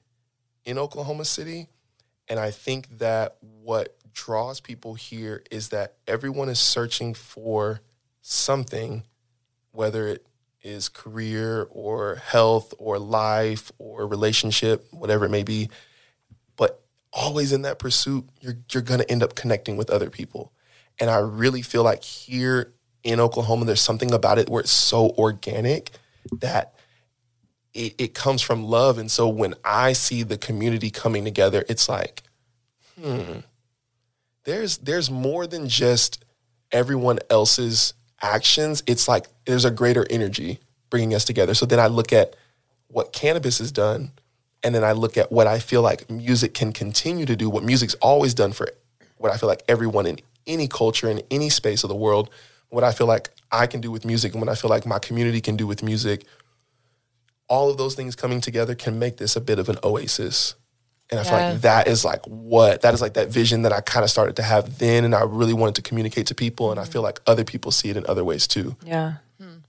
in 0.66 0.78
Oklahoma 0.78 1.26
City. 1.26 1.68
And 2.28 2.40
I 2.40 2.52
think 2.52 3.00
that 3.00 3.38
what 3.42 3.96
draws 4.14 4.60
people 4.60 4.94
here 4.96 5.44
is 5.52 5.70
that 5.70 5.96
everyone 6.08 6.50
is 6.50 6.60
searching 6.60 7.14
for 7.14 7.82
something, 8.22 9.04
whether 9.72 10.08
it 10.08 10.26
is 10.64 10.90
career 10.90 11.68
or 11.70 12.16
health 12.16 12.74
or 12.80 12.98
life 12.98 13.72
or 13.78 14.08
relationship, 14.08 14.88
whatever 14.92 15.26
it 15.26 15.30
may 15.30 15.44
be. 15.44 15.70
But 16.56 16.82
always 17.12 17.52
in 17.52 17.64
that 17.64 17.80
pursuit, 17.80 18.26
you're 18.40 18.58
you're 18.72 18.84
gonna 18.84 19.06
end 19.10 19.22
up 19.24 19.36
connecting 19.36 19.78
with 19.78 19.90
other 19.90 20.10
people. 20.10 20.54
And 21.00 21.10
I 21.10 21.18
really 21.18 21.62
feel 21.62 21.84
like 21.84 22.04
here 22.04 22.74
in 23.04 23.20
Oklahoma, 23.20 23.66
there's 23.66 23.82
something 23.82 24.14
about 24.14 24.40
it 24.40 24.50
where 24.50 24.62
it's 24.62 24.72
so 24.72 25.10
organic 25.18 25.92
that 26.40 26.74
it, 27.74 27.96
it 27.98 28.14
comes 28.14 28.42
from 28.42 28.64
love. 28.64 28.98
And 28.98 29.12
so 29.12 29.28
when 29.28 29.56
I 29.66 29.94
see 29.94 30.24
the 30.24 30.38
community 30.38 30.90
coming 30.90 31.26
together, 31.26 31.66
it's 31.68 31.90
like, 31.90 32.24
hmm, 33.02 33.40
there's 34.46 34.78
there's 34.78 35.10
more 35.10 35.48
than 35.48 35.68
just 35.68 36.24
everyone 36.72 37.20
else's 37.30 37.94
actions. 38.24 38.82
It's 38.88 39.08
like 39.08 39.28
there's 39.46 39.66
a 39.66 39.72
greater 39.72 40.06
energy 40.10 40.60
bringing 40.90 41.14
us 41.14 41.26
together. 41.26 41.54
So 41.54 41.66
then 41.66 41.80
I 41.80 41.88
look 41.88 42.12
at 42.12 42.36
what 42.88 43.14
cannabis 43.14 43.60
has 43.60 43.72
done, 43.72 44.12
and 44.64 44.74
then 44.74 44.84
I 44.84 44.94
look 44.94 45.18
at 45.18 45.32
what 45.32 45.46
I 45.46 45.60
feel 45.60 45.82
like 45.82 46.10
music 46.10 46.54
can 46.54 46.72
continue 46.72 47.26
to 47.26 47.36
do. 47.36 47.50
What 47.50 47.64
music's 47.64 47.96
always 47.96 48.34
done 48.34 48.54
for 48.54 48.70
what 49.18 49.32
I 49.32 49.38
feel 49.38 49.50
like 49.50 49.64
everyone 49.68 50.08
in 50.08 50.20
any 50.48 50.68
culture 50.68 51.10
in 51.10 51.22
any 51.30 51.50
space 51.50 51.84
of 51.84 51.90
the 51.90 51.96
world. 51.96 52.30
What 52.70 52.84
I 52.84 52.92
feel 52.92 53.08
like 53.08 53.30
I 53.52 53.68
can 53.68 53.82
do 53.82 53.92
with 53.92 54.06
music, 54.06 54.34
and 54.34 54.42
what 54.42 54.50
I 54.50 54.56
feel 54.56 54.70
like 54.70 54.86
my 54.86 55.00
community 55.00 55.42
can 55.42 55.56
do 55.56 55.68
with 55.68 55.84
music 55.84 56.26
all 57.54 57.70
of 57.70 57.78
those 57.78 57.96
things 57.96 58.16
coming 58.16 58.42
together 58.42 58.76
can 58.76 58.98
make 58.98 59.18
this 59.18 59.36
a 59.36 59.42
bit 59.42 59.60
of 59.60 59.70
an 59.70 59.78
oasis. 59.84 60.56
And 61.14 61.20
I 61.20 61.24
feel 61.30 61.38
Yeah. 61.38 61.52
like 61.52 61.62
that 61.62 61.88
is 61.88 62.04
like 62.04 62.26
what 62.26 62.82
that 62.82 62.96
is 62.96 63.02
like 63.02 63.14
that 63.14 63.28
vision 63.30 63.62
that 63.62 63.72
I 63.72 63.82
kind 63.82 64.04
of 64.04 64.10
started 64.10 64.36
to 64.38 64.42
have 64.44 64.80
then, 64.80 65.06
and 65.06 65.14
I 65.14 65.22
really 65.22 65.54
wanted 65.54 65.76
to 65.76 65.84
communicate 65.84 66.26
to 66.28 66.36
people, 66.36 66.72
and 66.72 66.80
I 66.80 66.86
feel 66.86 67.04
like 67.04 67.20
other 67.28 67.44
people 67.44 67.70
see 67.72 67.90
it 67.92 67.98
in 67.98 68.04
other 68.08 68.24
ways 68.24 68.48
too. 68.48 68.76
Yeah, 68.84 69.14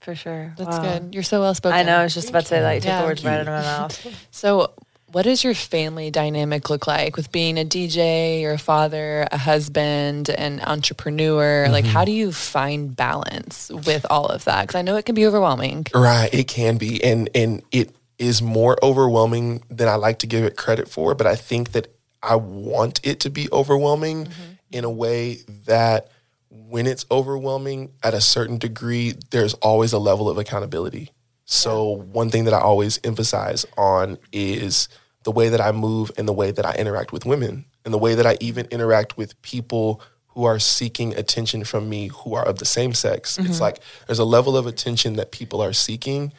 for 0.01 0.15
sure. 0.15 0.55
That's 0.57 0.77
Wow. 0.77 0.81
good. 0.99 1.13
You're 1.13 1.21
so 1.21 1.41
well 1.41 1.53
spoken. 1.53 1.77
I 1.77 1.83
know. 1.83 1.97
I 1.97 2.03
was 2.03 2.15
just 2.15 2.29
about 2.29 2.41
to 2.41 2.47
say 2.47 2.61
that. 2.61 2.73
You 2.73 2.81
took 2.81 2.87
Yeah. 2.87 3.01
the 3.01 3.07
words 3.07 3.23
right 3.23 3.35
out 3.35 3.41
of 3.41 3.45
my 3.47 3.61
mouth. 3.61 4.07
So, 4.31 4.71
what 5.11 5.21
does 5.23 5.43
your 5.43 5.53
family 5.53 6.09
dynamic 6.11 6.69
look 6.71 6.87
like 6.87 7.15
with 7.15 7.31
being 7.31 7.59
a 7.59 7.63
DJ, 7.63 8.41
you're 8.41 8.57
father, 8.57 9.27
a 9.31 9.37
husband, 9.37 10.29
an 10.29 10.61
entrepreneur? 10.65 11.67
Like, 11.69 11.85
how 11.85 11.99
mm-hmm. 11.99 12.05
do 12.07 12.11
you 12.11 12.31
find 12.31 12.95
balance 12.95 13.69
with 13.85 14.05
all 14.09 14.25
of 14.25 14.43
that? 14.45 14.63
Because 14.63 14.75
I 14.75 14.81
know 14.81 14.95
it 14.97 15.05
can 15.05 15.15
be 15.15 15.25
overwhelming. 15.27 15.85
Right, 15.93 16.33
it 16.33 16.47
can 16.47 16.77
be, 16.77 17.03
and 17.03 17.29
and 17.35 17.61
it 17.71 17.93
is 18.17 18.41
more 18.41 18.77
overwhelming 18.83 19.63
than 19.69 19.87
I 19.87 19.95
like 19.95 20.19
to 20.19 20.27
give 20.27 20.43
it 20.43 20.57
credit 20.57 20.87
for. 20.87 21.15
But 21.15 21.27
I 21.27 21.35
think 21.35 21.71
that 21.73 21.87
I 22.21 22.35
want 22.35 22.99
it 23.03 23.19
to 23.21 23.29
be 23.29 23.47
overwhelming 23.51 24.25
mm-hmm. 24.25 24.51
in 24.71 24.83
a 24.83 24.89
way 24.89 25.39
that 25.65 26.09
when 26.49 26.87
it's 26.87 27.05
overwhelming 27.11 27.91
at 28.03 28.13
a 28.13 28.21
certain 28.21 28.57
degree, 28.57 29.13
there's 29.31 29.53
always 29.55 29.93
a 29.93 29.99
level 29.99 30.29
of 30.29 30.37
accountability. 30.37 31.11
So 31.45 31.89
one 31.89 32.31
thing 32.31 32.45
that 32.45 32.53
I 32.53 32.59
always 32.59 32.99
emphasize 33.03 33.65
on 33.77 34.17
is 34.31 34.89
the 35.23 35.31
way 35.31 35.49
that 35.49 35.61
I 35.61 35.71
move 35.71 36.11
and 36.17 36.27
the 36.27 36.33
way 36.33 36.51
that 36.51 36.65
I 36.65 36.73
interact 36.73 37.11
with 37.11 37.25
women 37.25 37.65
and 37.83 37.93
the 37.93 37.99
way 37.99 38.15
that 38.15 38.25
I 38.25 38.37
even 38.39 38.65
interact 38.71 39.17
with 39.17 39.39
people 39.41 40.01
who 40.29 40.43
are 40.43 40.59
seeking 40.59 41.15
attention 41.15 41.63
from 41.63 41.87
me 41.87 42.07
who 42.07 42.33
are 42.33 42.45
of 42.45 42.59
the 42.59 42.65
same 42.65 42.93
sex. 42.93 43.37
It's 43.37 43.47
mm-hmm. 43.47 43.61
like 43.61 43.79
there's 44.07 44.19
a 44.19 44.25
level 44.25 44.57
of 44.57 44.67
attention 44.67 45.15
that 45.15 45.31
people 45.31 45.61
are 45.61 45.71
seeking 45.71 46.33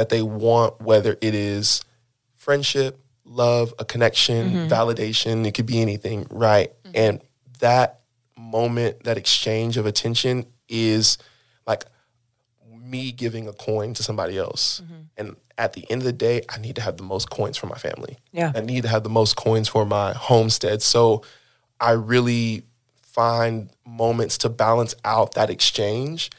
that 0.00 0.08
they 0.08 0.22
want, 0.22 0.80
whether 0.80 1.18
it 1.20 1.34
is 1.34 1.84
friendship, 2.36 2.98
love, 3.26 3.74
a 3.78 3.84
connection, 3.84 4.50
mm-hmm. 4.50 4.72
validation, 4.72 5.46
it 5.46 5.52
could 5.52 5.66
be 5.66 5.82
anything, 5.82 6.26
right? 6.30 6.72
Mm-hmm. 6.84 6.92
And 6.94 7.20
that 7.58 8.00
moment, 8.34 9.04
that 9.04 9.18
exchange 9.18 9.76
of 9.76 9.84
attention 9.84 10.46
is 10.70 11.18
like 11.66 11.84
me 12.82 13.12
giving 13.12 13.46
a 13.46 13.52
coin 13.52 13.92
to 13.92 14.02
somebody 14.02 14.38
else. 14.38 14.80
Mm-hmm. 14.82 15.02
And 15.18 15.36
at 15.58 15.74
the 15.74 15.84
end 15.90 16.00
of 16.00 16.06
the 16.06 16.14
day, 16.14 16.40
I 16.48 16.56
need 16.56 16.76
to 16.76 16.80
have 16.80 16.96
the 16.96 17.02
most 17.02 17.28
coins 17.28 17.58
for 17.58 17.66
my 17.66 17.76
family. 17.76 18.16
Yeah. 18.32 18.52
I 18.54 18.62
need 18.62 18.84
to 18.84 18.88
have 18.88 19.02
the 19.02 19.10
most 19.10 19.36
coins 19.36 19.68
for 19.68 19.84
my 19.84 20.14
homestead. 20.14 20.80
So 20.80 21.24
I 21.78 21.90
really 21.90 22.62
find 23.02 23.68
moments 23.84 24.38
to 24.38 24.48
balance 24.48 24.94
out 25.04 25.34
that 25.34 25.50
exchange. 25.50 26.30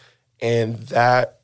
And 0.42 0.78
that 0.88 1.41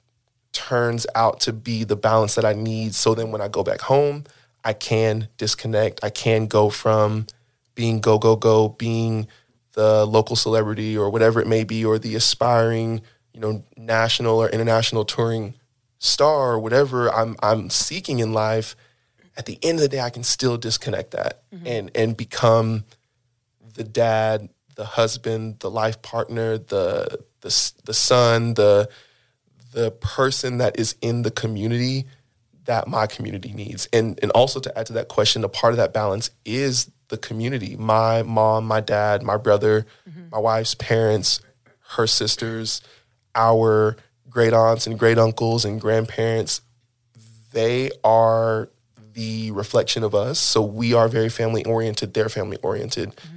turns 0.58 1.06
out 1.14 1.40
to 1.42 1.54
be 1.54 1.84
the 1.84 1.96
balance 1.96 2.34
that 2.34 2.44
I 2.44 2.54
need. 2.54 2.96
So 2.96 3.14
then 3.14 3.30
when 3.32 3.42
I 3.42 3.48
go 3.48 3.64
back 3.64 3.80
home, 3.82 4.24
I 4.64 4.74
can 4.74 5.28
disconnect. 5.38 6.04
I 6.04 6.10
can 6.10 6.48
go 6.48 6.72
from 6.72 7.28
being 7.76 8.00
go, 8.00 8.18
go, 8.18 8.36
go, 8.36 8.70
being 8.70 9.28
the 9.74 10.04
local 10.08 10.36
celebrity 10.36 10.98
or 10.98 11.12
whatever 11.12 11.40
it 11.40 11.48
may 11.48 11.64
be, 11.64 11.86
or 11.86 12.00
the 12.00 12.16
aspiring, 12.16 13.02
you 13.34 13.40
know, 13.40 13.64
national 13.78 14.40
or 14.40 14.50
international 14.50 15.06
touring 15.06 15.54
star 16.00 16.54
or 16.54 16.60
whatever 16.60 17.14
I'm 17.14 17.36
I'm 17.44 17.70
seeking 17.70 18.18
in 18.18 18.34
life. 18.34 18.76
At 19.38 19.46
the 19.46 19.60
end 19.62 19.78
of 19.78 19.84
the 19.84 19.90
day, 19.90 20.02
I 20.02 20.10
can 20.10 20.24
still 20.24 20.58
disconnect 20.58 21.12
that 21.12 21.44
mm-hmm. 21.54 21.68
and 21.68 21.92
and 21.94 22.18
become 22.18 22.84
the 23.76 23.84
dad, 23.84 24.50
the 24.74 24.86
husband, 24.86 25.60
the 25.60 25.70
life 25.70 26.02
partner, 26.02 26.58
the 26.58 27.20
the 27.42 27.74
the 27.86 27.94
son, 27.94 28.56
the 28.56 28.90
the 29.78 29.92
person 29.92 30.58
that 30.58 30.80
is 30.80 30.96
in 31.04 31.22
the 31.22 31.30
community 31.30 32.08
that 32.66 32.88
my 32.88 33.06
community 33.06 33.54
needs. 33.54 33.88
And 33.94 34.18
and 34.24 34.32
also 34.32 34.60
to 34.60 34.76
add 34.76 34.88
to 34.88 34.94
that 34.94 35.08
question, 35.08 35.44
a 35.44 35.50
part 35.50 35.72
of 35.72 35.78
that 35.78 35.94
balance 35.94 36.32
is 36.46 36.90
the 37.10 37.18
community. 37.18 37.76
My 37.76 38.24
mom, 38.24 38.66
my 38.66 38.80
dad, 38.80 39.22
my 39.22 39.38
brother, 39.38 39.86
mm-hmm. 40.10 40.30
my 40.32 40.40
wife's 40.40 40.74
parents, 40.74 41.42
her 41.90 42.08
sisters, 42.08 42.82
our 43.36 43.98
great 44.28 44.52
aunts 44.52 44.88
and 44.88 44.98
great 44.98 45.20
uncles 45.20 45.64
and 45.64 45.80
grandparents, 45.80 46.62
they 47.54 47.92
are 48.04 48.70
the 49.14 49.52
reflection 49.52 50.04
of 50.04 50.16
us. 50.16 50.40
So 50.40 50.64
we 50.64 50.96
are 50.96 51.08
very 51.08 51.30
family 51.30 51.64
oriented, 51.66 52.16
they're 52.16 52.30
family 52.30 52.58
oriented. 52.64 53.16
Mm-hmm. 53.16 53.37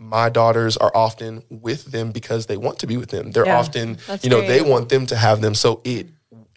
My 0.00 0.28
daughters 0.28 0.76
are 0.76 0.92
often 0.94 1.42
with 1.50 1.86
them 1.86 2.12
because 2.12 2.46
they 2.46 2.56
want 2.56 2.78
to 2.78 2.86
be 2.86 2.96
with 2.96 3.10
them. 3.10 3.32
They're 3.32 3.46
Yeah, 3.46 3.58
often, 3.58 3.98
you 4.22 4.30
know, 4.30 4.40
they 4.40 4.60
want 4.62 4.88
them 4.90 5.06
to 5.06 5.16
have 5.16 5.40
them. 5.40 5.54
So 5.56 5.80
it, 5.84 6.06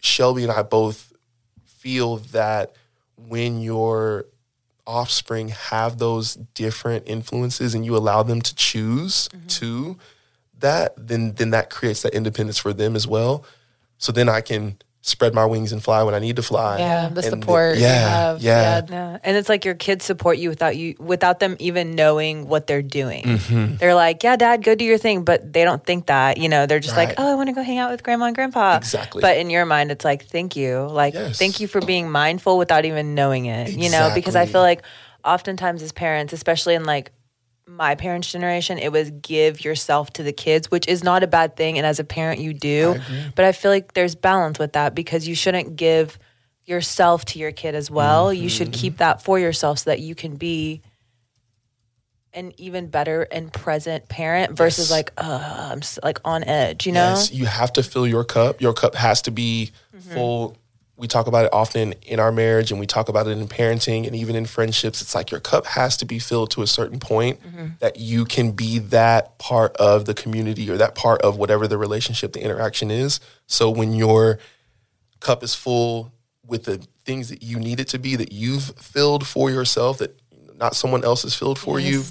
Shelby 0.00 0.44
and 0.44 0.52
I 0.52 0.62
both 0.62 1.12
feel 1.66 2.18
that 2.18 2.76
when 3.16 3.60
you're 3.60 4.26
offspring 4.86 5.48
have 5.48 5.98
those 5.98 6.34
different 6.54 7.04
influences 7.08 7.74
and 7.74 7.84
you 7.84 7.96
allow 7.96 8.22
them 8.22 8.40
to 8.42 8.54
choose 8.54 9.28
Mm-hmm. 9.28 9.46
to 9.48 9.98
that, 10.60 10.94
then 10.96 11.32
then 11.34 11.50
that 11.50 11.70
creates 11.70 12.02
that 12.02 12.14
independence 12.14 12.58
for 12.58 12.72
them 12.72 12.94
as 12.94 13.06
well. 13.08 13.44
So 13.98 14.12
then 14.12 14.28
I 14.28 14.40
can 14.40 14.76
spread 15.04 15.34
my 15.34 15.44
wings 15.44 15.72
and 15.72 15.82
fly 15.82 16.02
when 16.04 16.14
I 16.14 16.20
need 16.20 16.36
to 16.36 16.42
fly. 16.42 16.78
Yeah, 16.78 17.08
the 17.08 17.22
support 17.22 17.76
you 17.76 17.82
yeah, 17.82 18.08
have, 18.08 18.40
yeah, 18.42 18.62
yeah. 18.62 18.86
Yeah. 18.88 19.18
And 19.24 19.36
it's 19.36 19.48
like 19.48 19.64
your 19.64 19.74
kids 19.74 20.04
support 20.04 20.38
you 20.38 20.48
without 20.48 20.76
you 20.76 20.94
without 20.98 21.40
them 21.40 21.56
even 21.58 21.94
knowing 21.96 22.46
what 22.46 22.66
they're 22.68 22.82
doing. 22.82 23.24
Mm-hmm. 23.24 23.76
They're 23.76 23.94
like, 23.96 24.22
"Yeah, 24.22 24.36
dad, 24.36 24.62
go 24.62 24.74
do 24.74 24.84
your 24.84 24.98
thing," 24.98 25.24
but 25.24 25.52
they 25.52 25.64
don't 25.64 25.84
think 25.84 26.06
that, 26.06 26.38
you 26.38 26.48
know, 26.48 26.66
they're 26.66 26.80
just 26.80 26.96
like, 26.96 27.14
"Oh, 27.18 27.32
I 27.32 27.34
want 27.34 27.48
to 27.48 27.52
go 27.52 27.62
hang 27.62 27.78
out 27.78 27.90
with 27.90 28.02
grandma 28.02 28.26
and 28.26 28.34
grandpa." 28.34 28.76
Exactly. 28.76 29.20
But 29.20 29.36
in 29.38 29.50
your 29.50 29.66
mind 29.66 29.90
it's 29.90 30.04
like, 30.04 30.24
"Thank 30.26 30.54
you." 30.56 30.86
Like, 30.86 31.14
Yes. 31.14 31.38
thank 31.38 31.58
you 31.60 31.66
for 31.66 31.80
being 31.80 32.10
mindful 32.10 32.56
without 32.56 32.84
even 32.84 33.14
knowing 33.14 33.46
it, 33.46 33.72
you 33.72 33.90
know, 33.90 34.12
because 34.14 34.36
I 34.36 34.46
feel 34.46 34.62
like 34.62 34.82
oftentimes 35.24 35.82
as 35.82 35.92
parents, 35.92 36.32
especially 36.32 36.74
in 36.74 36.84
like 36.84 37.10
my 37.66 37.94
parents' 37.94 38.30
generation, 38.32 38.78
it 38.78 38.90
was 38.92 39.10
give 39.10 39.64
yourself 39.64 40.12
to 40.14 40.22
the 40.22 40.32
kids, 40.32 40.70
which 40.70 40.86
is 40.88 41.02
not 41.04 41.22
a 41.22 41.26
bad 41.26 41.56
thing. 41.56 41.78
And 41.78 41.86
as 41.86 41.98
a 42.00 42.04
parent, 42.04 42.40
you 42.40 42.52
do. 42.52 42.96
but 43.34 43.44
I 43.44 43.52
feel 43.52 43.70
like 43.70 43.94
there's 43.94 44.14
balance 44.14 44.58
with 44.58 44.72
that 44.74 44.94
because 44.94 45.26
you 45.28 45.34
shouldn't 45.34 45.76
give 45.76 46.18
yourself 46.64 47.24
to 47.26 47.38
your 47.38 47.52
kid 47.52 47.74
as 47.74 47.90
well. 47.90 48.32
You 48.32 48.48
should 48.48 48.72
keep 48.72 48.98
that 48.98 49.22
for 49.22 49.38
yourself 49.38 49.80
so 49.80 49.90
that 49.90 50.00
you 50.00 50.14
can 50.14 50.36
be 50.36 50.82
an 52.34 52.52
even 52.56 52.88
better 52.88 53.22
and 53.30 53.52
present 53.52 54.08
parent 54.08 54.56
versus 54.56 54.88
Yes. 54.88 54.90
like, 54.90 55.12
uh, 55.18 55.68
I'm 55.72 55.82
like 56.02 56.18
on 56.24 56.44
edge, 56.44 56.86
you 56.86 56.92
know? 56.92 57.10
Yes, 57.10 57.30
you 57.32 57.44
have 57.46 57.72
to 57.74 57.82
fill 57.82 58.06
your 58.06 58.24
cup. 58.24 58.60
Your 58.60 58.72
cup 58.72 58.94
has 58.94 59.20
to 59.22 59.30
be 59.30 59.72
Mm-hmm. 59.94 60.14
full. 60.14 60.56
We 60.96 61.08
talk 61.08 61.26
about 61.26 61.46
it 61.46 61.52
often 61.52 61.94
in 62.02 62.20
our 62.20 62.30
marriage 62.30 62.70
and 62.70 62.78
we 62.78 62.86
talk 62.86 63.08
about 63.08 63.26
it 63.26 63.30
in 63.30 63.48
parenting 63.48 64.06
and 64.06 64.14
even 64.14 64.36
in 64.36 64.46
friendships. 64.46 65.00
It's 65.02 65.14
like 65.14 65.30
your 65.30 65.40
cup 65.40 65.66
has 65.66 65.96
to 65.96 66.04
be 66.04 66.18
filled 66.18 66.50
to 66.52 66.62
a 66.62 66.66
certain 66.66 67.00
point 67.00 67.40
Mm-hmm. 67.42 67.66
that 67.80 67.98
you 67.98 68.24
can 68.24 68.52
be 68.52 68.78
that 68.78 69.38
part 69.38 69.76
of 69.78 70.04
the 70.04 70.14
community 70.14 70.70
or 70.70 70.76
that 70.76 70.94
part 70.94 71.22
of 71.22 71.36
whatever 71.38 71.66
the 71.66 71.78
relationship, 71.78 72.32
the 72.34 72.42
interaction 72.42 72.90
is. 72.90 73.20
So 73.46 73.70
when 73.70 73.94
your 73.94 74.38
cup 75.20 75.42
is 75.42 75.54
full 75.54 76.12
with 76.46 76.64
the 76.64 76.78
things 77.04 77.30
that 77.30 77.42
you 77.42 77.58
need 77.58 77.80
it 77.80 77.88
to 77.88 77.98
be, 77.98 78.14
that 78.16 78.30
you've 78.32 78.64
filled 78.76 79.26
for 79.26 79.50
yourself, 79.50 79.98
that 79.98 80.20
not 80.56 80.76
someone 80.76 81.04
else 81.04 81.22
has 81.22 81.34
filled 81.34 81.58
for 81.58 81.80
you, 81.80 82.04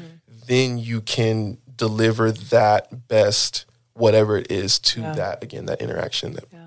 then 0.48 0.78
you 0.78 1.02
can 1.02 1.58
deliver 1.76 2.32
that 2.32 3.08
best 3.08 3.66
whatever 3.94 4.38
it 4.38 4.52
is 4.52 4.80
to 4.80 5.02
that 5.02 5.44
again 5.44 5.66
that 5.68 5.82
interaction 5.82 6.34
that 6.34 6.46
Yeah, 6.52 6.61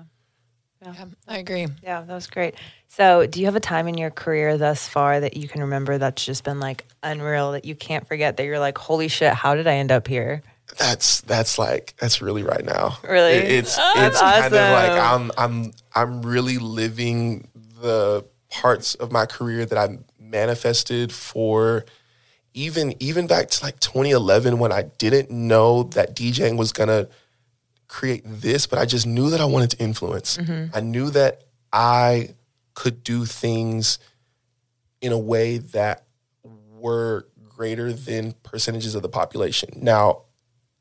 I 1.27 1.37
agree. 1.37 1.67
Yeah, 1.83 2.01
that 2.01 2.13
was 2.13 2.27
great. 2.27 2.55
So, 2.87 3.25
do 3.25 3.39
you 3.39 3.45
have 3.47 3.55
a 3.55 3.59
time 3.59 3.87
in 3.87 3.97
your 3.97 4.09
career 4.11 4.57
thus 4.57 4.87
far 4.87 5.19
that 5.19 5.35
you 5.35 5.47
can 5.47 5.61
remember 5.61 5.97
that's 5.97 6.23
just 6.25 6.43
been 6.43 6.59
like 6.59 6.85
unreal 7.03 7.51
that 7.53 7.65
you 7.65 7.75
can't 7.75 8.07
forget 8.07 8.37
that 8.37 8.45
you're 8.45 8.59
like, 8.59 8.77
holy 8.77 9.07
shit, 9.07 9.33
how 9.33 9.55
did 9.55 9.67
I 9.67 9.75
end 9.75 9.91
up 9.91 10.07
here? 10.07 10.41
that's 10.79 11.21
that's 11.21 11.59
like 11.59 11.93
that's 11.99 12.23
really 12.23 12.41
right 12.41 12.65
now 12.65 12.97
Really? 13.07 13.33
It- 13.33 13.51
it's 13.51 13.77
oh, 13.77 13.91
That's 13.95 14.15
it's 14.15 14.21
kind 14.21 14.45
of 14.51 14.71
like 14.71 14.99
awesome. 14.99 15.31
i'm 15.37 15.53
i'm 15.53 15.73
i'm 15.93 16.21
really 16.23 16.57
living 16.57 17.47
the 17.81 18.25
parts 18.49 18.95
of 18.95 19.11
my 19.11 19.27
career 19.27 19.63
that 19.67 19.77
i 19.77 19.95
manifested 20.19 21.11
for 21.13 21.85
even 22.55 22.95
even 22.99 23.27
back 23.27 23.49
to 23.51 23.63
like 23.63 23.79
2011 23.79 24.57
when 24.57 24.71
i 24.71 24.81
didn't 24.97 25.29
know 25.29 25.83
that 25.83 26.15
djing 26.15 26.57
was 26.57 26.71
gonna 26.71 27.07
create 27.95 28.23
this 28.25 28.67
but 28.67 28.77
i 28.77 28.85
just 28.85 29.07
knew 29.07 29.29
that 29.29 29.39
i 29.39 29.45
wanted 29.45 29.69
to 29.69 29.77
influence 29.79 30.37
mm-hmm. 30.37 30.75
i 30.75 30.81
knew 30.81 31.09
that 31.09 31.43
i 31.71 32.29
could 32.73 33.03
do 33.03 33.25
things 33.25 33.99
in 35.01 35.11
a 35.11 35.17
way 35.17 35.57
that 35.57 36.05
were 36.43 37.27
greater 37.55 37.93
than 37.93 38.33
percentages 38.43 38.95
of 38.95 39.01
the 39.01 39.09
population. 39.09 39.69
Now, 39.81 40.23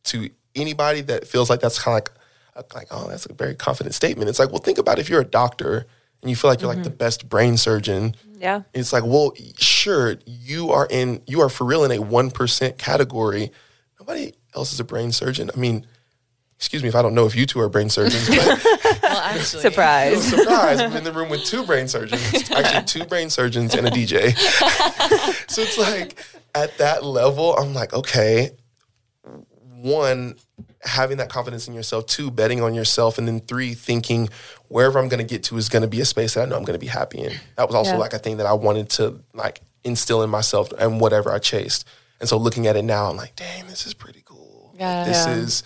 to 0.05 0.29
anybody 0.55 1.01
that 1.03 1.27
feels 1.27 1.49
like 1.49 1.61
that's 1.61 1.79
kind 1.79 1.97
of 1.97 2.13
like, 2.57 2.75
like, 2.75 2.89
oh, 2.91 3.09
that's 3.09 3.27
a 3.27 3.33
very 3.33 3.55
confident 3.55 3.95
statement. 3.95 4.29
It's 4.29 4.39
like, 4.39 4.51
well, 4.51 4.61
think 4.61 4.79
about 4.79 4.99
if 4.99 5.09
you're 5.09 5.21
a 5.21 5.27
doctor 5.27 5.87
and 6.21 6.31
you 6.31 6.37
feel 6.37 6.51
like 6.51 6.61
you're 6.61 6.73
like 6.73 6.83
the 6.83 6.91
mm-hmm. 6.91 6.99
best 6.99 7.29
brain 7.29 7.57
surgeon. 7.57 8.15
Yeah. 8.39 8.63
It's 8.73 8.93
like, 8.93 9.05
well, 9.05 9.33
sure, 9.59 10.17
you 10.27 10.71
are 10.71 10.87
in, 10.91 11.23
you 11.27 11.41
are 11.41 11.49
for 11.49 11.65
real 11.65 11.85
in 11.85 11.91
a 11.91 12.01
one 12.01 12.31
percent 12.31 12.79
category. 12.79 13.51
Nobody 13.99 14.33
else 14.55 14.73
is 14.73 14.81
a 14.81 14.85
brain 14.85 15.13
surgeon. 15.13 15.51
I 15.55 15.59
mean, 15.59 15.87
excuse 16.65 16.83
me 16.83 16.89
if 16.89 16.95
I 16.95 17.03
don't 17.03 17.15
know 17.15 17.27
if 17.27 17.37
you 17.37 17.45
two 17.45 17.61
are 17.61 17.69
brain 17.69 17.91
surgeons, 17.91 18.27
but 18.27 18.39
Well, 19.03 19.19
actually, 19.23 19.61
Surprise. 19.63 20.27
surprise, 20.27 20.81
I'm 20.81 20.97
in 20.97 21.05
the 21.05 21.13
room 21.13 21.29
with 21.29 21.45
two 21.45 21.63
brain 21.67 21.89
surgeons, 21.89 22.51
actually 22.51 22.85
two 22.85 23.05
brain 23.07 23.29
surgeons 23.29 23.75
and 23.75 23.87
a 23.87 23.91
DJ. 23.91 24.35
so 25.51 25.61
it's 25.63 25.77
like 25.77 26.19
at 26.55 26.79
that 26.79 27.05
level, 27.05 27.55
I'm 27.57 27.75
like, 27.75 27.93
okay, 27.93 28.53
one, 29.83 30.37
having 30.83 31.19
that 31.19 31.29
confidence 31.29 31.69
in 31.69 31.75
yourself, 31.75 32.07
two, 32.07 32.31
betting 32.31 32.63
on 32.63 32.75
yourself, 32.75 33.19
and 33.19 33.29
then 33.29 33.41
three, 33.41 33.75
thinking 33.75 34.29
wherever 34.69 34.99
I'm 34.99 35.09
gonna 35.09 35.25
get 35.25 35.43
to 35.45 35.57
is 35.59 35.69
gonna 35.69 35.87
be 35.87 36.01
a 36.01 36.05
space 36.07 36.35
that 36.35 36.43
I 36.43 36.45
know 36.47 36.57
I'm 36.57 36.65
gonna 36.65 36.79
be 36.79 36.87
happy 36.87 37.19
in. 37.21 37.33
That 37.57 37.67
was 37.67 37.75
also 37.75 37.93
Yeah. 37.93 37.99
like 37.99 38.15
a 38.15 38.19
thing 38.19 38.39
that 38.39 38.47
I 38.47 38.55
wanted 38.55 38.89
to 38.91 39.21
like 39.35 39.61
instill 39.85 40.23
in 40.23 40.31
myself 40.31 40.73
and 40.79 41.01
whatever 41.01 41.31
I 41.33 41.39
chased. 41.39 41.87
And 42.21 42.29
so 42.29 42.39
looking 42.39 42.67
at 42.67 42.77
it 42.77 42.83
now, 42.85 43.11
I'm 43.11 43.17
like, 43.19 43.37
dang, 43.37 43.67
this 43.67 43.87
is 43.87 43.93
pretty 43.93 44.23
cool. 44.25 44.71
Like, 44.73 44.81
Yeah. 44.81 45.05
this 45.05 45.27
Yeah. 45.27 45.35
is 45.35 45.63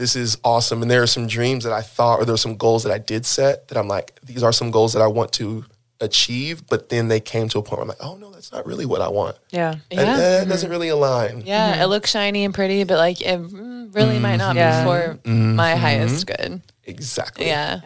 this 0.00 0.16
is 0.16 0.38
awesome. 0.42 0.80
And 0.80 0.90
there 0.90 1.02
are 1.02 1.06
some 1.06 1.26
dreams 1.26 1.64
that 1.64 1.74
I 1.74 1.82
thought, 1.82 2.20
or 2.20 2.24
there 2.24 2.34
are 2.34 2.38
some 2.38 2.56
goals 2.56 2.84
that 2.84 2.92
I 2.92 2.96
did 2.96 3.26
set 3.26 3.68
that 3.68 3.76
I'm 3.76 3.86
like, 3.86 4.18
these 4.22 4.42
are 4.42 4.50
some 4.50 4.70
goals 4.70 4.94
that 4.94 5.02
I 5.02 5.06
want 5.06 5.30
to 5.32 5.66
achieve. 6.00 6.66
But 6.66 6.88
then 6.88 7.08
they 7.08 7.20
came 7.20 7.50
to 7.50 7.58
a 7.58 7.62
point 7.62 7.78
where 7.78 7.82
I'm 7.82 7.88
like, 7.88 7.98
oh 8.00 8.16
no, 8.16 8.30
that's 8.32 8.50
not 8.50 8.64
really 8.64 8.86
what 8.86 9.02
I 9.02 9.08
want. 9.08 9.36
Yeah. 9.50 9.72
That- 9.72 9.82
Yeah. 9.90 10.16
That, 10.16 10.48
doesn't 10.48 10.70
really 10.70 10.88
align. 10.88 11.42
Yeah, 11.44 11.74
it 11.74 11.78
mm-hmm. 11.80 11.90
looks 11.90 12.10
shiny 12.10 12.44
and 12.44 12.54
pretty, 12.54 12.84
but 12.84 12.96
like 12.96 13.20
it 13.20 13.38
mm, 13.38 13.94
really 13.94 14.18
might 14.18 14.36
not 14.36 14.56
mm-hmm. 14.56 14.58
Yeah. 14.58 14.84
be 14.84 15.20
for 15.22 15.28
my 15.30 15.76
highest 15.76 16.26
good. 16.26 16.62
Exactly. 16.84 17.46
Yeah. 17.46 17.80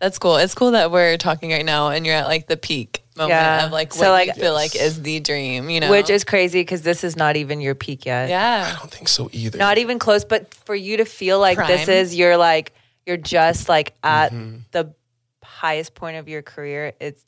That's 0.00 0.18
cool. 0.18 0.38
It's 0.38 0.54
cool 0.54 0.72
that 0.72 0.90
we're 0.90 1.18
talking 1.18 1.52
right 1.52 1.64
now 1.64 1.90
and 1.90 2.04
you're 2.04 2.16
at 2.16 2.26
like 2.26 2.48
the 2.48 2.56
peak 2.56 3.04
moment 3.20 3.30
Yeah. 3.30 3.66
of 3.66 3.72
like 3.72 3.92
So, 3.92 4.00
what 4.10 4.10
like- 4.12 4.26
you 4.28 4.34
feel 4.42 4.52
like 4.54 4.74
is 4.76 5.02
the 5.02 5.20
dream, 5.20 5.70
you 5.70 5.80
know? 5.80 5.90
Which 5.90 6.10
is 6.10 6.24
crazy 6.24 6.60
because 6.60 6.82
this 6.82 7.04
is 7.04 7.16
not 7.16 7.36
even 7.36 7.60
your 7.60 7.74
peak 7.74 8.06
yet. 8.06 8.28
Yeah. 8.28 8.72
I 8.74 8.78
don't 8.78 8.90
think 8.90 9.08
so 9.08 9.28
either. 9.32 9.58
Not 9.58 9.78
even 9.78 9.98
close, 9.98 10.24
but 10.24 10.52
for 10.54 10.74
you 10.74 10.96
to 10.98 11.04
feel 11.04 11.38
like 11.38 11.58
this 11.66 11.88
is 11.88 12.14
you're 12.14 12.36
like, 12.36 12.72
you're 13.06 13.16
just 13.16 13.68
like 13.68 13.94
at 14.02 14.32
Mm-hmm. 14.32 14.56
the 14.72 14.94
highest 15.42 15.94
point 15.94 16.16
of 16.16 16.28
your 16.28 16.42
career. 16.42 16.92
It's, 17.00 17.24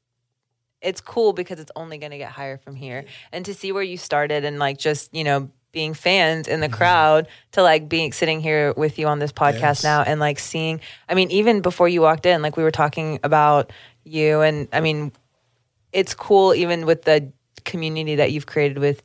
it's 0.81 1.00
cool 1.00 1.33
because 1.33 1.61
it's 1.61 1.70
only 1.76 1.98
going 1.98 2.11
to 2.12 2.18
get 2.18 2.31
higher 2.31 2.59
from 2.59 2.74
here. 2.74 3.05
And 3.33 3.44
to 3.44 3.55
see 3.55 3.70
where 3.72 3.83
you 3.83 3.96
started 3.96 4.44
and 4.44 4.59
like 4.59 4.78
just, 4.78 5.14
you 5.14 5.22
know, 5.24 5.50
being 5.72 5.94
fans 5.94 6.48
in 6.48 6.61
the 6.61 6.66
Mm-hmm. 6.66 6.74
crowd 6.76 7.28
to 7.52 7.62
like 7.62 7.88
being 7.88 8.12
sitting 8.12 8.40
here 8.40 8.72
with 8.76 8.98
you 8.98 9.07
on 9.07 9.18
this 9.18 9.33
podcast 9.33 9.61
Yes. 9.61 9.85
now 9.85 10.02
and 10.02 10.20
like 10.20 10.38
seeing, 10.38 10.81
I 11.09 11.14
mean, 11.14 11.31
even 11.31 11.61
before 11.62 11.88
you 11.88 12.02
walked 12.02 12.26
in, 12.26 12.42
like 12.42 12.57
we 12.57 12.62
were 12.62 12.70
talking 12.70 13.20
about 13.22 13.72
you 14.05 14.40
and 14.42 14.68
I 14.72 14.81
mean, 14.81 15.12
it's 15.92 16.14
cool 16.14 16.55
even 16.55 16.87
with 16.87 17.02
the 17.02 17.33
community 17.64 18.16
that 18.16 18.33
you've 18.33 18.46
created 18.46 18.78
with 18.78 19.02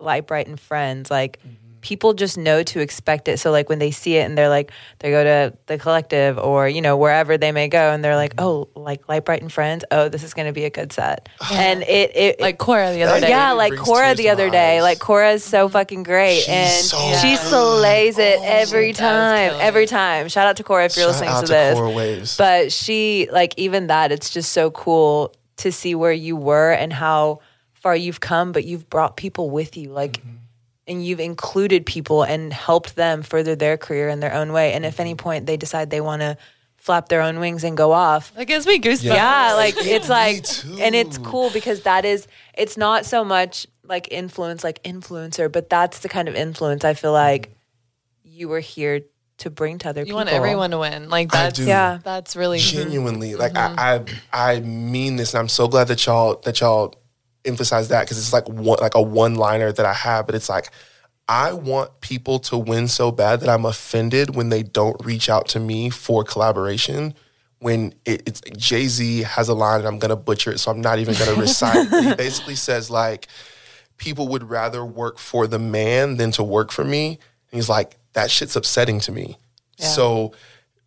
LiTEBRiTE 0.00 0.46
and 0.46 0.60
friends. 0.60 1.10
Like 1.10 1.38
mm-hmm. 1.40 1.80
people 1.80 2.12
just 2.14 2.36
know 2.36 2.62
to 2.64 2.80
expect 2.80 3.28
it. 3.28 3.38
So 3.38 3.50
like 3.50 3.68
when 3.68 3.78
they 3.78 3.90
see 3.90 4.16
it 4.16 4.22
and 4.22 4.36
they're 4.36 4.48
like 4.48 4.70
they 4.98 5.10
go 5.10 5.24
to 5.24 5.56
the 5.66 5.78
collective 5.78 6.38
or 6.38 6.68
you 6.68 6.82
know 6.82 6.96
wherever 6.96 7.38
they 7.38 7.50
may 7.52 7.68
go 7.68 7.90
and 7.92 8.04
they're 8.04 8.16
like 8.16 8.36
mm-hmm. 8.36 8.44
oh 8.44 8.68
like 8.80 9.06
LiTEBRiTE 9.06 9.40
and 9.40 9.52
friends 9.52 9.84
oh 9.90 10.08
this 10.08 10.22
is 10.22 10.34
going 10.34 10.46
to 10.46 10.52
be 10.52 10.64
a 10.64 10.70
good 10.70 10.92
set 10.92 11.28
and 11.52 11.82
it 11.82 12.14
it 12.14 12.40
Like 12.40 12.58
Cora 12.58 12.92
the 12.92 13.04
other 13.04 13.20
day. 13.20 13.30
yeah, 13.30 13.52
like 13.52 13.74
Cora 13.76 14.14
the 14.14 14.28
other 14.28 14.50
day. 14.50 14.82
Like 14.82 14.98
Cora 14.98 15.32
is 15.32 15.44
so 15.44 15.66
mm-hmm. 15.66 15.72
fucking 15.72 16.02
great, 16.02 16.40
She's 16.40 16.48
and 16.48 16.84
so 16.84 16.98
she 17.22 17.36
slays 17.36 18.18
it 18.18 18.38
Oh, 18.38 18.44
every 18.44 18.92
time. 18.92 19.52
Every 19.60 19.86
time. 19.86 20.28
Shout 20.28 20.46
out 20.46 20.56
to 20.58 20.62
Cora 20.62 20.84
if 20.84 20.96
you're 20.96 21.04
Shout 21.04 21.12
listening 21.12 21.30
out 21.30 21.40
to 21.40 21.46
to 21.46 21.52
this. 21.52 21.74
Cora 21.74 21.90
Waves. 21.90 22.36
But 22.36 22.70
she 22.72 23.28
like 23.32 23.54
even 23.56 23.86
that. 23.86 24.12
It's 24.12 24.30
just 24.30 24.52
so 24.52 24.70
cool 24.70 25.32
to 25.58 25.72
see 25.72 25.94
where 25.94 26.12
you 26.12 26.36
were 26.36 26.72
and 26.72 26.92
how 26.92 27.40
far 27.74 27.96
you've 27.96 28.20
come. 28.20 28.52
But 28.52 28.64
you've 28.64 28.88
brought 28.90 29.16
people 29.16 29.50
with 29.50 29.76
you, 29.76 29.90
like. 29.90 30.18
Mm-hmm. 30.18 30.30
And 30.88 31.04
you've 31.04 31.18
included 31.18 31.84
people 31.84 32.22
and 32.22 32.52
helped 32.52 32.94
them 32.94 33.22
further 33.24 33.56
their 33.56 33.76
career 33.76 34.08
in 34.08 34.20
their 34.20 34.32
own 34.32 34.52
way. 34.52 34.72
And 34.72 34.86
if 34.86 35.00
any 35.00 35.16
point 35.16 35.44
they 35.46 35.56
decide 35.56 35.90
they 35.90 36.00
want 36.00 36.22
to 36.22 36.36
flap 36.76 37.08
their 37.08 37.22
own 37.22 37.40
wings 37.40 37.64
and 37.64 37.76
go 37.76 37.90
off, 37.90 38.32
That 38.34 38.44
gives 38.44 38.68
me 38.68 38.78
goosebumps. 38.78 39.02
yeah, 39.16 39.54
like 39.54 39.74
it's 39.78 40.08
like 40.08 40.46
and 40.80 40.94
it's 40.94 41.18
cool 41.18 41.50
because 41.50 41.80
that 41.82 42.04
is 42.04 42.28
it's 42.54 42.76
not 42.76 43.04
so 43.04 43.24
much 43.24 43.66
like 43.82 44.06
influence 44.12 44.62
like 44.62 44.80
influencer 44.84 45.50
but 45.50 45.68
that's 45.68 45.98
the 45.98 46.08
kind 46.08 46.28
of 46.28 46.36
influence 46.36 46.84
i 46.84 46.94
feel 46.94 47.12
like 47.12 47.50
you 48.22 48.48
were 48.48 48.60
here 48.60 49.00
to 49.38 49.50
bring 49.50 49.78
to 49.78 49.88
other 49.90 50.00
You 50.00 50.06
people 50.06 50.20
You 50.20 50.24
want 50.26 50.28
everyone 50.30 50.70
to 50.70 50.78
win. 50.78 51.08
Like 51.08 51.34
I 51.34 51.44
that's 51.44 51.58
do. 51.58 51.66
Yeah. 51.66 51.98
that's 52.02 52.36
really 52.36 52.58
genuinely 52.58 53.34
like 53.34 53.52
Mm-hmm. 53.52 53.78
I, 53.78 54.02
I 54.32 54.52
i 54.56 54.60
mean 54.60 55.16
this 55.16 55.34
and 55.34 55.40
i'm 55.40 55.48
so 55.48 55.68
glad 55.68 55.88
that 55.88 56.04
y'all 56.06 56.36
that 56.44 56.60
y'all 56.60 56.94
emphasize 57.44 57.88
that 57.88 58.02
because 58.04 58.18
it's 58.18 58.32
like 58.32 58.48
one 58.48 58.78
like 58.80 58.94
a 58.94 59.02
one 59.02 59.34
liner 59.34 59.70
that 59.72 59.86
i 59.86 59.92
have 59.92 60.26
but 60.26 60.34
it's 60.34 60.48
like 60.48 60.70
i 61.28 61.52
want 61.52 62.00
people 62.00 62.38
to 62.40 62.56
win 62.56 62.88
so 62.88 63.10
bad 63.12 63.40
that 63.40 63.48
i'm 63.48 63.64
offended 63.66 64.34
when 64.34 64.48
they 64.48 64.62
don't 64.62 65.04
reach 65.04 65.28
out 65.28 65.46
to 65.48 65.60
me 65.60 65.90
for 65.90 66.24
collaboration 66.24 67.14
when 67.58 67.94
it, 68.04 68.22
it's 68.26 68.40
Jay 68.56 68.86
Z 68.86 69.22
has 69.22 69.48
a 69.48 69.54
line, 69.54 69.78
and 69.78 69.88
I'm 69.88 69.98
gonna 69.98 70.14
butcher 70.14 70.50
it, 70.52 70.58
so 70.58 70.70
I'm 70.70 70.82
not 70.82 70.98
even 70.98 71.14
gonna 71.14 71.34
recite. 71.40 71.88
it. 71.90 72.04
He 72.04 72.14
basically 72.14 72.54
says 72.54 72.90
like, 72.90 73.28
people 73.96 74.28
would 74.28 74.44
rather 74.50 74.84
work 74.84 75.18
for 75.18 75.46
the 75.46 75.58
man 75.58 76.18
than 76.18 76.30
to 76.32 76.42
work 76.42 76.70
for 76.70 76.84
me. 76.84 77.08
And 77.08 77.18
he's 77.58 77.68
like, 77.70 77.96
that 78.16 78.30
shit's 78.30 78.56
upsetting 78.56 78.98
to 79.00 79.12
me. 79.12 79.36
So 79.78 80.32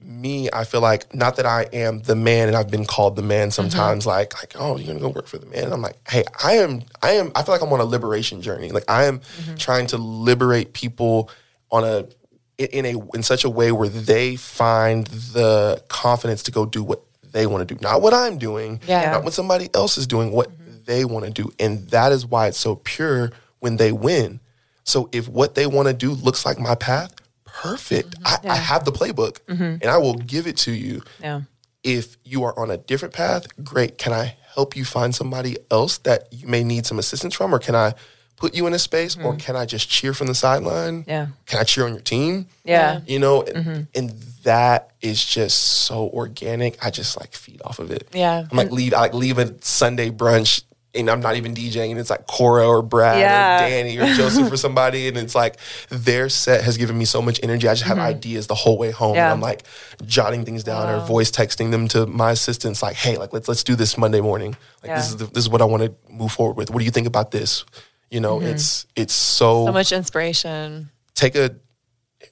me, 0.01 0.49
I 0.51 0.63
feel 0.63 0.82
like 0.82 1.13
not 1.13 1.36
that 1.36 1.45
I 1.45 1.67
am 1.71 1.99
the 1.99 2.15
man 2.15 2.47
and 2.47 2.57
I've 2.57 2.71
been 2.71 2.86
called 2.86 3.15
the 3.15 3.21
man 3.21 3.49
mm-hmm. 3.49 3.51
sometimes 3.51 4.07
like 4.07 4.34
like, 4.41 4.53
oh, 4.57 4.77
you're 4.77 4.88
gonna 4.88 4.99
go 4.99 5.09
work 5.09 5.27
for 5.27 5.38
the 5.38 5.45
man. 5.45 5.65
And 5.65 5.73
I'm 5.73 5.82
like, 5.82 5.97
hey, 6.09 6.23
I 6.43 6.53
am 6.53 6.82
I 7.03 7.11
am 7.11 7.32
I 7.36 7.43
feel 7.43 7.53
like 7.53 7.61
I'm 7.61 7.71
on 7.71 7.80
a 7.80 7.86
liberation 7.86 8.41
journey. 8.41 8.71
Like 8.71 8.86
I 8.88 9.05
am 9.05 9.19
mm-hmm. 9.19 9.55
trying 9.55 9.86
to 9.88 9.97
liberate 9.97 10.73
people 10.73 11.30
on 11.69 11.84
a 11.84 12.07
in 12.57 12.86
a 12.88 12.99
in 13.13 13.21
such 13.21 13.43
a 13.43 13.49
way 13.49 13.71
where 13.71 13.89
they 13.89 14.36
find 14.36 15.05
the 15.07 15.84
confidence 15.88 16.41
to 16.43 16.51
go 16.51 16.65
do 16.65 16.84
what 16.84 17.03
they 17.32 17.45
want 17.45 17.67
to 17.67 17.75
do. 17.75 17.80
Not 17.80 18.01
what 18.01 18.15
I'm 18.15 18.39
doing, 18.39 18.80
Yeah. 18.88 19.11
not 19.11 19.23
what 19.23 19.34
somebody 19.34 19.69
else 19.75 19.99
is 19.99 20.07
doing, 20.07 20.32
what 20.32 20.49
mm-hmm. 20.49 20.77
they 20.86 21.05
want 21.05 21.25
to 21.25 21.32
do. 21.32 21.51
And 21.59 21.88
that 21.89 22.11
is 22.11 22.25
why 22.25 22.47
it's 22.47 22.57
so 22.57 22.75
pure 22.75 23.32
when 23.59 23.77
they 23.77 23.91
win. 23.91 24.39
So 24.89 25.07
if 25.11 25.27
what 25.27 25.55
they 25.55 25.67
want 25.67 25.87
to 25.87 25.93
do 25.93 26.11
looks 26.11 26.45
like 26.45 26.59
my 26.59 26.75
path, 26.75 27.13
perfect. 27.45 28.19
Mm-hmm. 28.21 28.47
I, 28.49 28.53
I 28.53 28.55
have 28.55 28.85
the 28.85 28.91
playbook 28.91 29.39
mm-hmm. 29.45 29.63
and 29.63 29.85
I 29.85 29.97
will 29.97 30.15
give 30.15 30.47
it 30.47 30.57
to 30.57 30.71
you. 30.71 31.03
Yeah. 31.21 31.41
If 31.83 32.17
you 32.23 32.43
are 32.43 32.57
on 32.59 32.71
a 32.71 32.77
different 32.77 33.13
path, 33.13 33.47
great. 33.63 33.97
Can 33.97 34.13
I 34.13 34.35
help 34.53 34.75
you 34.75 34.83
find 34.83 35.13
somebody 35.13 35.57
else 35.69 35.99
that 35.99 36.33
you 36.33 36.47
may 36.47 36.63
need 36.63 36.85
some 36.85 36.99
assistance 36.99 37.35
from? 37.35 37.53
Or 37.53 37.59
can 37.59 37.75
I 37.75 37.93
put 38.35 38.55
you 38.55 38.65
in 38.65 38.73
a 38.73 38.79
space? 38.79 39.15
Or 39.15 39.31
mm-hmm. 39.31 39.37
can 39.37 39.55
I 39.55 39.65
just 39.65 39.89
cheer 39.89 40.13
from 40.13 40.27
the 40.27 40.35
sideline? 40.35 41.05
Yeah. 41.07 41.27
Can 41.45 41.59
I 41.59 41.63
cheer 41.63 41.85
on 41.85 41.91
your 41.91 42.01
team? 42.01 42.47
Yeah. 42.65 43.01
You 43.05 43.19
know, 43.19 43.43
and, 43.43 43.87
and 43.93 44.09
that 44.43 44.91
is 45.01 45.23
just 45.23 45.57
so 45.59 46.09
organic. 46.09 46.83
I 46.83 46.89
just 46.89 47.19
like 47.19 47.33
feed 47.33 47.61
off 47.63 47.79
of 47.79 47.91
it. 47.91 48.09
Yeah. 48.13 48.45
I'm 48.49 48.57
like 48.57 48.71
leave 48.71 48.93
I 48.93 49.01
like 49.01 49.13
leave 49.13 49.37
a 49.37 49.53
Sunday 49.61 50.09
brunch 50.09 50.63
and 50.95 51.09
I'm 51.09 51.19
not 51.19 51.35
even 51.35 51.53
DJing 51.53 51.91
and 51.91 51.99
it's 51.99 52.09
like 52.09 52.25
Cora 52.25 52.67
or 52.67 52.81
Brad 52.81 53.19
Yeah. 53.19 53.57
or 53.65 53.69
Danny 53.69 53.97
or 53.99 54.05
Joseph 54.15 54.51
or 54.51 54.57
somebody 54.65 55.07
and 55.07 55.17
it's 55.17 55.35
like 55.35 55.57
their 55.89 56.29
set 56.29 56.63
has 56.63 56.77
given 56.77 56.97
me 56.97 57.05
so 57.05 57.21
much 57.21 57.39
energy. 57.43 57.67
I 57.67 57.73
just 57.73 57.83
have 57.83 57.99
ideas 57.99 58.47
the 58.47 58.55
whole 58.55 58.77
way 58.77 58.89
home. 58.91 59.09
Mm-hmm. 59.11 59.15
Yeah. 59.17 59.25
And 59.25 59.33
I'm 59.33 59.41
like 59.41 59.63
jotting 60.05 60.45
things 60.45 60.63
down 60.63 60.89
or 60.89 61.05
voice 61.05 61.29
texting 61.31 61.69
them 61.71 61.87
to 61.89 62.05
my 62.07 62.31
assistants 62.31 62.81
like, 62.81 62.95
hey, 62.95 63.17
like 63.17 63.33
let's 63.33 63.47
let's 63.47 63.63
do 63.63 63.75
this 63.75 63.97
Monday 63.97 64.21
morning. 64.21 64.55
Like 64.83 64.95
this 64.95 65.09
is 65.09 65.17
the, 65.17 65.25
this 65.25 65.43
is 65.43 65.49
what 65.49 65.61
I 65.61 65.65
want 65.65 65.83
to 65.83 65.93
move 66.11 66.31
forward 66.31 66.57
with. 66.57 66.71
What 66.71 66.79
do 66.79 66.85
you 66.85 66.91
think 66.91 67.07
about 67.07 67.31
this? 67.31 67.65
You 68.09 68.19
know, 68.21 68.41
it's 68.41 68.87
it's 68.95 69.13
so, 69.13 69.67
So 69.67 69.71
much 69.71 69.91
inspiration. 69.91 70.89
take 71.13 71.35
a 71.35 71.55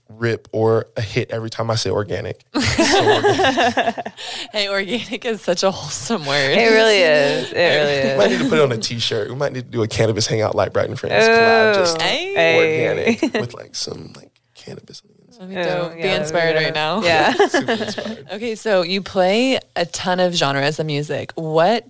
rip 0.09 0.47
or 0.51 0.87
a 0.97 1.01
hit 1.01 1.31
every 1.31 1.49
time 1.49 1.69
I 1.71 1.75
say 1.75 1.89
organic. 1.89 2.43
So 2.53 2.61
organic. 3.15 4.07
Hey, 4.51 4.69
organic 4.69 5.25
is 5.25 5.41
such 5.41 5.63
a 5.63 5.71
wholesome 5.71 6.25
word. 6.25 6.51
It 6.57 6.71
really 6.71 6.97
is. 6.99 7.51
It 7.51 7.55
really 7.55 7.93
is. 7.93 8.11
We 8.13 8.17
might 8.17 8.31
need 8.31 8.43
to 8.43 8.49
put 8.49 8.59
it 8.59 8.61
on 8.63 8.71
a 8.71 8.77
t-shirt. 8.77 9.29
We 9.29 9.35
might 9.35 9.53
need 9.53 9.65
to 9.65 9.71
do 9.71 9.83
a 9.83 9.87
cannabis 9.87 10.27
hangout 10.27 10.53
LiTEBRiTE 10.55 10.85
and 10.85 10.99
Friends 10.99 11.25
collab, 11.25 11.73
just 11.75 12.01
Hey. 12.01 12.33
Hey. 12.33 12.87
organic 12.87 13.33
with 13.33 13.53
like 13.53 13.75
some 13.75 14.13
like 14.15 14.31
cannabis. 14.55 15.01
on 15.01 15.09
the 15.17 15.25
inside. 15.27 15.39
Let 15.41 15.49
me 15.49 15.57
Oh, 15.59 15.89
go- 15.89 15.95
be 15.95 16.01
inspired 16.07 16.55
yeah. 16.55 16.63
right 16.63 16.73
now. 16.73 17.01
Yeah. 17.03 17.33
Super 17.47 17.71
inspired. 17.71 18.27
Okay, 18.33 18.55
so 18.55 18.81
you 18.81 19.01
play 19.01 19.59
a 19.75 19.85
ton 19.85 20.19
of 20.19 20.33
genres 20.33 20.79
of 20.79 20.85
music. 20.85 21.31
What 21.35 21.85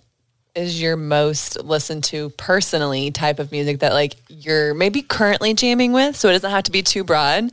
is 0.55 0.81
your 0.81 0.97
most 0.97 1.63
listened 1.63 2.03
to 2.03 2.29
personally 2.31 3.11
type 3.11 3.37
of 3.39 3.51
music 3.51 3.79
that 3.79 3.93
like 3.93 4.15
you're 4.27 4.73
maybe 4.73 5.01
currently 5.03 5.53
jamming 5.53 5.93
with? 5.93 6.15
So 6.15 6.29
it 6.29 6.33
doesn't 6.33 6.49
have 6.51 6.63
to 6.63 6.71
be 6.71 6.81
too 6.81 7.03
broad. 7.03 7.51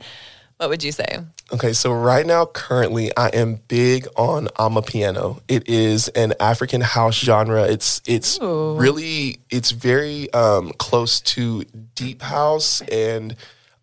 What 0.57 0.69
would 0.69 0.83
you 0.83 0.91
say? 0.93 1.19
Okay, 1.51 1.73
so 1.73 1.91
right 1.91 2.25
now, 2.25 2.45
currently, 2.45 3.11
I 3.17 3.27
am 3.29 3.59
big 3.67 4.07
on 4.15 4.47
amapiano. 4.57 5.41
It 5.49 5.67
is 5.67 6.07
an 6.09 6.33
African 6.39 6.79
house 6.81 7.15
genre. 7.15 7.63
It's 7.63 8.01
it's 8.05 8.39
really 8.41 9.39
it's 9.49 9.71
very 9.71 10.31
um, 10.33 10.71
close 10.77 11.19
to 11.21 11.63
deep 11.93 12.21
house 12.21 12.81
and 12.89 13.35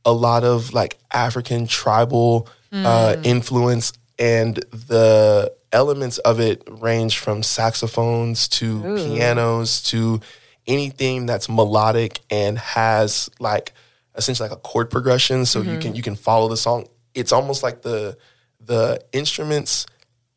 a 0.05 0.13
lot 0.13 0.45
of 0.45 0.73
like 0.73 0.97
African 1.13 1.67
tribal 1.67 2.49
uh, 2.73 3.17
influence, 3.23 3.93
and 4.19 4.57
the 4.73 5.53
elements 5.73 6.17
of 6.19 6.41
it 6.41 6.63
range 6.81 7.19
from 7.19 7.43
saxophones 7.43 8.49
to 8.49 8.81
pianos 8.97 9.83
to 9.83 10.21
anything 10.67 11.27
that's 11.27 11.49
melodic 11.51 12.21
and 12.31 12.59
has 12.59 13.29
like 13.39 13.73
essentially 14.15 14.49
like 14.49 14.57
a 14.57 14.61
chord 14.61 14.91
progression 14.91 15.47
so 15.47 15.61
you 15.61 15.79
can 15.79 15.81
mm-hmm. 15.81 15.95
you 15.97 16.03
can 16.03 16.17
follow 16.17 16.49
the 16.49 16.57
song. 16.57 16.87
It's 17.15 17.33
almost 17.33 17.63
like 17.63 17.83
the 17.83 18.17
the 18.61 19.03
instruments 19.13 19.87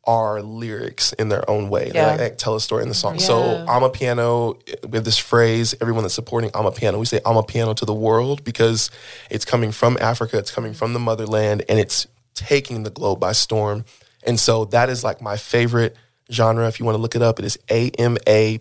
are 0.04 0.40
lyrics 0.40 1.12
in 1.14 1.28
their 1.28 1.48
own 1.50 1.68
way. 1.68 1.90
Yeah. 1.92 2.12
like, 2.12 2.20
like 2.20 2.38
tell 2.38 2.54
a 2.54 2.60
story 2.60 2.82
in 2.82 2.88
the 2.88 2.94
song. 2.94 3.16
Mm-hmm. 3.16 3.26
So 3.26 3.40
Yeah. 3.40 3.66
i'm 3.68 3.82
a 3.82 3.90
piano 3.90 4.56
with 4.88 5.04
this 5.04 5.18
phrase 5.18 5.74
everyone 5.80 6.04
that's 6.04 6.14
supporting 6.14 6.50
i'm 6.54 6.66
a 6.66 6.72
piano. 6.72 6.98
We 6.98 7.06
say 7.06 7.20
i'm 7.26 7.36
a 7.36 7.42
piano 7.42 7.74
to 7.74 7.84
the 7.84 7.94
world 7.94 8.44
because 8.44 8.90
it's 9.30 9.44
coming 9.44 9.72
from 9.72 9.98
africa 10.00 10.38
it's 10.38 10.50
coming 10.52 10.74
from 10.74 10.92
the 10.92 11.00
motherland 11.00 11.64
and 11.68 11.78
it's 11.78 12.06
taking 12.34 12.82
the 12.84 12.90
globe 12.90 13.18
by 13.20 13.32
storm. 13.32 13.84
And 14.24 14.38
so 14.38 14.64
that 14.66 14.88
is 14.90 15.02
like 15.02 15.20
my 15.20 15.36
favorite 15.36 15.96
genre. 16.30 16.68
If 16.68 16.78
you 16.78 16.86
want 16.86 16.96
to 16.96 17.02
look 17.02 17.16
it 17.16 17.22
up 17.22 17.38
it 17.38 17.44
is 17.44 17.58
a-m-a-p-i-a-n-o 17.70 18.60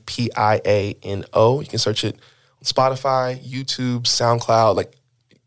you 1.62 1.68
can 1.68 1.80
search 1.80 2.04
it 2.04 2.16
on 2.16 2.22
spotify 2.64 3.38
youtube 3.44 4.04
soundcloud 4.04 4.76
like 4.76 4.94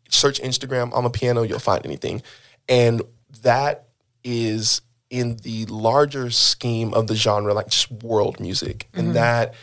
search 0.09 0.41
Instagram, 0.41 0.91
I'm 0.95 1.05
a 1.05 1.09
piano, 1.09 1.43
you'll 1.43 1.59
find 1.59 1.85
anything. 1.85 2.21
And 2.67 3.01
that 3.43 3.85
is 4.23 4.81
in 5.09 5.37
the 5.37 5.65
larger 5.65 6.29
scheme 6.29 6.93
of 6.93 7.07
the 7.07 7.15
genre, 7.15 7.53
like 7.53 7.69
just 7.69 7.91
world 7.91 8.39
music. 8.39 8.87
And 8.93 9.15
that 9.15 9.55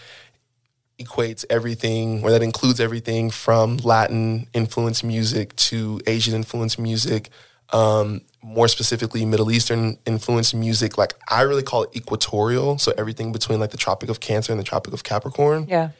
equates 0.98 1.44
everything, 1.50 2.24
or 2.24 2.30
that 2.30 2.42
includes 2.42 2.80
everything 2.80 3.30
from 3.30 3.76
Latin 3.78 4.48
influenced 4.54 5.04
music 5.04 5.54
to 5.56 6.00
Asian 6.06 6.34
influenced 6.34 6.78
music, 6.78 7.28
um, 7.70 8.22
more 8.42 8.66
specifically 8.66 9.24
Middle 9.24 9.50
Eastern 9.50 9.98
influenced 10.06 10.54
music. 10.54 10.96
Like 10.96 11.12
I 11.28 11.42
really 11.42 11.62
call 11.62 11.82
it 11.82 11.94
equatorial. 11.94 12.78
So 12.78 12.92
everything 12.96 13.30
between 13.30 13.60
like 13.60 13.70
the 13.70 13.76
Tropic 13.76 14.08
of 14.08 14.20
Cancer 14.20 14.52
and 14.52 14.58
the 14.58 14.64
Tropic 14.64 14.94
of 14.94 15.04
Capricorn 15.04 15.66
Yeah. 15.68 15.90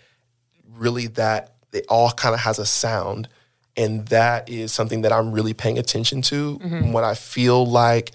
really 0.76 1.08
that 1.08 1.54
it 1.72 1.84
all 1.90 2.10
kind 2.12 2.34
of 2.34 2.40
has 2.40 2.58
a 2.58 2.64
sound 2.66 3.28
and 3.76 4.06
that 4.08 4.48
is 4.48 4.72
something 4.72 5.02
that 5.02 5.12
i'm 5.12 5.32
really 5.32 5.52
paying 5.54 5.78
attention 5.78 6.22
to 6.22 6.58
and 6.62 6.92
what 6.94 7.04
i 7.04 7.14
feel 7.14 7.64
like 7.66 8.12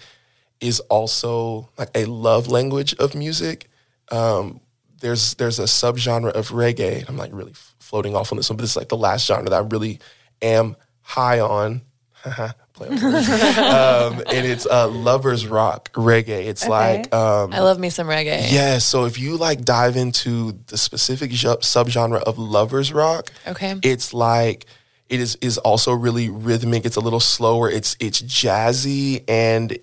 is 0.60 0.80
also 0.90 1.68
like 1.78 1.90
a 1.94 2.04
love 2.06 2.48
language 2.48 2.94
of 2.94 3.14
music 3.14 3.68
um, 4.10 4.60
there's 5.00 5.34
there's 5.34 5.58
a 5.58 5.64
subgenre 5.64 6.30
of 6.32 6.48
reggae 6.50 7.00
and 7.00 7.08
i'm 7.08 7.16
like 7.16 7.30
really 7.32 7.52
floating 7.78 8.14
off 8.14 8.32
on 8.32 8.36
this 8.36 8.48
one 8.50 8.56
but 8.56 8.62
this 8.62 8.70
is 8.70 8.76
like 8.76 8.88
the 8.88 8.96
last 8.96 9.26
genre 9.26 9.48
that 9.50 9.56
i 9.56 9.66
really 9.68 9.98
am 10.40 10.76
high 11.00 11.40
on 11.40 11.82
Play 12.74 12.88
on 12.88 13.02
words. 13.02 13.28
um, 13.58 14.18
and 14.32 14.46
it's 14.46 14.64
uh, 14.66 14.88
lovers 14.88 15.46
rock 15.46 15.92
reggae 15.92 16.46
it's 16.46 16.66
like 16.66 17.12
um, 17.14 17.52
I 17.52 17.60
love 17.60 17.78
me 17.78 17.90
some 17.90 18.06
reggae. 18.06 18.50
yeah, 18.50 18.78
so 18.78 19.04
if 19.04 19.18
you 19.18 19.36
like 19.36 19.62
dive 19.64 19.96
into 19.96 20.52
the 20.68 20.78
specific 20.78 21.30
ju- 21.32 21.58
subgenre 21.60 22.22
of 22.22 22.38
lovers 22.38 22.90
rock, 22.92 23.30
Okay. 23.46 23.74
it's 23.82 24.14
like 24.14 24.64
it 25.12 25.20
is 25.20 25.36
is 25.42 25.58
also 25.58 25.92
really 25.92 26.30
rhythmic. 26.30 26.86
It's 26.86 26.96
a 26.96 27.00
little 27.00 27.20
slower. 27.20 27.70
It's 27.70 27.96
it's 28.00 28.22
jazzy, 28.22 29.22
and 29.28 29.78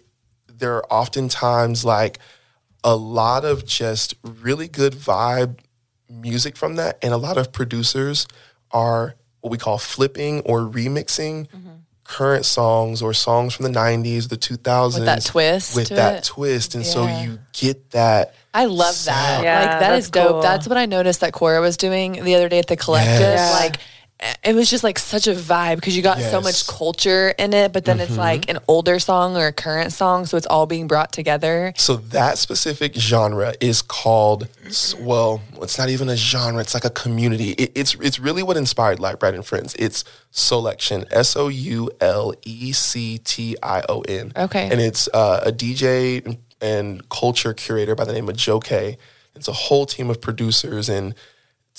there 0.51 0.73
are 0.75 0.85
oftentimes 0.89 1.85
like 1.85 2.17
a 2.83 2.95
lot 2.95 3.45
of 3.45 3.63
just 3.63 4.15
really 4.23 4.67
good 4.67 4.93
vibe 4.93 5.59
music 6.09 6.57
from 6.57 6.77
that, 6.77 6.97
and 7.03 7.13
a 7.13 7.17
lot 7.17 7.37
of 7.37 7.51
producers 7.51 8.25
are 8.71 9.13
what 9.41 9.51
we 9.51 9.59
call 9.59 9.77
flipping 9.77 10.41
or 10.41 10.61
remixing. 10.61 11.47
Mm-hmm. 11.49 11.69
Current 12.05 12.43
songs 12.43 13.03
or 13.03 13.13
songs 13.13 13.53
from 13.53 13.71
the 13.71 13.79
'90s, 13.79 14.29
the 14.29 14.35
2000s, 14.35 14.95
With 14.95 15.05
that 15.05 15.23
twist 15.23 15.75
with 15.75 15.89
that 15.89 16.17
it. 16.17 16.23
twist, 16.23 16.73
and 16.73 16.83
so 16.83 17.05
you 17.05 17.37
get 17.53 17.91
that 17.91 18.33
I 18.51 18.65
love 18.65 18.95
that. 19.05 19.43
Yeah, 19.43 19.59
like 19.59 19.79
that's 19.79 20.09
dope. 20.09 20.31
cool. 20.31 20.41
That's 20.41 20.67
what 20.67 20.75
I 20.75 20.87
noticed 20.87 21.21
that 21.21 21.33
Cora 21.33 21.61
was 21.61 21.77
doing 21.77 22.13
the 22.23 22.33
other 22.33 22.49
day 22.49 22.57
at 22.57 22.65
the 22.65 22.75
collective. 22.77 23.19
Yes. 23.19 23.53
Like 23.53 23.79
it 24.43 24.53
was 24.53 24.69
just 24.69 24.83
like 24.83 24.99
such 24.99 25.27
a 25.27 25.33
vibe 25.33 25.75
because 25.75 25.95
you 25.95 26.03
got 26.03 26.17
so 26.17 26.23
Yes. 26.23 26.33
Mm-hmm. 26.33 26.43
much 26.43 26.67
culture 26.67 27.29
in 27.39 27.53
it, 27.53 27.71
but 27.71 27.85
then 27.85 27.99
it's 28.01 28.17
like 28.17 28.49
an 28.49 28.59
older 28.67 28.99
song 28.99 29.37
or 29.37 29.47
a 29.47 29.53
current 29.53 29.93
song, 29.93 30.25
so 30.25 30.35
it's 30.35 30.45
all 30.47 30.65
being 30.65 30.87
brought 30.87 31.11
together. 31.13 31.71
So 31.77 31.95
that 31.95 32.37
specific 32.37 32.95
genre 32.95 33.53
is 33.61 33.81
called 33.81 34.47
well, 34.99 35.41
it's 35.61 35.77
not 35.77 35.89
even 35.89 36.09
a 36.09 36.15
genre. 36.17 36.59
It's 36.61 36.73
like 36.73 36.85
a 36.85 36.89
community. 36.89 37.51
It, 37.51 37.71
it's 37.75 37.95
it's 37.95 38.19
really 38.19 38.43
what 38.43 38.57
inspired 38.57 38.99
LiTEBRiTE 38.99 39.35
and 39.35 39.45
Friends. 39.45 39.75
It's 39.79 40.03
Soulection, 40.33 41.05
S 41.11 41.35
O 41.35 41.47
U 41.47 41.89
L 42.01 42.33
E 42.45 42.71
C 42.73 43.17
T 43.19 43.55
I 43.63 43.83
O 43.87 44.01
N. 44.01 44.33
Okay. 44.35 44.69
and 44.69 44.81
it's 44.81 45.07
uh, 45.13 45.41
a 45.45 45.51
DJ 45.51 46.25
and- 46.25 46.37
and 46.61 47.07
culture 47.07 47.53
curator 47.53 47.95
by 47.95 48.03
the 48.03 48.11
name 48.11 48.27
of 48.27 48.35
Joe 48.35 48.59
Kay. 48.59 48.97
It's 49.33 49.47
a 49.47 49.53
whole 49.53 49.85
team 49.85 50.09
of 50.09 50.19
producers 50.19 50.89
and 50.89 51.15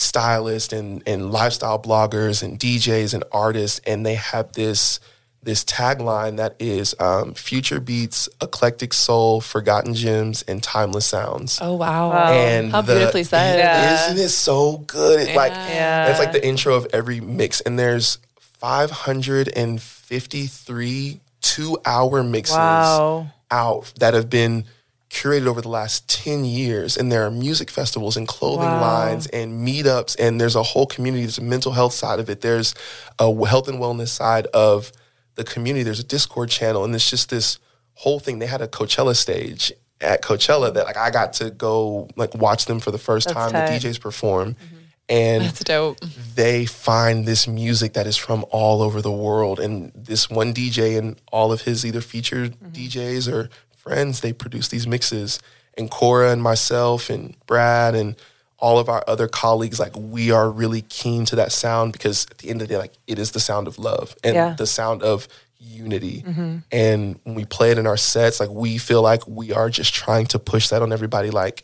stylists 0.00 0.72
and 0.72 1.02
and 1.06 1.30
lifestyle 1.30 1.78
bloggers 1.80 2.42
and 2.42 2.58
DJs 2.58 3.12
and 3.14 3.22
artists, 3.32 3.80
and 3.86 4.04
they 4.06 4.14
have 4.14 4.52
this 4.52 4.98
this 5.42 5.64
tagline 5.64 6.36
that 6.36 6.54
is 6.58 6.94
um, 7.00 7.32
future 7.32 7.80
beats, 7.80 8.28
eclectic 8.42 8.92
soul, 8.92 9.40
forgotten 9.40 9.94
gems, 9.94 10.42
and 10.42 10.62
timeless 10.62 11.06
sounds. 11.06 11.58
Oh 11.62 11.76
wow. 11.76 12.12
And 12.32 12.70
How 12.72 12.82
the- 12.82 12.94
beautifully 12.94 13.24
said. 13.24 13.58
Yeah. 13.58 14.06
Isn't 14.10 14.22
it 14.22 14.28
so 14.28 14.78
good? 14.86 15.28
It, 15.28 15.34
Like 15.36 15.52
Yeah. 15.52 16.10
it's 16.10 16.18
like 16.18 16.32
the 16.32 16.46
intro 16.46 16.74
of 16.74 16.86
every 16.92 17.20
mix, 17.20 17.60
and 17.62 17.78
there's 17.78 18.18
553 18.58 21.20
two-hour 21.40 22.22
mixes 22.22 22.56
Wow. 22.56 23.28
out 23.50 23.92
that 23.98 24.12
have 24.14 24.28
been 24.28 24.64
curated 25.10 25.46
over 25.46 25.60
the 25.60 25.68
last 25.68 26.08
10 26.08 26.44
years 26.44 26.96
and 26.96 27.10
there 27.10 27.26
are 27.26 27.30
music 27.30 27.68
festivals 27.68 28.16
and 28.16 28.28
clothing 28.28 28.64
Wow. 28.66 28.80
lines 28.80 29.26
and 29.28 29.66
meetups 29.66 30.14
and 30.18 30.40
there's 30.40 30.54
a 30.54 30.62
whole 30.62 30.86
community 30.86 31.24
there's 31.24 31.38
a 31.38 31.42
mental 31.42 31.72
health 31.72 31.92
side 31.92 32.20
of 32.20 32.30
it 32.30 32.40
there's 32.42 32.74
a 33.18 33.24
health 33.46 33.66
and 33.68 33.78
wellness 33.80 34.08
side 34.08 34.46
of 34.54 34.92
the 35.34 35.42
community 35.44 35.82
there's 35.82 35.98
a 36.00 36.04
discord 36.04 36.48
channel 36.48 36.84
and 36.84 36.94
it's 36.94 37.10
just 37.10 37.28
this 37.28 37.58
whole 37.94 38.20
thing 38.20 38.38
they 38.38 38.46
had 38.46 38.60
a 38.62 38.68
coachella 38.68 39.16
stage 39.16 39.72
at 40.00 40.22
coachella 40.22 40.72
that 40.72 40.84
like 40.86 40.96
i 40.96 41.10
got 41.10 41.32
to 41.32 41.50
go 41.50 42.08
like 42.16 42.32
watch 42.36 42.66
them 42.66 42.78
for 42.78 42.92
the 42.92 42.98
first 42.98 43.26
That's 43.26 43.34
time 43.34 43.50
tight. 43.50 43.80
the 43.80 43.88
djs 43.88 44.00
perform 44.00 44.54
mm-hmm. 44.54 44.76
and 45.08 45.42
That's 45.44 45.64
dope. 45.64 45.98
they 46.36 46.66
find 46.66 47.26
this 47.26 47.48
music 47.48 47.94
that 47.94 48.06
is 48.06 48.16
from 48.16 48.44
all 48.50 48.80
over 48.80 49.02
the 49.02 49.10
world. 49.10 49.58
And 49.58 49.90
this 49.92 50.30
one 50.30 50.54
DJ 50.54 50.96
and 50.96 51.20
all 51.32 51.50
of 51.50 51.62
his 51.62 51.84
either 51.84 52.00
featured 52.00 52.52
mm-hmm. 52.52 52.70
DJs 52.72 53.32
or 53.32 53.50
friends, 53.80 54.20
they 54.20 54.32
produce 54.32 54.68
these 54.68 54.86
mixes. 54.86 55.40
And 55.76 55.90
Cora 55.90 56.32
and 56.32 56.42
myself 56.42 57.10
and 57.10 57.34
Brad 57.46 57.94
and 57.94 58.16
all 58.58 58.78
of 58.78 58.88
our 58.88 59.02
other 59.06 59.26
colleagues, 59.28 59.78
like 59.80 59.96
we 59.96 60.30
are 60.30 60.50
really 60.50 60.82
keen 60.82 61.24
to 61.26 61.36
that 61.36 61.52
sound 61.52 61.92
because 61.92 62.26
at 62.30 62.38
the 62.38 62.50
end 62.50 62.60
of 62.60 62.68
the 62.68 62.74
day, 62.74 62.78
like 62.78 62.92
it 63.06 63.18
is 63.18 63.30
the 63.30 63.40
sound 63.40 63.66
of 63.66 63.78
love 63.78 64.14
and 64.22 64.34
Yeah. 64.34 64.54
the 64.54 64.66
sound 64.66 65.02
of 65.02 65.26
unity. 65.58 66.22
Mm-hmm. 66.26 66.56
And 66.70 67.20
when 67.24 67.34
we 67.34 67.44
play 67.46 67.70
it 67.70 67.78
in 67.78 67.86
our 67.86 67.96
sets, 67.96 68.40
like 68.40 68.50
we 68.50 68.76
feel 68.78 69.00
like 69.00 69.26
we 69.26 69.52
are 69.52 69.70
just 69.70 69.94
trying 69.94 70.26
to 70.26 70.38
push 70.38 70.68
that 70.68 70.82
on 70.82 70.92
everybody. 70.92 71.30
Like 71.30 71.62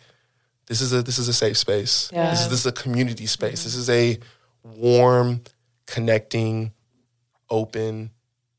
this 0.67 0.81
is 0.81 0.93
a 0.93 1.03
this 1.03 1.19
is 1.19 1.29
a 1.29 1.35
safe 1.35 1.59
space. 1.59 2.11
Yeah. 2.13 2.31
This 2.31 2.43
is 2.43 2.49
this 2.49 2.61
is 2.61 2.67
a 2.67 2.73
community 2.73 3.27
space. 3.27 3.65
This 3.65 3.75
is 3.75 3.91
a 3.91 4.19
warm, 4.63 5.43
connecting, 5.87 6.73
open. 7.51 8.11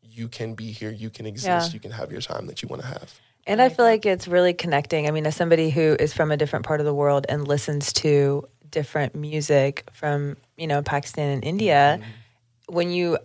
You 0.01 0.28
can 0.28 0.53
be 0.55 0.72
here. 0.72 0.91
You 0.91 1.10
can 1.10 1.26
exist. 1.26 1.70
Yeah. 1.70 1.74
You 1.74 1.80
can 1.80 1.91
have 1.91 2.12
your 2.12 2.22
time 2.22 2.47
that 2.47 2.62
you 2.62 2.68
want 2.68 2.82
to 2.84 2.88
have. 2.88 3.20
And 3.48 3.62
I 3.62 3.70
feel 3.70 3.86
like 3.86 4.06
it's 4.06 4.28
really 4.28 4.54
connecting. 4.54 5.08
I 5.08 5.12
mean, 5.12 5.26
as 5.26 5.36
somebody 5.36 5.70
who 5.70 5.95
is 5.98 6.14
from 6.14 6.32
a 6.32 6.38
different 6.38 6.66
part 6.66 6.82
of 6.82 6.86
the 6.86 6.93
world 6.93 7.26
and 7.30 7.48
listens 7.48 7.93
to 7.93 8.45
different 8.70 9.16
music 9.16 9.88
from, 9.93 10.36
you 10.58 10.68
know, 10.68 10.82
Pakistan 10.82 11.30
and 11.30 11.43
India, 11.45 12.00
mm-hmm. 12.00 12.76
when 12.76 12.91
you 12.91 13.18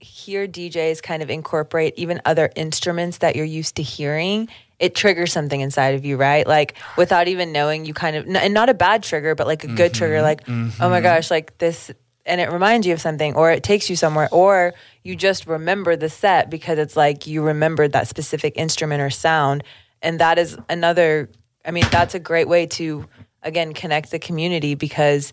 hear 0.00 0.48
DJs 0.48 1.02
kind 1.02 1.22
of 1.22 1.30
incorporate 1.30 1.94
even 1.96 2.20
other 2.24 2.50
instruments 2.56 3.18
that 3.18 3.36
you're 3.36 3.44
used 3.44 3.76
to 3.76 3.82
hearing, 3.82 4.48
it 4.80 4.96
triggers 4.96 5.32
something 5.32 5.60
inside 5.60 5.94
of 5.94 6.04
you, 6.04 6.16
right? 6.16 6.46
Like 6.46 6.76
without 6.96 7.28
even 7.28 7.52
knowing, 7.52 7.84
you 7.84 7.94
kind 7.94 8.16
of, 8.16 8.26
and 8.26 8.54
not 8.54 8.68
a 8.68 8.74
bad 8.74 9.04
trigger, 9.04 9.36
but 9.36 9.46
like 9.46 9.62
a 9.62 9.68
good 9.68 9.94
trigger, 9.94 10.16
mm-hmm. 10.16 10.24
like, 10.24 10.42
oh 10.48 10.88
my 10.88 10.96
mm-hmm. 10.96 11.02
gosh, 11.02 11.30
like 11.30 11.58
this, 11.58 11.92
and 12.28 12.40
it 12.40 12.52
reminds 12.52 12.86
you 12.86 12.92
of 12.92 13.00
something, 13.00 13.34
or 13.34 13.50
it 13.50 13.62
takes 13.62 13.88
you 13.90 13.96
somewhere, 13.96 14.28
or 14.30 14.74
you 15.02 15.16
just 15.16 15.46
remember 15.46 15.96
the 15.96 16.08
set 16.08 16.50
because 16.50 16.78
it's 16.78 16.96
like 16.96 17.26
you 17.26 17.42
remembered 17.42 17.92
that 17.92 18.06
specific 18.06 18.52
instrument 18.56 19.00
or 19.00 19.10
sound. 19.10 19.64
And 20.02 20.20
that 20.20 20.38
is 20.38 20.56
another, 20.68 21.28
I 21.64 21.70
mean, 21.72 21.84
that's 21.90 22.14
a 22.14 22.20
great 22.20 22.46
way 22.46 22.66
to, 22.66 23.06
again, 23.42 23.72
connect 23.72 24.10
the 24.10 24.18
community 24.18 24.74
because 24.74 25.32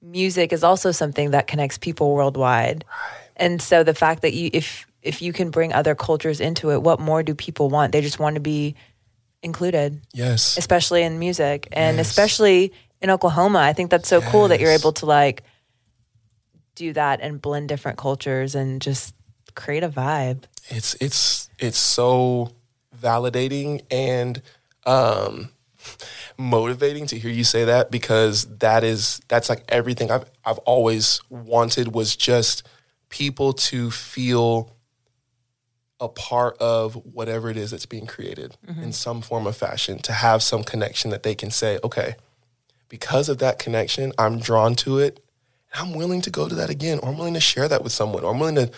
music 0.00 0.52
is 0.52 0.64
also 0.64 0.90
something 0.90 1.30
that 1.30 1.46
connects 1.46 1.78
people 1.78 2.12
worldwide. 2.12 2.84
And 3.36 3.62
so 3.62 3.84
the 3.84 3.94
fact 3.94 4.22
that 4.22 4.32
you 4.34 4.50
if 4.52 4.86
if 5.02 5.20
you 5.20 5.32
can 5.32 5.50
bring 5.50 5.72
other 5.72 5.94
cultures 5.94 6.40
into 6.40 6.70
it, 6.70 6.82
what 6.82 7.00
more 7.00 7.22
do 7.22 7.34
people 7.34 7.68
want? 7.68 7.92
They 7.92 8.00
just 8.00 8.18
want 8.20 8.34
to 8.34 8.40
be 8.40 8.74
included, 9.42 10.00
Yes. 10.12 10.56
especially 10.56 11.02
in 11.02 11.18
music 11.18 11.68
and 11.72 11.96
Yes. 11.98 12.08
especially 12.08 12.72
in 13.00 13.10
Oklahoma. 13.10 13.58
I 13.58 13.72
think 13.72 13.90
that's 13.90 14.08
so 14.08 14.20
cool 14.22 14.48
that 14.48 14.60
you're 14.60 14.70
able 14.70 14.92
to 14.94 15.06
like 15.06 15.42
do 16.82 16.92
that 16.92 17.20
and 17.20 17.40
blend 17.40 17.68
different 17.68 17.96
cultures 17.96 18.54
and 18.54 18.82
just 18.82 19.14
create 19.54 19.84
a 19.84 19.88
vibe. 19.88 20.44
it's 20.68 20.94
it's 20.94 21.48
it's 21.58 21.78
so 21.78 22.50
validating 23.00 23.82
and 23.90 24.42
um 24.86 25.50
motivating 26.36 27.06
to 27.06 27.18
hear 27.18 27.30
you 27.30 27.44
say 27.44 27.64
that 27.64 27.90
because 27.90 28.44
that 28.58 28.82
is 28.84 29.20
that's 29.28 29.48
like 29.48 29.62
everything 29.68 30.10
I've 30.10 30.24
I've 30.44 30.58
always 30.58 31.20
wanted 31.28 31.94
was 31.94 32.16
just 32.16 32.66
people 33.08 33.52
to 33.70 33.90
feel 33.90 34.74
a 36.00 36.08
part 36.08 36.56
of 36.58 36.94
whatever 37.14 37.48
it 37.50 37.56
is 37.56 37.70
that's 37.70 37.86
being 37.86 38.06
created 38.06 38.56
in 38.82 38.92
some 38.92 39.20
form 39.22 39.46
of 39.46 39.56
fashion 39.56 39.98
to 39.98 40.12
have 40.12 40.42
some 40.42 40.64
connection 40.64 41.10
that 41.10 41.22
they 41.22 41.34
can 41.34 41.50
say 41.50 41.78
okay 41.84 42.16
because 42.88 43.28
of 43.28 43.38
that 43.38 43.58
connection 43.58 44.12
I'm 44.18 44.38
drawn 44.40 44.74
to 44.76 44.98
it 44.98 45.20
I'm 45.74 45.94
willing 45.94 46.20
to 46.22 46.30
go 46.30 46.48
to 46.48 46.54
that 46.56 46.70
again 46.70 46.98
or 47.02 47.08
I'm 47.08 47.16
willing 47.16 47.34
to 47.34 47.40
share 47.40 47.68
that 47.68 47.82
with 47.82 47.92
someone 47.92 48.24
or 48.24 48.32
I'm 48.32 48.38
willing 48.38 48.56
to 48.56 48.70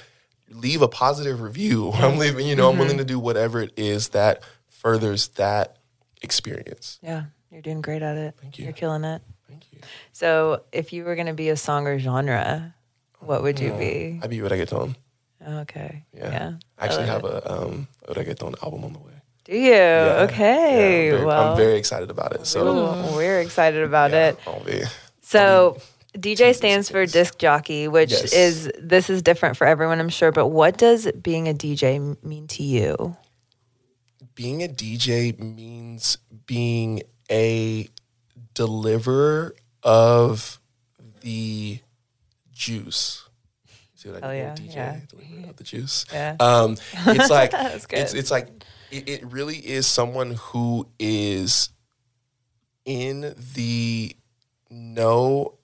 leave 0.51 0.83
a 0.83 0.89
positive 0.89 1.41
review. 1.41 1.87
Or 1.87 1.97
I'm 1.97 2.19
leaving, 2.19 2.47
you 2.47 2.57
know, 2.57 2.71
I'm 2.71 2.79
willing 2.79 2.99
to 2.99 3.05
do 3.05 3.19
whatever 3.19 3.61
it 3.61 3.73
is 3.77 4.09
that 4.09 4.43
furthers 4.69 5.29
that 5.29 5.79
experience. 6.23 6.99
Yeah, 7.03 7.25
you're 7.51 7.63
doing 7.63 7.81
great 7.81 8.03
at 8.03 8.17
it. 8.17 8.35
Thank 8.41 8.59
you. 8.59 8.65
You're 8.65 8.75
killing 8.75 9.05
it. 9.05 9.23
Thank 9.49 9.65
you. 9.73 9.81
So, 10.13 10.63
if 10.73 10.93
you 10.93 11.05
were 11.05 11.15
going 11.15 11.27
to 11.27 11.35
be 11.35 11.49
a 11.51 11.57
song 11.57 11.87
or 11.87 11.99
genre, 11.99 12.75
what 13.21 13.43
would 13.43 13.61
you 13.61 13.73
be? 13.73 14.21
I'd 14.23 14.31
be 14.31 14.39
reggaeton. 14.39 14.97
Okay. 15.47 16.05
Yeah. 16.17 16.31
Yeah. 16.31 16.53
I 16.79 16.85
actually 16.87 17.05
I 17.05 17.07
have 17.07 17.25
a 17.25 17.53
um 17.53 17.89
a 18.09 18.15
reggaeton 18.15 18.63
album 18.63 18.85
on 18.85 18.93
the 18.93 18.99
way. 18.99 19.13
Do 19.45 19.53
you? 19.53 19.73
Yeah. 19.73 20.27
Okay. 20.31 21.09
Yeah, 21.09 21.13
I'm 21.13 21.19
very, 21.19 21.25
well, 21.27 21.51
I'm 21.51 21.57
very 21.57 21.77
excited 21.77 22.11
about 22.11 22.35
it. 22.35 22.47
So 22.47 22.67
Ooh, 22.67 23.17
we're 23.17 23.41
excited 23.41 23.83
about 23.83 24.13
yeah, 24.13 24.29
it. 24.29 24.39
I'll 24.47 24.65
be 24.65 24.83
So 25.21 25.79
DJ 26.15 26.55
stands 26.55 26.89
for 26.89 27.05
disc 27.07 27.39
jockey, 27.39 27.89
which 27.89 28.11
Yes. 28.13 28.33
is 28.33 28.73
this 28.81 29.11
is 29.11 29.23
different 29.23 29.57
for 29.57 29.67
everyone, 29.67 29.99
I'm 30.01 30.09
sure. 30.09 30.31
But 30.33 30.49
what 30.49 30.77
does 30.79 31.11
being 31.13 31.49
a 31.49 31.55
DJ 31.55 32.17
mean 32.23 32.47
to 32.49 32.63
you? 32.63 33.17
being 34.35 34.65
a 34.65 34.69
DJ 34.69 35.39
means 35.39 36.19
being 36.47 37.03
a 37.31 37.89
deliverer 38.55 39.55
of 39.85 40.61
the 41.21 41.79
juice. 42.53 43.29
See 43.95 44.09
what 44.11 44.25
I 44.25 44.27
Oh, 44.27 44.31
did 44.33 44.39
yeah, 44.39 44.55
DJ? 44.73 44.75
yeah. 44.75 45.01
Deliverer 45.09 45.51
of 45.51 45.57
the 45.57 45.63
juice. 45.65 46.05
Yeah. 46.13 46.35
Um, 46.41 46.77
it's 47.07 47.31
like 47.31 47.53
it's 47.93 48.13
it's 48.15 48.31
like 48.33 48.49
it, 48.91 49.09
it 49.09 49.27
really 49.27 49.57
is 49.59 49.87
someone 49.87 50.33
who 50.33 50.89
is 50.99 51.69
in 52.85 53.35
the 53.55 54.17
know 54.69 55.59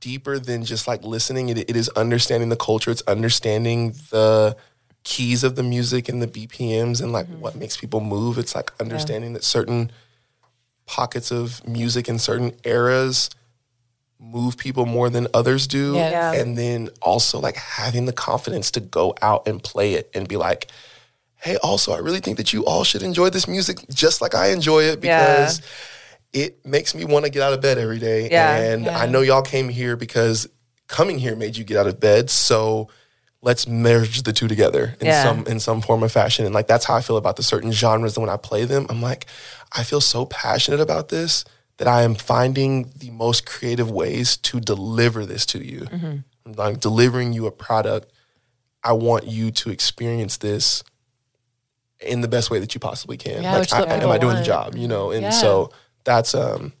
deeper 0.00 0.38
than 0.38 0.64
just 0.64 0.86
like 0.86 1.02
listening. 1.02 1.48
It, 1.48 1.58
it 1.58 1.76
is 1.76 1.88
understanding 1.90 2.48
the 2.48 2.56
culture. 2.56 2.90
It's 2.90 3.02
understanding 3.02 3.94
the 4.10 4.56
keys 5.04 5.44
of 5.44 5.56
the 5.56 5.62
music 5.62 6.08
and 6.08 6.20
the 6.20 6.26
BPMs 6.26 7.02
and 7.02 7.12
like 7.12 7.26
mm-hmm. 7.26 7.40
what 7.40 7.56
makes 7.56 7.76
people 7.76 8.00
move. 8.00 8.38
It's 8.38 8.54
like 8.54 8.72
understanding 8.80 9.32
that 9.34 9.44
certain 9.44 9.90
pockets 10.86 11.30
of 11.30 11.66
music 11.66 12.08
in 12.08 12.18
certain 12.18 12.52
eras 12.64 13.30
move 14.20 14.56
people 14.56 14.84
more 14.84 15.08
than 15.08 15.28
others 15.32 15.66
do. 15.66 15.94
Yeah. 15.94 16.32
And 16.32 16.58
then 16.58 16.90
also 17.00 17.38
like 17.38 17.56
having 17.56 18.06
the 18.06 18.12
confidence 18.12 18.70
to 18.72 18.80
go 18.80 19.14
out 19.22 19.46
and 19.46 19.62
play 19.62 19.94
it 19.94 20.10
and 20.14 20.26
be 20.26 20.36
like, 20.36 20.68
hey, 21.36 21.56
also, 21.58 21.92
I 21.92 21.98
really 21.98 22.20
think 22.20 22.36
that 22.36 22.52
you 22.52 22.64
all 22.66 22.84
should 22.84 23.02
enjoy 23.02 23.30
this 23.30 23.46
music 23.46 23.78
just 23.90 24.20
like 24.20 24.34
I 24.34 24.48
enjoy 24.48 24.84
it 24.84 25.02
Yeah. 25.04 25.50
It 26.32 26.64
makes 26.66 26.94
me 26.94 27.04
want 27.04 27.24
to 27.24 27.30
get 27.30 27.42
out 27.42 27.52
of 27.52 27.60
bed 27.60 27.78
every 27.78 27.98
day. 27.98 28.28
Yeah. 28.30 28.56
And 28.56 28.84
Yeah. 28.84 28.98
I 28.98 29.06
know 29.06 29.20
y'all 29.22 29.42
came 29.42 29.68
here 29.68 29.96
because 29.96 30.48
coming 30.86 31.18
here 31.18 31.34
made 31.36 31.56
you 31.56 31.64
get 31.64 31.76
out 31.78 31.86
of 31.86 31.98
bed. 32.00 32.28
So 32.30 32.88
let's 33.40 33.66
merge 33.68 34.22
the 34.24 34.32
two 34.32 34.48
together 34.48 34.96
in 35.00 35.06
Yeah. 35.06 35.22
some 35.22 35.46
in 35.46 35.60
some 35.60 35.80
form 35.80 36.02
of 36.02 36.12
fashion. 36.12 36.44
And 36.44 36.54
like 36.54 36.66
that's 36.66 36.84
how 36.84 36.96
I 36.96 37.00
feel 37.00 37.16
about 37.16 37.36
the 37.36 37.42
certain 37.42 37.72
genres. 37.72 38.16
And 38.16 38.26
when 38.26 38.32
I 38.32 38.36
play 38.36 38.64
them, 38.64 38.86
I'm 38.90 39.00
like, 39.00 39.26
I 39.72 39.82
feel 39.84 40.00
so 40.00 40.26
passionate 40.26 40.80
about 40.80 41.08
this 41.08 41.44
that 41.78 41.86
I 41.88 42.02
am 42.02 42.14
finding 42.14 42.92
the 42.96 43.10
most 43.10 43.46
creative 43.46 43.90
ways 43.90 44.36
to 44.38 44.60
deliver 44.60 45.24
this 45.24 45.46
to 45.46 45.64
you. 45.64 45.82
Mm-hmm. 45.82 46.16
I'm 46.46 46.52
like 46.52 46.80
delivering 46.80 47.32
you 47.32 47.46
a 47.46 47.52
product. 47.52 48.10
I 48.82 48.92
want 48.92 49.26
you 49.26 49.50
to 49.52 49.70
experience 49.70 50.36
this 50.38 50.82
in 52.00 52.20
the 52.20 52.28
best 52.28 52.50
way 52.50 52.58
that 52.60 52.74
you 52.74 52.80
possibly 52.80 53.16
can. 53.16 53.42
Yeah, 53.42 53.58
like, 53.58 53.72
I, 53.72 53.82
am 53.96 54.10
I 54.10 54.18
doing 54.18 54.36
the 54.36 54.42
job? 54.42 54.74
You 54.76 54.86
know, 54.88 55.10
and 55.10 55.22
Yeah. 55.22 55.30
so 55.30 55.70
that's 56.08 56.34
um, 56.34 56.72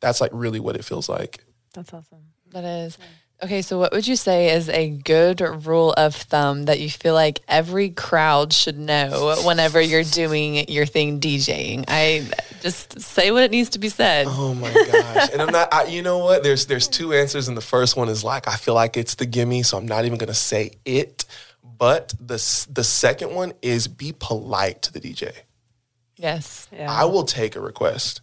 that's 0.00 0.20
like 0.20 0.32
really 0.34 0.58
what 0.58 0.74
it 0.74 0.84
feels 0.84 1.08
like. 1.08 1.38
That's 1.72 1.94
awesome. 1.94 2.32
That 2.50 2.64
is. 2.64 2.98
Okay, 3.40 3.62
so 3.62 3.78
what 3.78 3.92
would 3.92 4.08
you 4.08 4.16
say 4.16 4.54
is 4.54 4.68
a 4.68 4.88
good 4.90 5.40
rule 5.66 5.92
of 5.92 6.16
thumb 6.16 6.64
that 6.64 6.80
you 6.80 6.90
feel 6.90 7.14
like 7.14 7.40
every 7.46 7.90
crowd 7.90 8.52
should 8.52 8.78
know 8.78 9.36
whenever 9.44 9.80
you're 9.80 10.02
doing 10.02 10.68
your 10.68 10.84
thing 10.84 11.20
DJing? 11.20 11.84
I 11.86 12.26
just 12.60 12.98
say 12.98 13.30
what 13.30 13.44
it 13.44 13.52
needs 13.52 13.70
to 13.70 13.78
be 13.78 13.88
said. 13.88 14.26
Oh 14.28 14.52
my 14.54 14.72
gosh! 14.72 15.28
and 15.32 15.40
I'm 15.40 15.52
not. 15.52 15.72
I, 15.72 15.84
you 15.84 16.02
know 16.02 16.18
what? 16.18 16.42
There's 16.42 16.66
there's 16.66 16.88
two 16.88 17.12
answers, 17.12 17.46
and 17.46 17.56
the 17.56 17.60
first 17.62 17.96
one 17.96 18.08
is 18.08 18.24
like 18.24 18.48
I 18.48 18.56
feel 18.56 18.74
like 18.74 18.96
it's 18.96 19.14
the 19.14 19.26
gimme, 19.26 19.62
so 19.62 19.78
I'm 19.78 19.86
not 19.86 20.06
even 20.06 20.18
gonna 20.18 20.34
say 20.34 20.72
it. 20.84 21.24
But 21.62 22.14
the 22.18 22.66
the 22.68 22.82
second 22.82 23.32
one 23.32 23.52
is 23.62 23.86
be 23.86 24.12
polite 24.18 24.82
to 24.82 24.92
the 24.92 25.00
DJ. 25.00 25.32
Yes. 26.16 26.68
Yeah. 26.72 26.90
I 26.90 27.04
will 27.04 27.24
take 27.24 27.56
a 27.56 27.60
request. 27.60 28.22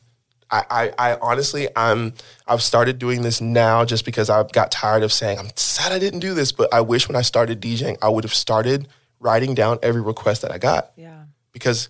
I, 0.54 0.64
I, 0.70 1.12
I 1.12 1.18
honestly, 1.20 1.68
I'm, 1.76 2.14
I've 2.48 2.62
started 2.62 3.00
doing 3.00 3.24
this 3.24 3.42
now 3.42 3.86
just 3.86 4.06
because 4.06 4.30
I 4.30 4.44
got 4.44 4.70
tired 4.72 5.02
of 5.02 5.12
saying 5.12 5.40
I'm 5.40 5.50
sad 5.56 5.92
I 5.92 5.98
didn't 5.98 6.20
do 6.20 6.36
this. 6.36 6.52
But 6.52 6.72
I 6.72 6.82
wish 6.82 7.08
when 7.08 7.16
I 7.16 7.24
started 7.24 7.60
DJing, 7.60 7.98
I 8.04 8.10
would 8.10 8.24
have 8.24 8.34
started 8.34 8.88
writing 9.20 9.56
down 9.56 9.80
every 9.82 10.02
request 10.02 10.44
that 10.44 10.52
I 10.52 10.60
got 10.60 10.92
yeah. 10.96 11.24
because 11.54 11.90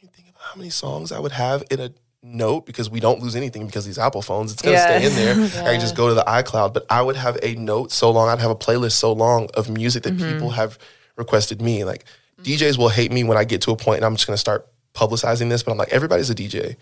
you 0.00 0.08
think 0.08 0.28
about 0.28 0.42
how 0.42 0.56
many 0.56 0.70
songs 0.70 1.12
I 1.12 1.20
would 1.20 1.32
have 1.32 1.62
in 1.70 1.78
a 1.78 1.92
note 2.20 2.66
because 2.66 2.90
we 2.90 2.98
don't 2.98 3.20
lose 3.20 3.36
anything 3.36 3.64
because 3.66 3.86
these 3.86 3.98
Apple 3.98 4.22
phones, 4.22 4.52
it's 4.52 4.60
gonna 4.60 4.76
Yeah. 4.76 4.98
stay 4.98 5.06
in 5.06 5.14
there. 5.14 5.64
I 5.68 5.72
can 5.72 5.80
just 5.80 5.94
go 5.94 6.08
to 6.08 6.14
the 6.14 6.24
iCloud, 6.24 6.74
but 6.74 6.84
I 6.90 7.00
would 7.00 7.16
have 7.16 7.38
a 7.44 7.54
note 7.54 7.92
so 7.92 8.10
long, 8.10 8.28
I'd 8.28 8.40
have 8.40 8.50
a 8.50 8.56
playlist 8.56 8.92
so 8.92 9.12
long 9.12 9.48
of 9.54 9.70
music 9.70 10.02
that 10.02 10.14
mm-hmm. 10.14 10.32
people 10.32 10.50
have 10.50 10.78
requested 11.16 11.62
me. 11.62 11.84
Like 11.84 12.04
DJs 12.42 12.76
will 12.76 12.88
hate 12.88 13.12
me 13.12 13.22
when 13.22 13.38
I 13.38 13.44
get 13.44 13.60
to 13.62 13.70
a 13.70 13.76
point 13.76 13.98
and 13.98 14.04
I'm 14.04 14.16
just 14.16 14.26
gonna 14.26 14.36
start 14.36 14.66
publicizing 14.94 15.48
this, 15.48 15.62
but 15.62 15.70
I'm 15.70 15.78
like, 15.78 15.90
everybody's 15.90 16.30
a 16.30 16.34
DJ. 16.34 16.76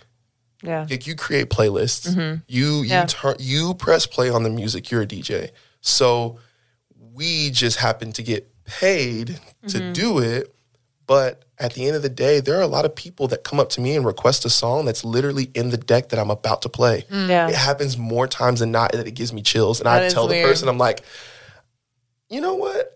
Yeah. 0.63 0.87
Like 0.89 1.07
you 1.07 1.15
create 1.15 1.51
playlists. 1.51 2.09
Mm-hmm. 2.09 2.41
You 2.49 2.77
you 2.79 2.85
Yeah. 2.85 3.07
turn 3.07 3.37
you 3.39 3.75
press 3.75 4.07
play 4.07 4.31
on 4.31 4.43
the 4.43 4.51
music. 4.51 4.91
You're 4.91 5.03
a 5.03 5.07
DJ. 5.07 5.51
So 5.81 6.39
we 7.13 7.51
just 7.51 7.79
happen 7.79 8.13
to 8.13 8.23
get 8.23 8.51
paid 8.65 9.39
to 9.69 9.79
mm-hmm. 9.79 9.93
do 9.93 10.19
it. 10.19 10.53
But 11.07 11.45
at 11.59 11.75
the 11.75 11.87
end 11.87 11.95
of 11.97 12.03
the 12.03 12.09
day, 12.09 12.41
there 12.41 12.57
are 12.57 12.63
a 12.63 12.67
lot 12.67 12.85
of 12.85 12.95
people 12.95 13.29
that 13.29 13.45
come 13.45 13.61
up 13.61 13.69
to 13.71 13.81
me 13.81 13.95
and 13.95 14.05
request 14.05 14.45
a 14.45 14.51
song 14.51 14.85
that's 14.85 15.05
literally 15.05 15.51
in 15.55 15.71
the 15.71 15.77
deck 15.77 16.09
that 16.09 16.19
I'm 16.19 16.31
about 16.31 16.63
to 16.63 16.69
play. 16.69 17.05
Mm. 17.11 17.29
Yeah. 17.29 17.49
It 17.49 17.55
happens 17.55 17.97
more 17.97 18.27
times 18.27 18.61
than 18.61 18.73
not 18.73 18.93
that 18.93 19.07
it 19.07 19.13
gives 19.13 19.33
me 19.33 19.41
chills. 19.43 19.79
And 19.79 19.87
That 19.87 20.03
I 20.03 20.09
tell 20.09 20.27
the 20.27 20.43
person, 20.43 20.69
I'm 20.69 20.79
like, 20.79 21.03
you 22.29 22.41
know 22.41 22.55
what? 22.55 22.96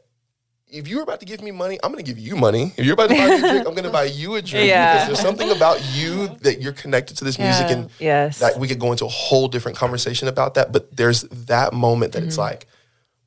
If 0.72 0.86
you're 0.86 1.02
about 1.02 1.20
to 1.20 1.26
give 1.26 1.42
me 1.42 1.50
money, 1.50 1.78
I'm 1.82 1.90
going 1.92 2.04
to 2.04 2.08
give 2.08 2.18
you 2.18 2.36
money. 2.36 2.72
If 2.76 2.84
you're 2.86 2.94
about 2.94 3.08
to 3.10 3.16
buy 3.16 3.26
me 3.26 3.34
a 3.34 3.38
drink, 3.40 3.66
I'm 3.66 3.72
going 3.74 3.84
to 3.84 3.90
buy 3.90 4.04
you 4.04 4.36
a 4.36 4.42
drink 4.42 4.68
Yeah. 4.68 4.92
because 4.94 5.06
there's 5.08 5.20
something 5.20 5.50
about 5.50 5.80
you 5.92 6.28
that 6.42 6.60
you're 6.62 6.72
connected 6.72 7.16
to 7.18 7.24
this 7.24 7.38
music 7.38 7.66
and 7.70 7.90
Yes. 7.98 8.38
that 8.38 8.58
we 8.58 8.68
could 8.68 8.78
go 8.78 8.92
into 8.92 9.04
a 9.04 9.08
whole 9.08 9.48
different 9.48 9.76
conversation 9.76 10.28
about 10.28 10.54
that. 10.54 10.70
But 10.72 10.96
there's 10.96 11.22
that 11.22 11.72
moment 11.72 12.12
that 12.12 12.22
it's 12.22 12.34
Mm-hmm. 12.36 12.40
like 12.42 12.66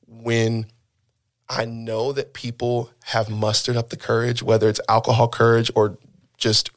when 0.08 0.68
I 1.50 1.66
know 1.66 2.14
that 2.14 2.34
people 2.34 2.89
have 3.06 3.30
mustered 3.30 3.76
up 3.76 3.89
the 3.89 3.98
courage, 3.98 4.41
whether 4.41 4.70
it's 4.70 4.80
alcohol 4.88 5.28
courage 5.28 5.70
or 5.76 5.98
just 6.38 6.72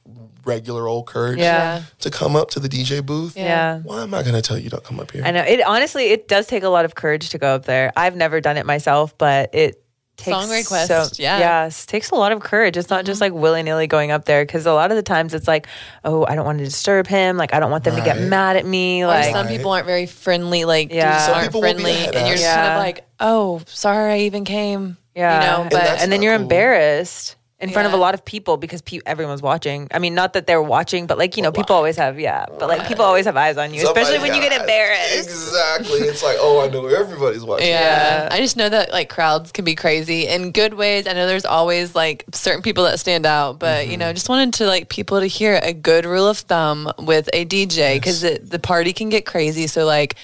regular 0.44 0.86
old 0.88 1.06
courage, 1.06 1.38
Yeah. 1.38 1.82
to 2.00 2.10
come 2.10 2.34
up 2.34 2.50
to 2.50 2.60
the 2.60 2.68
DJ 2.68 3.00
booth. 3.06 3.36
Yeah. 3.36 3.78
Why 3.80 4.02
am 4.02 4.14
I 4.14 4.22
going 4.22 4.34
to 4.34 4.42
tell 4.42 4.58
you 4.58 4.68
don't 4.70 4.82
come 4.84 4.98
up 5.00 5.12
here? 5.12 5.22
I 5.24 5.30
know. 5.30 5.42
It 5.42 5.60
honestly, 5.64 6.06
it 6.06 6.26
does 6.28 6.46
take 6.48 6.64
a 6.64 6.68
lot 6.68 6.84
of 6.84 6.94
courage 6.96 7.30
to 7.30 7.38
go 7.38 7.54
up 7.54 7.64
there. 7.66 7.92
I've 7.96 8.16
never 8.16 8.40
done 8.40 8.56
it 8.56 8.66
myself, 8.66 9.16
but 9.16 9.54
it 9.54 9.82
takes 10.16 10.36
Song 10.36 10.50
request, 10.50 10.88
So, 10.88 11.06
yeah. 11.22 11.38
yes, 11.38 11.86
takes 11.86 12.10
a 12.10 12.14
lot 12.14 12.32
of 12.32 12.40
courage. 12.40 12.76
It's 12.76 12.90
not 12.90 13.04
just 13.04 13.20
mm-hmm. 13.20 13.34
like 13.34 13.42
willy 13.42 13.62
nilly 13.62 13.86
going 13.86 14.10
up 14.10 14.24
there 14.24 14.44
because 14.44 14.66
a 14.66 14.72
lot 14.72 14.90
of 14.90 14.96
the 14.96 15.02
times 15.02 15.34
it's 15.34 15.46
like, 15.46 15.66
oh, 16.04 16.24
I 16.26 16.34
don't 16.34 16.44
want 16.44 16.58
to 16.58 16.64
disturb 16.64 17.06
him. 17.06 17.36
Like 17.36 17.52
I 17.54 17.60
don't 17.60 17.70
want 17.70 17.84
them 17.84 17.96
to 17.96 18.02
get 18.02 18.20
mad 18.20 18.56
at 18.56 18.66
me. 18.66 19.04
Or 19.04 19.08
Like 19.08 19.32
some 19.32 19.48
people 19.48 19.70
aren't 19.70 19.86
very 19.86 20.06
friendly, 20.06 20.64
like 20.64 20.90
Yeah. 20.90 20.96
yeah. 20.96 21.18
Some 21.26 21.34
aren't 21.34 21.48
people 21.48 21.60
will 21.60 21.74
be 21.74 21.82
friendly, 21.82 22.06
and 22.06 22.14
you're 22.14 22.34
ass. 22.34 22.40
just 22.40 22.54
kind 22.54 22.72
of 22.72 22.78
like, 22.78 23.06
oh, 23.20 23.60
sorry, 23.66 24.12
I 24.12 24.18
even 24.20 24.44
came. 24.44 24.96
Yeah, 25.14 25.40
you 25.40 25.46
know, 25.46 25.62
and, 25.62 25.70
but 25.70 25.78
that's 25.78 26.00
then 26.02 26.10
not 26.10 26.22
you're 26.22 26.34
cool. 26.36 26.42
embarrassed 26.42 27.35
in 27.58 27.70
front 27.70 27.86
of 27.88 27.94
a 27.94 27.96
lot 27.96 28.12
of 28.12 28.22
people 28.22 28.58
because 28.58 28.82
pe- 28.82 29.00
everyone's 29.06 29.40
watching. 29.40 29.88
I 29.90 29.98
mean, 29.98 30.14
not 30.14 30.34
that 30.34 30.46
they're 30.46 30.60
watching, 30.62 31.06
but 31.06 31.16
like 31.16 31.38
you 31.38 31.42
know, 31.42 31.50
people 31.52 31.74
always 31.74 31.96
have 31.96 32.20
yeah, 32.20 32.44
but 32.58 32.68
like 32.68 32.86
people 32.86 33.04
always 33.04 33.24
have 33.24 33.36
eyes 33.36 33.56
on 33.56 33.72
you, 33.72 33.82
especially 33.82 34.18
when 34.18 34.34
you 34.34 34.40
get 34.42 34.52
Somebody- 34.52 34.60
embarrassed. 34.72 35.18
Exactly. 35.18 36.00
It's 36.00 36.22
like, 36.22 36.36
oh, 36.38 36.60
I 36.62 36.68
know 36.68 36.86
everybody's 36.86 37.42
watching. 37.42 37.68
Yeah. 37.68 38.28
I 38.30 38.38
just 38.40 38.56
know 38.58 38.68
that 38.68 38.92
like 38.92 39.08
crowds 39.08 39.52
can 39.52 39.64
be 39.64 39.74
crazy 39.74 40.26
in 40.26 40.52
good 40.52 40.74
ways. 40.74 41.06
I 41.06 41.14
know 41.14 41.26
there's 41.26 41.46
always 41.46 41.94
like 41.94 42.24
certain 42.34 42.60
people 42.62 42.84
that 42.84 43.00
stand 43.00 43.24
out, 43.24 43.58
but 43.58 43.66
Mm-hmm. 43.84 43.90
you 43.90 43.96
know, 43.96 44.12
just 44.12 44.28
wanted 44.28 44.54
to 44.54 44.66
like 44.66 44.88
people 44.90 45.20
to 45.20 45.26
hear 45.26 45.58
a 45.62 45.72
good 45.72 46.04
rule 46.04 46.28
of 46.28 46.38
thumb 46.38 46.90
with 46.98 47.28
a 47.32 47.44
DJ 47.46 47.94
because 47.96 48.20
the 48.20 48.58
party 48.62 48.92
can 48.92 49.08
get 49.08 49.24
crazy. 49.24 49.66
So 49.66 49.86
like 49.86 50.16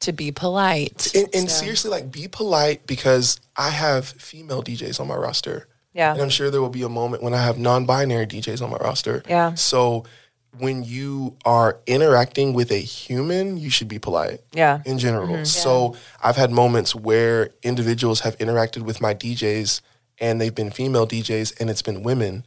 to 0.00 0.12
be 0.12 0.32
polite. 0.32 1.14
And, 1.14 1.28
and 1.34 1.50
seriously, 1.50 1.90
like, 1.90 2.10
be 2.10 2.26
polite 2.26 2.86
because 2.86 3.38
I 3.56 3.68
have 3.70 4.06
female 4.08 4.62
DJs 4.62 4.98
on 4.98 5.06
my 5.08 5.14
roster. 5.14 5.68
Yeah. 5.92 6.12
And 6.12 6.22
I'm 6.22 6.28
sure 6.30 6.50
there 6.50 6.60
will 6.60 6.68
be 6.70 6.82
a 6.82 6.88
moment 6.88 7.22
when 7.22 7.34
I 7.34 7.42
have 7.42 7.58
non 7.58 7.84
binary 7.86 8.26
DJs 8.26 8.62
on 8.62 8.70
my 8.70 8.76
roster. 8.78 9.22
Yeah. 9.28 9.54
So 9.54 10.04
when 10.58 10.82
you 10.82 11.36
are 11.44 11.78
interacting 11.86 12.54
with 12.54 12.70
a 12.72 12.78
human, 12.78 13.56
you 13.56 13.70
should 13.70 13.88
be 13.88 13.98
polite. 13.98 14.40
Yeah. 14.52 14.82
In 14.84 14.98
general. 14.98 15.28
Mm-hmm. 15.28 15.44
So 15.44 15.96
I've 16.22 16.36
had 16.36 16.50
moments 16.50 16.94
where 16.94 17.50
individuals 17.62 18.20
have 18.20 18.36
interacted 18.38 18.82
with 18.82 19.00
my 19.00 19.14
DJs 19.14 19.80
and 20.18 20.40
they've 20.40 20.54
been 20.54 20.70
female 20.70 21.06
DJs 21.06 21.60
and 21.60 21.70
it's 21.70 21.82
been 21.82 22.02
women. 22.02 22.44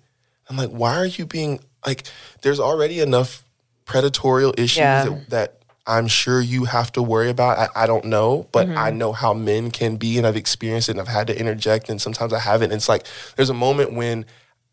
I'm 0.49 0.57
like, 0.57 0.69
why 0.69 0.95
are 0.97 1.05
you 1.05 1.25
being 1.25 1.59
like, 1.85 2.03
there's 2.41 2.59
already 2.59 2.99
enough 2.99 3.43
predatorial 3.85 4.53
issues 4.57 4.77
Yeah. 4.77 5.05
that, 5.05 5.29
that 5.29 5.62
I'm 5.85 6.07
sure 6.07 6.39
you 6.39 6.65
have 6.65 6.91
to 6.93 7.03
worry 7.03 7.29
about. 7.29 7.57
I, 7.57 7.83
I 7.83 7.87
don't 7.87 8.05
know, 8.05 8.47
but 8.51 8.69
I 8.69 8.89
mm-hmm. 8.89 8.97
know 8.97 9.11
how 9.11 9.33
men 9.33 9.69
can 9.69 9.97
be 9.97 10.17
and 10.17 10.25
I've 10.25 10.37
experienced 10.37 10.87
it 10.87 10.93
and 10.93 11.01
I've 11.01 11.07
had 11.07 11.27
to 11.27 11.37
interject 11.37 11.89
and 11.89 12.01
sometimes 12.01 12.31
I 12.31 12.39
haven't. 12.39 12.71
And 12.71 12.77
it's 12.77 12.87
like 12.87 13.05
there's 13.35 13.49
a 13.49 13.53
moment 13.53 13.93
when 13.93 14.25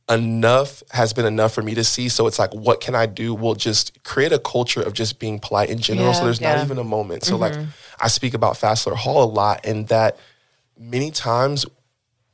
enough 0.08 0.82
has 0.90 1.12
been 1.12 1.26
enough 1.26 1.52
for 1.52 1.62
me 1.62 1.74
to 1.74 1.84
see. 1.84 2.08
So 2.08 2.26
it's 2.26 2.38
like, 2.38 2.54
what 2.54 2.80
can 2.80 2.94
I 2.94 3.06
do? 3.06 3.34
We'll 3.34 3.54
just 3.54 4.02
create 4.04 4.32
a 4.32 4.38
culture 4.38 4.82
of 4.82 4.92
just 4.92 5.18
being 5.18 5.40
polite 5.40 5.70
in 5.70 5.78
general. 5.78 6.14
so 6.14 6.24
there's 6.24 6.40
Yeah. 6.40 6.54
not 6.54 6.64
even 6.64 6.78
a 6.78 6.84
moment. 6.84 7.24
So 7.24 7.36
like 7.36 7.52
mm-hmm. 7.52 7.70
I 8.00 8.08
speak 8.08 8.34
about 8.34 8.54
Fassler 8.54 8.94
Hall 8.94 9.24
a 9.24 9.30
lot 9.30 9.60
and 9.64 9.88
that 9.88 10.16
many 10.78 11.10
times, 11.10 11.66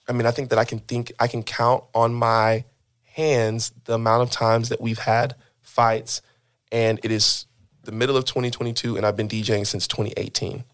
I 0.09 0.13
mean, 0.13 0.27
I 0.27 0.31
think 0.31 0.51
that 0.51 0.59
I 0.59 0.65
can 0.65 0.81
think 0.81 1.13
I 1.19 1.29
can 1.29 1.43
count 1.43 1.85
on 1.95 2.15
my 2.15 2.65
hands 3.05 3.73
the 3.85 3.95
amount 3.95 4.23
of 4.23 4.31
times 4.31 4.69
that 4.69 4.81
we've 4.81 4.99
had 4.99 5.35
fights 5.63 6.21
and 6.71 7.01
it 7.03 7.11
is 7.11 7.46
the 7.87 7.93
middle 7.93 8.17
of 8.17 8.25
2022 8.25 8.97
and 8.97 9.07
I've 9.07 9.17
been 9.17 9.29
DJing 9.29 9.67
since 9.67 9.87
2018. 9.87 10.53
And 10.53 10.65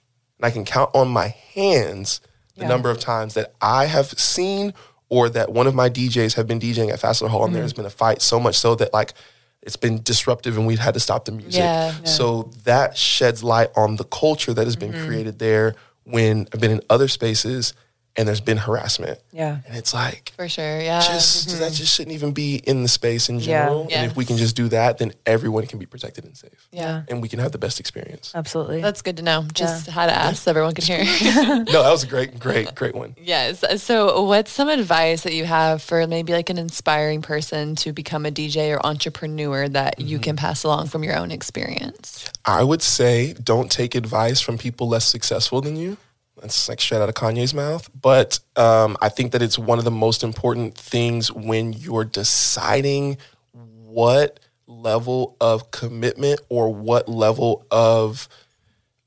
I 0.41 0.51
can 0.51 0.65
count 0.65 0.91
on 0.95 1.09
my 1.09 1.29
hands 1.55 2.21
the 2.57 2.67
number 2.67 2.91
of 2.91 2.99
times 2.99 3.35
that 3.35 3.55
I 3.61 3.87
have 3.87 4.07
seen 4.07 4.75
or 5.09 5.29
that 5.31 5.53
one 5.53 5.67
of 5.67 5.75
my 5.75 5.89
DJs 5.89 6.35
have 6.35 6.47
been 6.47 6.61
DJing 6.61 6.91
at 6.91 7.01
Fassler 7.01 7.29
Hall 7.29 7.45
and 7.45 7.55
there's 7.55 7.73
mm-hmm. 7.73 7.83
been 7.83 7.87
a 7.87 7.91
fight 7.91 8.23
so 8.23 8.39
much 8.39 8.59
so 8.59 8.75
that 8.75 8.93
like 8.93 9.15
it's 9.63 9.77
been 9.77 10.03
disruptive 10.03 10.57
and 10.57 10.67
we've 10.67 10.79
had 10.79 10.95
to 10.95 11.01
stop 11.01 11.25
the 11.25 11.33
music. 11.33 11.61
Yeah. 11.61 11.95
Yeah. 11.99 12.05
So 12.05 12.51
that 12.65 12.97
sheds 12.97 13.45
light 13.45 13.71
on 13.77 13.97
the 13.97 14.05
culture 14.05 14.53
that 14.53 14.67
has 14.67 14.77
been 14.77 14.93
mm-hmm. 14.93 15.07
created 15.07 15.39
there 15.39 15.75
when 16.05 16.49
I've 16.53 16.61
been 16.61 16.73
in 16.73 16.81
other 16.91 17.09
spaces 17.09 17.75
and 18.17 18.29
there's 18.29 18.41
been 18.43 18.59
harassment. 18.59 19.19
Yeah. 19.33 19.59
And 19.67 19.77
it's 19.77 19.95
like 19.95 20.33
For 20.37 20.49
sure. 20.49 20.81
Yeah. 20.81 21.01
just 21.01 21.59
that 21.59 21.73
just 21.73 21.95
shouldn't 21.95 22.15
even 22.15 22.33
be 22.33 22.57
in 22.57 22.83
the 22.83 22.89
space 22.89 23.29
in 23.31 23.39
mm-hmm. 23.39 23.49
Yeah. 23.49 23.65
general. 23.65 23.89
And 23.91 24.11
if 24.11 24.17
we 24.17 24.25
can 24.27 24.37
just 24.37 24.55
do 24.55 24.69
that, 24.69 24.99
then 24.99 25.13
everyone 25.25 25.67
can 25.67 25.79
be 25.79 25.87
protected 25.87 26.25
and 26.25 26.37
safe. 26.37 26.69
yeah. 26.73 27.03
And 27.09 27.23
we 27.23 27.29
can 27.29 27.39
have 27.39 27.53
the 27.53 27.59
best 27.59 27.81
experience. 27.81 28.33
Absolutely. 28.35 28.83
That's 28.83 29.01
good 29.03 29.17
to 29.17 29.23
know. 29.23 29.45
Just 29.55 29.89
how 29.89 30.07
to 30.07 30.13
ask 30.13 30.43
so 30.43 30.51
everyone 30.51 30.75
can 30.75 30.85
hear. 30.85 30.99
no, 31.65 31.83
that 31.83 31.91
was 31.91 32.05
a 32.05 32.07
great, 32.07 32.39
great, 32.39 32.75
great 32.75 32.95
one. 32.95 33.15
Yes. 33.19 33.65
So, 33.83 34.23
what's 34.25 34.51
some 34.51 34.69
advice 34.69 35.23
that 35.23 35.33
you 35.33 35.45
have 35.47 35.83
for 35.83 36.07
maybe 36.07 36.33
like 36.35 36.51
an 36.51 36.59
inspiring 36.59 37.23
person 37.23 37.77
to 37.77 37.93
become 37.93 38.27
a 38.27 38.31
DJ 38.31 38.77
or 38.77 38.85
entrepreneur 38.87 39.69
that 39.69 39.99
you 40.01 40.19
Mm-hmm. 40.19 40.23
can 40.25 40.37
pass 40.37 40.65
along 40.65 40.89
from 40.89 41.03
your 41.03 41.17
own 41.17 41.31
experience? 41.31 42.31
I 42.45 42.63
would 42.63 42.83
say 42.83 43.33
don't 43.35 43.71
take 43.71 43.95
advice 43.95 44.41
from 44.41 44.59
people 44.59 44.89
less 44.89 45.05
successful 45.07 45.61
than 45.63 45.77
you. 45.77 45.97
That's 46.43 46.69
like 46.69 46.81
straight 46.81 47.01
out 47.01 47.09
of 47.09 47.15
Kanye's 47.15 47.55
mouth. 47.55 47.89
But 47.99 48.41
um, 48.57 48.97
I 49.01 49.09
think 49.09 49.33
that 49.33 49.41
it's 49.43 49.59
one 49.59 49.79
of 49.79 49.85
the 49.85 49.91
most 49.93 50.23
important 50.25 50.77
things 50.77 51.31
when 51.33 51.73
you're 51.73 52.05
deciding 52.05 53.17
what 53.53 54.41
level 54.67 55.37
of 55.41 55.71
commitment 55.71 56.41
or 56.49 56.75
what 56.75 57.09
level 57.09 57.65
of 57.71 58.29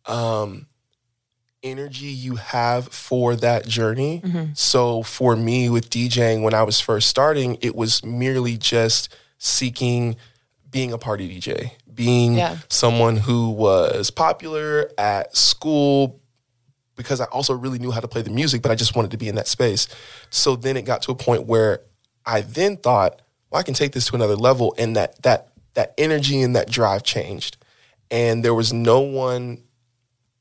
um, 0.05 0.67
energy 1.63 2.05
you 2.07 2.35
have 2.35 2.87
for 2.89 3.35
that 3.35 3.67
journey. 3.67 4.21
So 4.53 5.03
for 5.03 5.35
me 5.35 5.69
with 5.69 5.89
DJing, 5.89 6.41
when 6.43 6.53
I 6.53 6.63
was 6.63 6.79
first 6.79 7.09
starting, 7.09 7.57
it 7.61 7.75
was 7.75 8.03
merely 8.05 8.57
just 8.57 9.13
seeking 9.37 10.15
being 10.69 10.93
a 10.93 10.97
party 10.97 11.39
DJ, 11.39 11.71
being 11.93 12.35
Yeah. 12.35 12.57
someone 12.69 13.17
who 13.17 13.49
was 13.49 14.09
popular 14.11 14.89
at 14.97 15.35
school 15.35 16.19
because 16.95 17.21
I 17.21 17.25
also 17.25 17.53
really 17.53 17.79
knew 17.79 17.91
how 17.91 17.99
to 17.99 18.07
play 18.07 18.21
the 18.21 18.29
music, 18.29 18.61
but 18.61 18.71
I 18.71 18.75
just 18.75 18.95
wanted 18.95 19.11
to 19.11 19.17
be 19.17 19.27
in 19.27 19.35
that 19.35 19.47
space. 19.47 19.87
So 20.29 20.55
then 20.55 20.77
it 20.77 20.83
got 20.83 21.01
to 21.03 21.11
a 21.11 21.15
point 21.15 21.45
where 21.45 21.81
I 22.25 22.41
then 22.41 22.77
thought, 22.77 23.21
well, 23.49 23.59
I 23.59 23.63
can 23.63 23.73
take 23.73 23.91
this 23.91 24.07
to 24.07 24.15
another 24.15 24.35
level, 24.35 24.73
and 24.77 24.95
that 24.95 25.21
that 25.23 25.49
that 25.73 25.93
energy 25.97 26.41
and 26.41 26.55
that 26.55 26.69
drive 26.69 27.03
changed. 27.03 27.57
And 28.09 28.43
there 28.43 28.53
was 28.53 28.73
no 28.73 29.01
one 29.01 29.63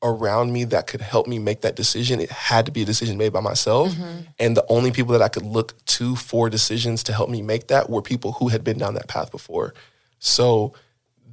around 0.02 0.52
me 0.52 0.64
that 0.64 0.86
could 0.86 1.00
help 1.00 1.26
me 1.26 1.38
make 1.38 1.62
that 1.62 1.74
decision. 1.74 2.20
It 2.20 2.30
had 2.30 2.66
to 2.66 2.72
be 2.72 2.82
a 2.82 2.84
decision 2.84 3.16
made 3.16 3.32
by 3.32 3.40
myself. 3.40 3.92
Mm-hmm. 3.92 4.20
And 4.38 4.56
the 4.56 4.64
only 4.68 4.92
people 4.92 5.12
that 5.12 5.22
I 5.22 5.28
could 5.28 5.44
look 5.44 5.82
to 5.86 6.14
for 6.14 6.50
decisions 6.50 7.02
to 7.04 7.12
help 7.14 7.30
me 7.30 7.40
make 7.40 7.68
that 7.68 7.88
were 7.88 8.02
people 8.02 8.32
who 8.32 8.48
had 8.48 8.62
been 8.62 8.78
down 8.78 8.94
that 8.94 9.08
path 9.08 9.30
before. 9.30 9.72
So 10.18 10.74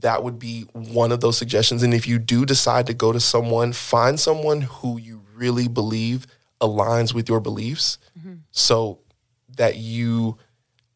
that 0.02 0.24
would 0.24 0.38
be 0.38 0.64
one 0.74 1.12
of 1.12 1.22
those 1.22 1.38
suggestions. 1.38 1.84
And 1.84 1.94
if 1.94 2.08
you 2.08 2.20
do 2.20 2.46
decide 2.46 2.88
to 2.88 2.94
go 2.94 3.12
to 3.12 3.20
someone, 3.20 3.74
find 3.74 4.20
someone 4.20 4.62
who 4.62 4.98
you 4.98 5.22
really 5.36 5.68
believe 5.68 6.28
aligns 6.60 7.14
with 7.14 7.28
your 7.28 7.40
beliefs. 7.40 7.98
Mm-hmm. 8.20 8.36
So 8.52 9.00
that 9.58 9.78
you 9.78 10.38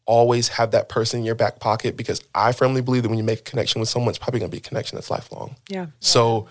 always 0.06 0.48
have 0.48 0.70
that 0.70 0.88
person 0.88 1.20
in 1.20 1.26
your 1.26 1.34
back 1.34 1.58
pocket 1.58 1.96
because 1.96 2.20
I 2.34 2.52
firmly 2.52 2.80
believe 2.80 3.02
that 3.02 3.08
when 3.08 3.18
you 3.18 3.24
make 3.24 3.40
a 3.40 3.42
connection 3.42 3.80
with 3.80 3.88
someone, 3.88 4.10
it's 4.10 4.18
probably 4.18 4.40
going 4.40 4.50
to 4.50 4.54
be 4.54 4.58
a 4.58 4.68
connection 4.68 4.96
that's 4.96 5.10
lifelong. 5.10 5.56
Yeah. 5.68 5.86
So 6.00 6.48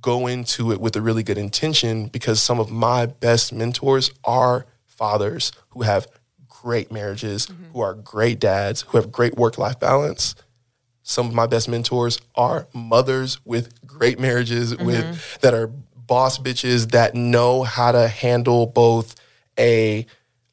go 0.00 0.26
into 0.26 0.72
it 0.72 0.80
with 0.80 0.96
a 0.96 1.00
really 1.00 1.22
good 1.22 1.38
intention 1.38 2.06
because 2.06 2.42
some 2.42 2.60
of 2.60 2.70
my 2.70 3.06
best 3.06 3.52
mentors 3.52 4.10
are 4.24 4.66
fathers 4.84 5.52
who 5.70 5.82
have 5.82 6.08
great 6.48 6.90
marriages, 6.90 7.46
mm-hmm. 7.46 7.72
who 7.72 7.80
are 7.80 7.94
great 7.94 8.40
dads, 8.40 8.82
who 8.82 8.98
have 8.98 9.12
great 9.12 9.36
work 9.36 9.56
life 9.56 9.78
balance. 9.78 10.34
Some 11.08 11.28
of 11.28 11.34
my 11.34 11.46
best 11.46 11.68
mentors 11.68 12.18
are 12.34 12.66
mothers 12.74 13.38
with 13.44 13.86
great 13.86 14.18
marriages 14.18 14.76
with 14.76 15.04
mm-hmm. 15.04 15.36
that 15.40 15.54
are 15.54 15.68
boss 15.68 16.36
bitches 16.36 16.90
that 16.90 17.14
know 17.14 17.62
how 17.62 17.92
to 17.92 18.08
handle 18.08 18.66
both 18.66 19.14
a 19.56 20.04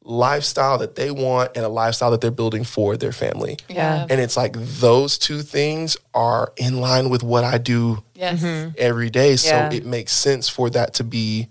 lifestyle 0.04 0.78
that 0.78 0.94
they 0.94 1.10
want 1.10 1.52
and 1.56 1.66
a 1.66 1.70
lifestyle 1.70 2.12
that 2.12 2.22
they're 2.22 2.30
building 2.30 2.64
for 2.64 2.98
their 2.98 3.12
family. 3.12 3.58
Yeah. 3.68 4.06
And 4.08 4.22
it's 4.22 4.38
like 4.38 4.54
those 4.54 5.18
two 5.18 5.42
things 5.42 5.98
are 6.14 6.54
in 6.56 6.80
line 6.80 7.10
with 7.10 7.24
what 7.24 7.44
I 7.44 7.58
do 7.58 8.04
Yes. 8.14 8.44
Mm-hmm. 8.44 8.76
every 8.78 9.10
day. 9.10 9.38
So 9.38 9.56
Yeah. 9.56 9.74
it 9.74 9.88
makes 9.88 10.12
sense 10.12 10.50
for 10.50 10.70
that 10.70 10.94
to 10.96 11.04
be 11.04 11.48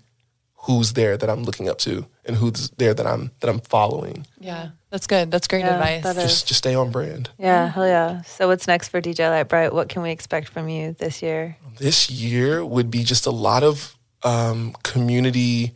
who's 0.63 0.93
there 0.93 1.17
that 1.17 1.29
I'm 1.29 1.43
looking 1.43 1.67
up 1.69 1.77
to 1.79 2.05
and 2.25 2.35
who's 2.37 2.69
there 2.77 2.93
that 2.93 3.05
I'm 3.05 3.31
that 3.41 3.49
I'm 3.49 3.59
following. 3.59 4.25
Yeah. 4.39 4.69
That's 4.89 5.07
good. 5.07 5.31
That's 5.31 5.47
great 5.47 5.61
Yeah, 5.61 5.73
advice. 5.75 6.03
that 6.03 6.17
is. 6.17 6.23
Just 6.23 6.47
just 6.47 6.57
stay 6.59 6.75
on 6.75 6.91
brand. 6.91 7.29
Yeah, 7.39 7.67
hell 7.71 7.87
yeah. 7.87 8.21
So 8.23 8.47
what's 8.47 8.67
next 8.67 8.89
for 8.89 9.01
DJ 9.01 9.25
LiTEBRiTE? 9.45 9.73
What 9.73 9.89
can 9.89 10.01
we 10.03 10.11
expect 10.11 10.49
from 10.49 10.69
you 10.69 10.93
this 10.93 11.21
year? 11.21 11.57
This 11.79 12.09
year 12.11 12.63
would 12.63 12.91
be 12.91 13.03
just 13.03 13.25
a 13.25 13.31
lot 13.31 13.63
of 13.63 13.97
um, 14.23 14.73
community 14.83 15.73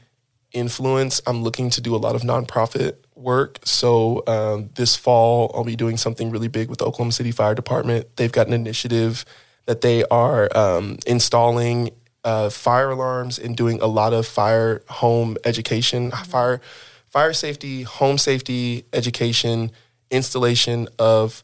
influence. 0.51 1.21
I'm 1.27 1.43
looking 1.43 1.69
to 1.71 1.81
do 1.81 1.95
a 1.95 1.97
lot 1.97 2.15
of 2.15 2.21
nonprofit 2.21 2.97
work. 3.15 3.59
So 3.65 4.23
um, 4.27 4.69
this 4.75 4.95
fall, 4.95 5.51
I'll 5.55 5.63
be 5.63 5.75
doing 5.75 5.97
something 5.97 6.29
really 6.29 6.47
big 6.47 6.69
with 6.69 6.79
the 6.79 6.85
Oklahoma 6.85 7.11
City 7.11 7.31
Fire 7.31 7.55
Department. 7.55 8.15
They've 8.15 8.31
got 8.31 8.47
an 8.47 8.53
initiative 8.53 9.25
that 9.65 9.81
they 9.81 10.03
are 10.05 10.55
um, 10.55 10.97
installing 11.05 11.89
uh, 12.27 12.49
fire 12.49 12.89
alarms 12.89 13.39
and 13.39 13.55
doing 13.55 13.79
a 13.81 13.87
lot 13.87 14.11
of 14.11 14.27
fire 14.27 14.83
home 14.89 15.37
education, 15.45 16.11
fire 16.11 16.59
fire 17.07 17.31
safety, 17.31 17.83
home 17.83 18.17
safety 18.17 18.83
education, 18.91 19.71
installation 20.11 20.89
of 20.99 21.41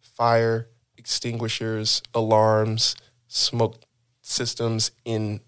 fire 0.00 0.68
extinguishers, 0.96 2.00
alarms, 2.14 2.96
smoke 3.28 3.82
systems 4.22 4.90
in 5.04 5.42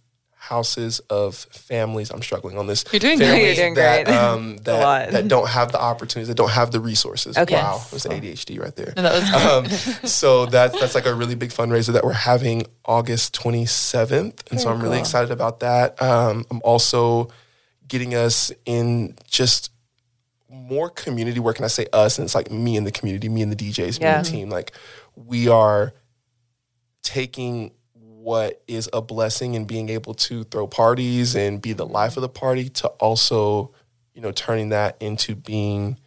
houses 0.49 1.01
of 1.11 1.35
families. 1.37 2.11
I'm 2.11 2.21
struggling 2.21 2.59
on 2.59 2.67
this. 2.67 2.85
You're 2.93 3.01
doing 3.01 3.19
great. 3.19 3.47
You're 3.47 3.55
doing 3.55 3.75
that, 3.75 4.05
great. 4.05 4.15
Um, 4.17 4.57
lot. 4.67 4.67
that, 4.67 5.13
that 5.13 5.29
don't 5.29 5.49
have 5.49 5.73
the 5.73 5.81
opportunities, 5.81 6.29
that 6.29 6.37
don't 6.37 6.51
have 6.51 6.71
the 6.71 6.81
resources. 6.81 7.39
Okay. 7.39 7.55
Wow, 7.55 7.81
it 7.87 7.93
was 7.93 8.05
ADHD 8.05 8.61
right 8.61 8.75
there. 8.77 8.93
No, 8.97 9.03
that 9.03 9.69
was 9.69 10.03
Um, 10.03 10.09
so 10.09 10.47
that's 10.47 10.79
that's 10.79 10.95
like 10.95 11.07
a 11.07 11.15
really 11.15 11.35
big 11.35 11.51
fundraiser 11.51 11.93
that 11.95 12.05
we're 12.05 12.13
having 12.13 12.67
August 12.85 13.35
27th, 13.41 14.51
and 14.51 14.61
so 14.61 14.71
I'm 14.71 14.81
really 14.83 14.99
excited 14.99 15.31
about 15.31 15.61
that. 15.61 16.01
Um, 16.03 16.45
I'm 16.51 16.61
also 16.63 17.29
getting 17.89 18.15
us 18.15 18.53
in 18.67 19.15
just 19.27 19.71
more 20.51 20.91
community 20.91 21.41
work, 21.41 21.57
and 21.57 21.65
I 21.65 21.69
say 21.69 21.87
us, 21.93 22.19
and 22.19 22.25
it's 22.27 22.35
like 22.35 22.51
me 22.51 22.77
and 22.77 22.87
the 22.87 22.93
community, 22.93 23.29
me 23.29 23.41
and 23.43 23.51
the 23.51 23.57
DJs, 23.57 23.99
me 23.99 24.05
Yeah. 24.07 24.17
and 24.19 24.27
the 24.27 24.31
team. 24.31 24.51
Like 24.51 24.73
we 25.17 25.49
are 25.49 25.95
taking 27.03 27.73
what 28.25 28.63
is 28.67 28.89
a 28.93 29.03
blessing 29.03 29.55
in 29.55 29.65
being 29.67 29.89
able 29.91 30.15
to 30.15 30.45
throw 30.45 30.67
parties 30.67 31.37
and 31.37 31.61
be 31.61 31.73
the 31.75 31.85
life 31.87 32.17
of 32.17 32.23
the 32.23 32.29
party 32.29 32.69
to 32.71 32.89
also, 33.07 33.71
you 34.15 34.23
know, 34.23 34.33
turning 34.33 34.71
that 34.71 34.97
into 35.01 35.35
being 35.35 35.99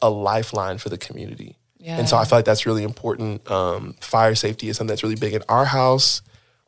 a 0.00 0.08
lifeline 0.08 0.78
for 0.78 0.88
the 0.88 0.96
community. 0.98 1.58
And 1.86 2.08
so 2.08 2.16
I 2.16 2.24
feel 2.24 2.38
like 2.38 2.46
that's 2.46 2.64
really 2.64 2.82
important. 2.82 3.48
Um, 3.50 3.94
fire 4.00 4.34
safety 4.34 4.70
is 4.70 4.78
something 4.78 4.88
that's 4.92 5.02
really 5.02 5.16
big 5.16 5.34
in 5.34 5.42
our 5.50 5.66
house. 5.66 6.22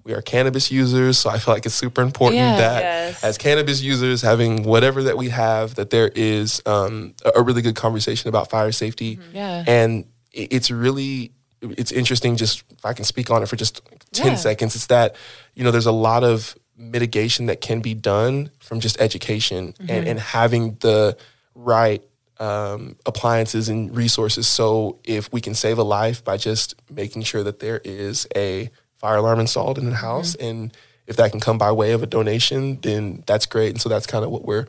We 0.05 0.13
are 0.13 0.21
cannabis 0.21 0.71
users, 0.71 1.17
so 1.19 1.31
I 1.31 1.39
feel 1.39 1.55
like 1.55 1.65
it's 1.65 1.75
super 1.75 2.03
important 2.03 2.37
Yeah. 2.43 2.57
that 2.59 2.83
Yes. 2.83 3.25
as 3.25 3.39
cannabis 3.39 3.81
users, 3.81 4.21
having 4.21 4.63
whatever 4.63 5.03
that 5.05 5.17
we 5.17 5.31
have, 5.31 5.75
that 5.77 5.89
there 5.89 6.09
is 6.15 6.61
um, 6.67 7.15
a 7.25 7.41
a 7.41 7.43
really 7.43 7.63
good 7.63 7.77
conversation 7.77 8.29
about 8.29 8.51
fire 8.51 8.73
safety. 8.73 9.19
Yeah. 9.33 9.65
And 9.67 10.05
it's 10.35 10.71
really 10.71 11.33
it's 11.63 11.93
interesting. 11.93 12.37
Just 12.37 12.65
if 12.71 12.85
I 12.85 12.93
can 12.93 13.05
speak 13.05 13.31
on 13.31 13.43
it 13.43 13.49
for 13.49 13.57
just 13.57 13.81
ten 14.13 14.33
Yeah. 14.33 14.35
seconds, 14.37 14.75
it's 14.75 14.87
that 14.87 15.17
you 15.55 15.65
know 15.65 15.71
there's 15.71 15.87
a 15.87 15.93
lot 15.93 16.25
of 16.25 16.57
mitigation 16.77 17.47
that 17.47 17.61
can 17.61 17.81
be 17.81 17.95
done 17.95 18.51
from 18.61 18.81
just 18.81 19.01
education 19.01 19.75
and, 19.89 20.07
and 20.07 20.19
having 20.21 20.77
the 20.81 21.17
right 21.55 22.03
um, 22.39 22.97
appliances 23.07 23.71
and 23.71 23.97
resources. 23.97 24.47
So 24.47 24.99
if 25.05 25.33
we 25.33 25.41
can 25.41 25.55
save 25.55 25.79
a 25.79 25.83
life 25.83 26.23
by 26.23 26.37
just 26.37 26.75
making 26.91 27.23
sure 27.23 27.43
that 27.43 27.61
there 27.61 27.81
is 27.83 28.27
a 28.37 28.71
fire 28.99 29.17
alarm 29.17 29.41
installed 29.41 29.79
in 29.79 29.87
the 29.89 29.97
house, 29.97 30.35
and 30.35 30.71
if 31.07 31.17
that 31.17 31.31
can 31.31 31.41
come 31.41 31.57
by 31.57 31.73
way 31.73 31.93
of 31.93 32.03
a 32.03 32.07
donation, 32.07 32.79
then 32.83 33.23
that's 33.27 33.47
great. 33.47 33.71
And 33.71 33.81
so 33.81 33.89
that's 33.89 34.07
kind 34.07 34.23
of 34.25 34.31
what 34.31 34.45
we're 34.45 34.67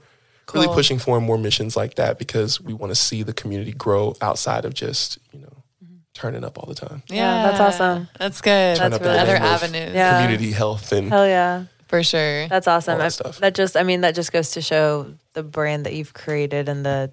really 0.53 0.67
pushing 0.67 0.97
for 0.97 1.19
more 1.19 1.38
missions 1.38 1.75
like 1.75 1.95
that 1.95 2.17
because 2.17 2.61
we 2.61 2.73
want 2.73 2.89
to 2.91 2.95
see 2.95 3.21
the 3.21 3.33
community 3.33 3.73
grow 3.73 4.15
outside 4.21 4.63
of 4.63 4.73
just 4.73 5.17
you 5.33 5.39
know 5.41 5.57
turning 6.18 6.43
up 6.43 6.57
all 6.59 6.65
the 6.68 6.76
time. 6.76 7.03
Yeah, 7.07 7.43
that's 7.43 7.59
awesome. 7.59 8.07
That's 8.20 8.41
good. 8.41 8.78
Turn 8.78 8.91
That's 8.91 8.95
up 8.95 9.01
in 9.01 9.07
the 9.07 9.13
really 9.13 9.20
other 9.20 9.36
avenues. 9.36 9.93
Yeah. 9.93 10.22
community 10.24 10.51
health 10.51 10.91
and 10.91 11.09
Hell 11.09 11.28
yeah. 11.28 11.65
For 11.88 12.03
sure. 12.03 12.47
That's 12.49 12.68
awesome. 12.68 12.93
All 12.93 12.97
that 12.99 13.05
I- 13.05 13.09
stuff. 13.09 13.39
that 13.39 13.55
just 13.55 13.78
I 13.78 13.84
mean 13.84 14.01
that 14.01 14.13
just 14.15 14.32
goes 14.34 14.51
to 14.51 14.61
show 14.61 15.13
the 15.34 15.43
brand 15.43 15.86
that 15.86 15.93
you've 15.93 16.13
created 16.13 16.68
and 16.68 16.86
the 16.86 17.11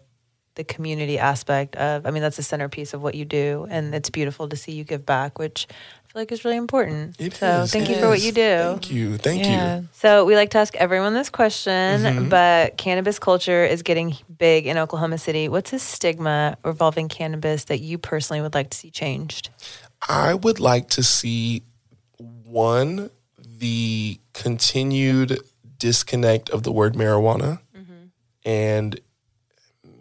the 0.57 0.65
community 0.65 1.19
aspect 1.19 1.77
of 1.77 2.07
I 2.07 2.11
mean 2.11 2.23
that's 2.23 2.37
the 2.37 2.43
centerpiece 2.43 2.95
of 2.95 3.03
what 3.03 3.15
you 3.15 3.25
do 3.25 3.67
and 3.71 3.95
it's 3.95 4.11
beautiful 4.11 4.49
to 4.49 4.57
see 4.57 4.73
you 4.73 4.85
give 4.85 5.05
back 5.05 5.39
which 5.39 5.67
I 5.71 6.04
feel 6.15 6.21
like 6.21 6.33
is 6.33 6.45
really 6.45 6.57
important. 6.57 7.21
It 7.21 7.35
so 7.35 7.63
is, 7.63 7.73
thank 7.73 7.91
it 7.91 7.97
you 7.97 8.01
for 8.01 8.09
what 8.09 8.23
you 8.23 8.31
do. 8.31 8.41
Thank 8.41 8.91
you, 8.91 9.19
thank 9.19 9.45
yeah. 9.45 9.81
you. 9.81 9.89
So 9.93 10.25
we 10.25 10.37
like 10.37 10.51
to 10.51 10.59
ask 10.59 10.77
everyone 10.77 11.13
this 11.13 11.29
question, 11.29 11.73
Mm-hmm. 12.03 12.29
but 12.29 12.77
cannabis 12.77 13.19
culture 13.19 13.65
is 13.65 13.83
getting 13.83 14.17
big 14.39 14.67
in 14.67 14.79
Oklahoma 14.79 15.19
City. 15.19 15.49
What's 15.49 15.73
a 15.73 15.79
stigma 15.79 16.57
revolving 16.65 17.09
cannabis 17.09 17.65
that 17.65 17.81
you 17.81 17.99
personally 17.99 18.41
would 18.43 18.55
like 18.55 18.71
to 18.71 18.79
see 18.79 18.91
changed? 18.91 19.51
I 20.09 20.35
would 20.35 20.61
like 20.61 20.89
to 20.91 21.03
see 21.03 21.63
one 22.19 23.11
the 23.59 24.21
continued 24.35 25.41
disconnect 25.79 26.49
of 26.51 26.63
the 26.63 26.71
word 26.71 26.95
marijuana 26.95 27.61
and 28.45 29.01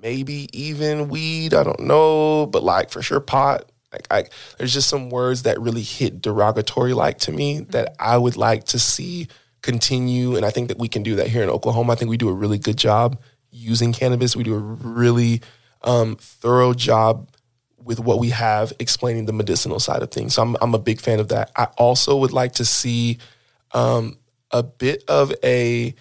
maybe 0.02 0.50
even 0.52 1.08
weed. 1.08 1.54
I 1.54 1.64
don't 1.64 1.80
know, 1.80 2.46
but 2.46 2.62
like 2.62 2.90
for 2.92 3.02
sure 3.02 3.20
pot. 3.22 3.72
Like 3.94 4.08
I, 4.12 4.26
there's 4.58 4.74
just 4.74 4.90
some 4.90 5.10
words 5.10 5.44
that 5.44 5.62
really 5.62 5.82
hit 5.82 6.22
derogatory 6.22 6.94
like 6.94 7.20
to 7.20 7.32
me 7.32 7.60
that 7.70 7.96
I 8.00 8.18
would 8.18 8.36
like 8.36 8.66
to 8.66 8.80
see 8.80 9.28
continue, 9.62 10.36
and 10.36 10.46
I 10.46 10.50
think 10.50 10.68
that 10.68 10.78
we 10.78 10.88
can 10.88 11.04
do 11.04 11.16
that 11.16 11.28
here 11.28 11.44
in 11.44 11.50
Oklahoma. 11.50 11.94
I 11.94 11.96
think 11.96 12.10
we 12.10 12.18
do 12.18 12.30
a 12.30 12.34
really 12.34 12.58
good 12.58 12.78
job 12.78 13.20
using 13.52 13.94
cannabis. 13.94 14.36
We 14.36 14.44
do 14.44 14.56
a 14.56 14.60
really 14.60 15.42
um, 15.84 16.18
thorough 16.18 16.74
job 16.74 17.30
with 17.78 18.00
what 18.00 18.20
we 18.20 18.30
have 18.30 18.74
explaining 18.80 19.26
the 19.26 19.34
medicinal 19.34 19.80
side 19.80 20.02
of 20.02 20.12
things. 20.12 20.36
So 20.36 20.42
I'm 20.42 20.58
I'm 20.62 20.74
a 20.74 20.80
big 20.80 21.00
fan 21.00 21.20
of 21.20 21.30
that. 21.30 21.52
I 21.56 21.66
also 21.78 22.18
would 22.18 22.34
like 22.34 22.54
to 22.54 22.66
see 22.66 23.20
um, 23.72 24.18
a 24.52 24.64
bit 24.64 25.04
of 25.08 25.34
a 25.44 25.96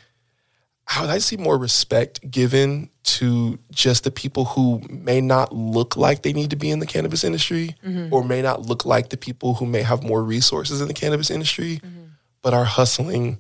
I 0.94 1.00
would 1.00 1.08
like 1.08 1.20
to 1.20 1.26
see 1.26 1.36
more 1.36 1.56
respect 1.56 2.28
given 2.30 2.90
to 3.04 3.58
just 3.70 4.04
the 4.04 4.10
people 4.10 4.44
who 4.44 4.80
may 4.88 5.20
not 5.20 5.54
look 5.54 5.96
like 5.96 6.22
they 6.22 6.32
need 6.32 6.50
to 6.50 6.56
be 6.56 6.70
in 6.70 6.78
the 6.78 6.86
cannabis 6.86 7.24
industry 7.24 7.76
mm-hmm. 7.84 8.12
or 8.12 8.24
may 8.24 8.42
not 8.42 8.62
look 8.62 8.84
like 8.84 9.08
the 9.08 9.16
people 9.16 9.54
who 9.54 9.66
may 9.66 9.82
have 9.82 10.02
more 10.02 10.22
resources 10.22 10.80
in 10.80 10.88
the 10.88 10.94
cannabis 10.94 11.30
industry, 11.30 11.80
mm-hmm. 11.82 12.04
but 12.42 12.54
are 12.54 12.64
hustling 12.64 13.38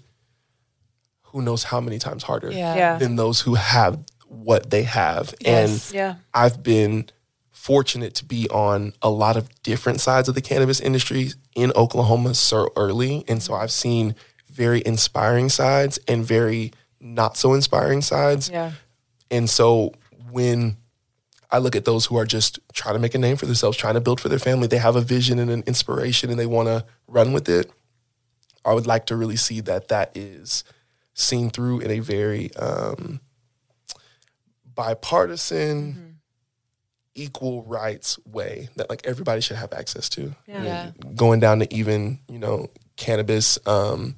who 1.24 1.42
knows 1.42 1.64
how 1.64 1.80
many 1.80 1.98
times 1.98 2.22
harder 2.22 2.50
Yeah. 2.50 2.74
Yeah. 2.74 2.98
than 2.98 3.16
those 3.16 3.40
who 3.40 3.54
have 3.54 3.98
what 4.28 4.70
they 4.70 4.82
have. 4.84 5.34
Yes. 5.40 5.90
And 5.90 5.94
Yeah. 5.94 6.14
I've 6.34 6.62
been 6.62 7.08
fortunate 7.50 8.14
to 8.16 8.24
be 8.24 8.48
on 8.50 8.92
a 9.02 9.10
lot 9.10 9.36
of 9.36 9.48
different 9.62 10.00
sides 10.00 10.28
of 10.28 10.34
the 10.34 10.40
cannabis 10.40 10.80
industry 10.80 11.32
in 11.54 11.72
Oklahoma 11.76 12.34
so 12.34 12.70
early. 12.76 13.24
And 13.28 13.42
so 13.42 13.52
mm-hmm. 13.52 13.62
I've 13.62 13.72
seen 13.72 14.14
very 14.50 14.82
inspiring 14.84 15.48
sides 15.48 15.98
and 16.06 16.24
very 16.24 16.72
not 17.02 17.36
so 17.36 17.52
inspiring 17.52 18.00
sides. 18.00 18.48
Yeah. 18.48 18.72
And 19.30 19.50
so 19.50 19.92
when 20.30 20.76
I 21.50 21.58
look 21.58 21.76
at 21.76 21.84
those 21.84 22.06
who 22.06 22.16
are 22.16 22.24
just 22.24 22.58
trying 22.72 22.94
to 22.94 23.00
make 23.00 23.14
a 23.14 23.18
name 23.18 23.36
for 23.36 23.46
themselves, 23.46 23.76
trying 23.76 23.94
to 23.94 24.00
build 24.00 24.20
for 24.20 24.28
their 24.28 24.38
family, 24.38 24.68
they 24.68 24.78
have 24.78 24.96
a 24.96 25.00
vision 25.00 25.38
and 25.38 25.50
an 25.50 25.64
inspiration 25.66 26.30
and 26.30 26.38
they 26.38 26.46
want 26.46 26.68
to 26.68 26.84
run 27.06 27.32
with 27.32 27.48
it. 27.48 27.70
I 28.64 28.72
would 28.72 28.86
like 28.86 29.06
to 29.06 29.16
really 29.16 29.36
see 29.36 29.60
that 29.62 29.88
that 29.88 30.16
is 30.16 30.64
seen 31.14 31.50
through 31.50 31.80
in 31.80 31.90
a 31.90 31.98
very 31.98 32.54
um, 32.54 33.20
bipartisan, 34.74 36.20
equal 37.14 37.62
rights 37.64 38.18
way 38.24 38.68
that 38.76 38.88
like 38.88 39.04
everybody 39.04 39.40
should 39.40 39.56
have 39.56 39.72
access 39.72 40.08
to. 40.10 40.34
Yeah. 40.46 40.62
Yeah. 40.62 40.90
Going 41.14 41.40
down 41.40 41.58
to 41.58 41.74
even 41.74 42.20
you 42.28 42.38
know 42.38 42.70
cannabis 42.96 43.58
um, 43.66 44.16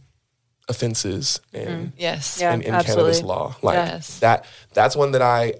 offenses 0.69 1.41
and 1.53 1.89
mm. 1.89 1.93
Yes. 1.97 2.39
Yeah. 2.41 2.55
in, 2.55 2.63
in 2.63 2.75
absolutely. 2.75 3.13
cannabis 3.13 3.23
law. 3.23 3.57
Like 3.63 3.75
Yes. 3.77 4.19
that 4.21 4.47
that's 4.73 4.97
one 4.97 5.13
that 5.13 5.23
I 5.23 5.55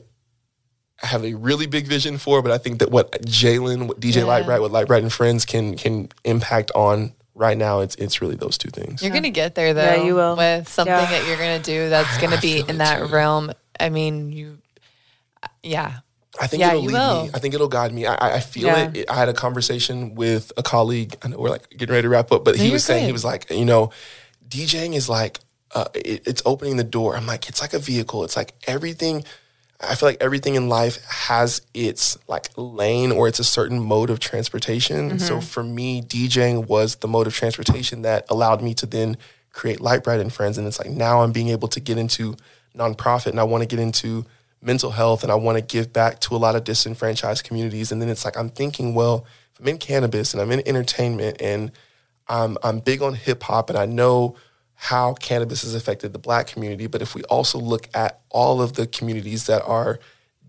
I 1.03 1.07
have 1.09 1.25
a 1.25 1.35
really 1.35 1.67
big 1.67 1.87
vision 1.87 2.19
for, 2.19 2.41
but 2.41 2.51
I 2.53 2.59
think 2.59 2.79
that 2.79 2.91
what 2.91 3.13
Jalen, 3.23 3.89
what 3.89 4.01
DJ 4.01 4.17
Yeah. 4.17 4.23
LiTEBRiTE, 4.23 4.61
what 4.61 4.71
LiTEBRiTE 4.73 4.99
and 4.99 5.13
friends 5.13 5.45
can 5.45 5.77
can 5.77 6.09
impact 6.25 6.71
on 6.75 7.13
right 7.35 7.59
now, 7.59 7.81
it's 7.81 7.95
it's 7.97 8.23
really 8.23 8.37
those 8.37 8.57
two 8.57 8.71
things. 8.71 9.03
You're 9.03 9.13
gonna 9.13 9.31
get 9.31 9.55
there 9.55 9.75
though. 9.75 9.83
Yeah, 9.83 10.03
you 10.05 10.15
will. 10.15 10.37
with 10.37 10.69
something 10.69 10.95
Yeah. 10.95 11.05
that 11.11 11.27
you're 11.27 11.37
gonna 11.37 11.59
do 11.59 11.91
that's 11.91 12.17
gonna 12.19 12.41
be 12.41 12.61
in 12.69 12.79
that 12.79 13.01
too. 13.01 13.07
realm. 13.13 13.53
I 13.79 13.89
mean, 13.91 14.31
you, 14.31 14.59
yeah, 15.63 15.99
I 16.41 16.47
think 16.47 16.61
Yeah, 16.61 16.69
it'll 16.71 16.83
you 16.85 16.89
lead 16.91 16.95
will. 16.95 17.25
me. 17.25 17.31
I 17.35 17.39
think 17.41 17.55
it'll 17.55 17.69
guide 17.69 17.93
me. 17.93 18.07
I, 18.07 18.15
I- 18.15 18.35
I 18.37 18.41
feel 18.41 18.67
Yeah. 18.67 18.91
it. 18.95 19.11
I 19.11 19.17
had 19.17 19.29
a 19.29 19.35
conversation 19.35 20.15
with 20.15 20.53
a 20.57 20.63
colleague. 20.63 21.17
I 21.23 21.29
know 21.29 21.39
we're 21.39 21.51
like 21.51 21.69
getting 21.71 21.93
ready 21.93 22.03
to 22.03 22.09
wrap 22.09 22.31
up, 22.33 22.45
but 22.45 22.57
he 22.57 22.71
was 22.71 22.85
saying 22.85 23.05
he 23.05 23.13
was 23.13 23.25
like, 23.25 23.51
you 23.51 23.65
know, 23.65 23.91
DJing 24.49 24.95
is 24.95 25.09
like 25.09 25.41
uh, 25.75 25.87
it, 25.95 26.27
it's 26.27 26.43
opening 26.47 26.77
the 26.77 26.85
door. 26.85 27.17
I'm 27.17 27.27
like, 27.27 27.49
it's 27.49 27.61
like 27.61 27.75
a 27.75 27.79
vehicle. 27.79 28.25
It's 28.25 28.37
like 28.37 28.55
everything. 28.67 29.25
I 29.81 29.97
feel 29.97 30.09
like 30.09 30.23
everything 30.23 30.55
in 30.55 30.69
life 30.69 31.05
has 31.05 31.61
its 31.75 32.17
like 32.29 32.51
lane 32.57 33.11
or 33.11 33.27
it's 33.27 33.41
a 33.41 33.45
certain 33.45 33.81
mode 33.81 34.09
of 34.09 34.21
transportation. 34.21 35.11
Mm-hmm. 35.11 35.19
So 35.19 35.41
for 35.41 35.63
me, 35.65 36.01
DJing 36.01 36.69
was 36.69 36.97
the 36.97 37.09
mode 37.09 37.27
of 37.27 37.35
transportation 37.35 38.03
that 38.03 38.25
allowed 38.31 38.63
me 38.63 38.75
to 38.75 38.87
then 38.87 39.17
create 39.53 39.81
LiTEBRiTE 39.81 40.21
and 40.21 40.33
Friends. 40.33 40.59
And 40.59 40.67
it's 40.67 40.79
like 40.79 40.91
now 40.91 41.23
I'm 41.23 41.33
being 41.33 41.49
able 41.49 41.69
to 41.69 41.81
get 41.81 41.99
into 41.99 42.37
nonprofit 42.77 43.29
and 43.29 43.41
I 43.41 43.45
want 43.45 43.63
to 43.63 43.69
get 43.69 43.81
into 43.81 44.25
mental 44.63 44.93
health 44.93 45.23
and 45.23 45.31
I 45.31 45.35
want 45.35 45.59
to 45.59 45.63
give 45.63 45.93
back 45.93 46.21
to 46.21 46.37
a 46.37 46.39
lot 46.39 46.57
of 46.57 46.65
disenfranchised 46.65 47.45
communities. 47.45 47.93
And 47.93 48.01
then 48.01 48.09
it's 48.09 48.25
like 48.25 48.39
I'm 48.39 48.51
thinking, 48.51 48.95
well, 48.95 49.27
if 49.53 49.61
I'm 49.61 49.69
in 49.69 49.79
cannabis 49.79 50.33
and 50.33 50.41
I'm 50.41 50.53
in 50.53 50.67
entertainment 50.67 51.41
and 51.41 51.73
I'm 52.29 52.57
I'm 52.63 52.81
big 52.81 53.03
on 53.03 53.15
hip 53.15 53.43
hop 53.43 53.71
and 53.71 53.79
I 53.79 53.87
know 53.87 54.37
how 54.75 55.15
cannabis 55.15 55.63
has 55.63 55.75
affected 55.75 56.13
the 56.13 56.19
black 56.19 56.47
community, 56.49 56.87
but 56.87 57.01
if 57.01 57.15
we 57.15 57.23
also 57.25 57.59
look 57.59 57.89
at 57.95 58.21
all 58.29 58.61
of 58.61 58.75
the 58.75 58.87
communities 58.87 59.47
that 59.47 59.63
are 59.63 59.99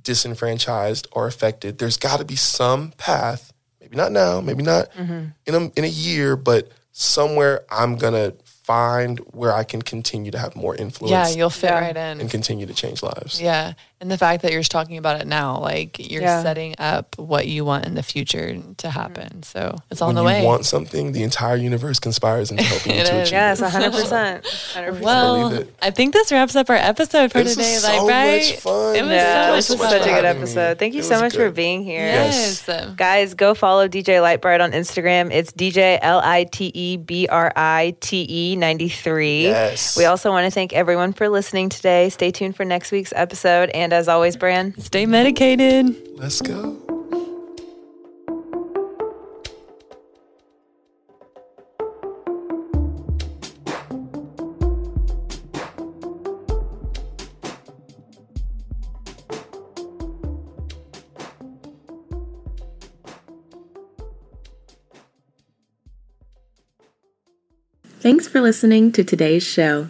disenfranchised 0.04 1.08
or 1.12 1.28
affected, 1.28 1.78
there's 1.78 1.98
got 1.98 2.20
to 2.20 2.26
be 2.26 2.36
some 2.36 2.92
path, 2.98 3.54
maybe 3.80 3.96
not 3.96 4.12
now, 4.12 4.42
maybe 4.42 4.64
not 4.64 4.92
mm-hmm. 4.94 5.28
in 5.46 5.56
a 5.56 5.72
in 5.76 5.84
a 5.84 5.88
year, 5.88 6.36
but 6.36 6.70
somewhere 6.92 7.66
I'm 7.70 7.98
gonna 7.98 8.34
find 8.66 9.20
where 9.32 9.54
I 9.54 9.64
can 9.64 9.82
continue 9.82 10.32
to 10.32 10.40
have 10.40 10.56
more 10.56 10.76
influence 10.76 11.12
yeah, 11.12 11.30
you'll 11.30 11.52
fit 11.52 11.70
Yeah. 11.70 11.80
right 11.80 11.96
in. 11.96 12.20
and 12.20 12.32
continue 12.32 12.66
to 12.66 12.74
change 12.74 13.04
lives. 13.04 13.40
Yeah. 13.40 13.74
And 14.02 14.12
the 14.12 14.18
fact 14.18 14.42
that 14.42 14.52
you're 14.52 14.60
just 14.60 14.72
talking 14.72 14.98
about 14.98 15.22
it 15.22 15.26
now, 15.28 15.58
like 15.60 15.98
you're 16.12 16.22
Yeah. 16.22 16.44
setting 16.44 16.76
up 16.80 17.18
what 17.18 17.48
you 17.48 17.64
want 17.64 17.86
in 17.86 17.96
the 17.96 18.04
future 18.04 18.58
to 18.78 18.90
happen. 18.90 19.30
Mm-hmm. 19.30 19.42
So 19.44 19.76
it's 19.90 20.02
on 20.02 20.14
When 20.16 20.26
the 20.26 20.40
you 20.40 20.46
want 20.46 20.66
something, 20.66 21.14
the 21.14 21.24
entire 21.24 21.56
universe 21.56 21.98
conspires 22.00 22.52
into 22.52 22.64
helping 22.72 22.96
you 22.98 23.06
to 23.06 23.16
is. 23.22 23.30
achieve 23.30 23.32
Yes, 23.32 23.62
it. 23.62 23.66
100%. 23.66 24.44
100%. 24.44 25.00
well, 25.02 25.64
I 25.82 25.92
think 25.92 26.14
this 26.14 26.30
wraps 26.32 26.56
up 26.58 26.70
our 26.70 26.76
episode 26.76 27.32
for 27.32 27.42
This 27.42 27.56
was 27.56 27.66
today. 27.66 27.78
so 27.78 28.06
like, 28.06 28.12
right? 28.12 28.38
much 28.52 28.60
fun. 28.60 28.96
It 28.98 29.02
was 29.04 29.12
yeah, 29.12 29.60
so 29.62 29.76
much 29.76 29.82
fun. 29.82 29.90
such 29.92 30.02
a 30.02 30.04
good 30.04 30.26
having 30.26 30.42
me. 30.42 30.48
episode. 30.50 30.78
Thank 30.78 30.94
you 30.94 31.02
so 31.02 31.16
was 31.16 31.22
much 31.22 31.36
for 31.36 31.50
being 31.52 31.84
here. 31.84 32.06
Yes. 32.06 32.70
Guys, 32.98 33.34
go 33.34 33.54
follow 33.54 33.88
DJ 33.88 34.20
LiTEBRiTE 34.22 34.62
on 34.62 34.72
Instagram. 34.74 35.32
It's 35.32 35.52
DJ 35.54 36.00
L 36.02 36.20
I 36.24 36.44
T 36.44 36.70
E 36.74 36.98
B 36.98 37.28
R 37.30 37.52
I 37.56 37.96
T 38.02 38.26
E 38.30 38.56
93. 38.58 39.44
Yes. 39.44 39.98
We 39.98 40.04
also 40.06 40.32
want 40.32 40.46
to 40.46 40.52
thank 40.52 40.74
everyone 40.74 41.14
for 41.14 41.30
listening 41.30 41.70
today. 41.70 42.10
Stay 42.10 42.32
tuned 42.32 42.58
for 42.58 42.66
next 42.66 42.92
week's 42.92 43.14
episode. 43.16 43.70
And 43.70 43.85
as 43.94 44.08
always, 44.08 44.36
Bran, 44.38 44.78
Stay 44.80 45.06
medicated. 45.06 45.96
Let's 46.18 46.42
go. 46.42 46.82
Thanks 68.06 68.28
for 68.28 68.40
listening 68.40 68.92
to 68.92 69.04
today's 69.04 69.42
show. 69.42 69.90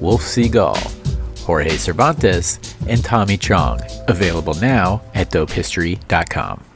Wolf 0.00 0.22
Seagal, 0.22 0.76
Jorge 1.40 1.76
Cervantes, 1.76 2.58
and 2.88 3.04
Tommy 3.04 3.36
Chong. 3.36 3.80
Available 4.08 4.54
now 4.54 5.02
at 5.14 5.30
dopehistory.com. 5.30 6.67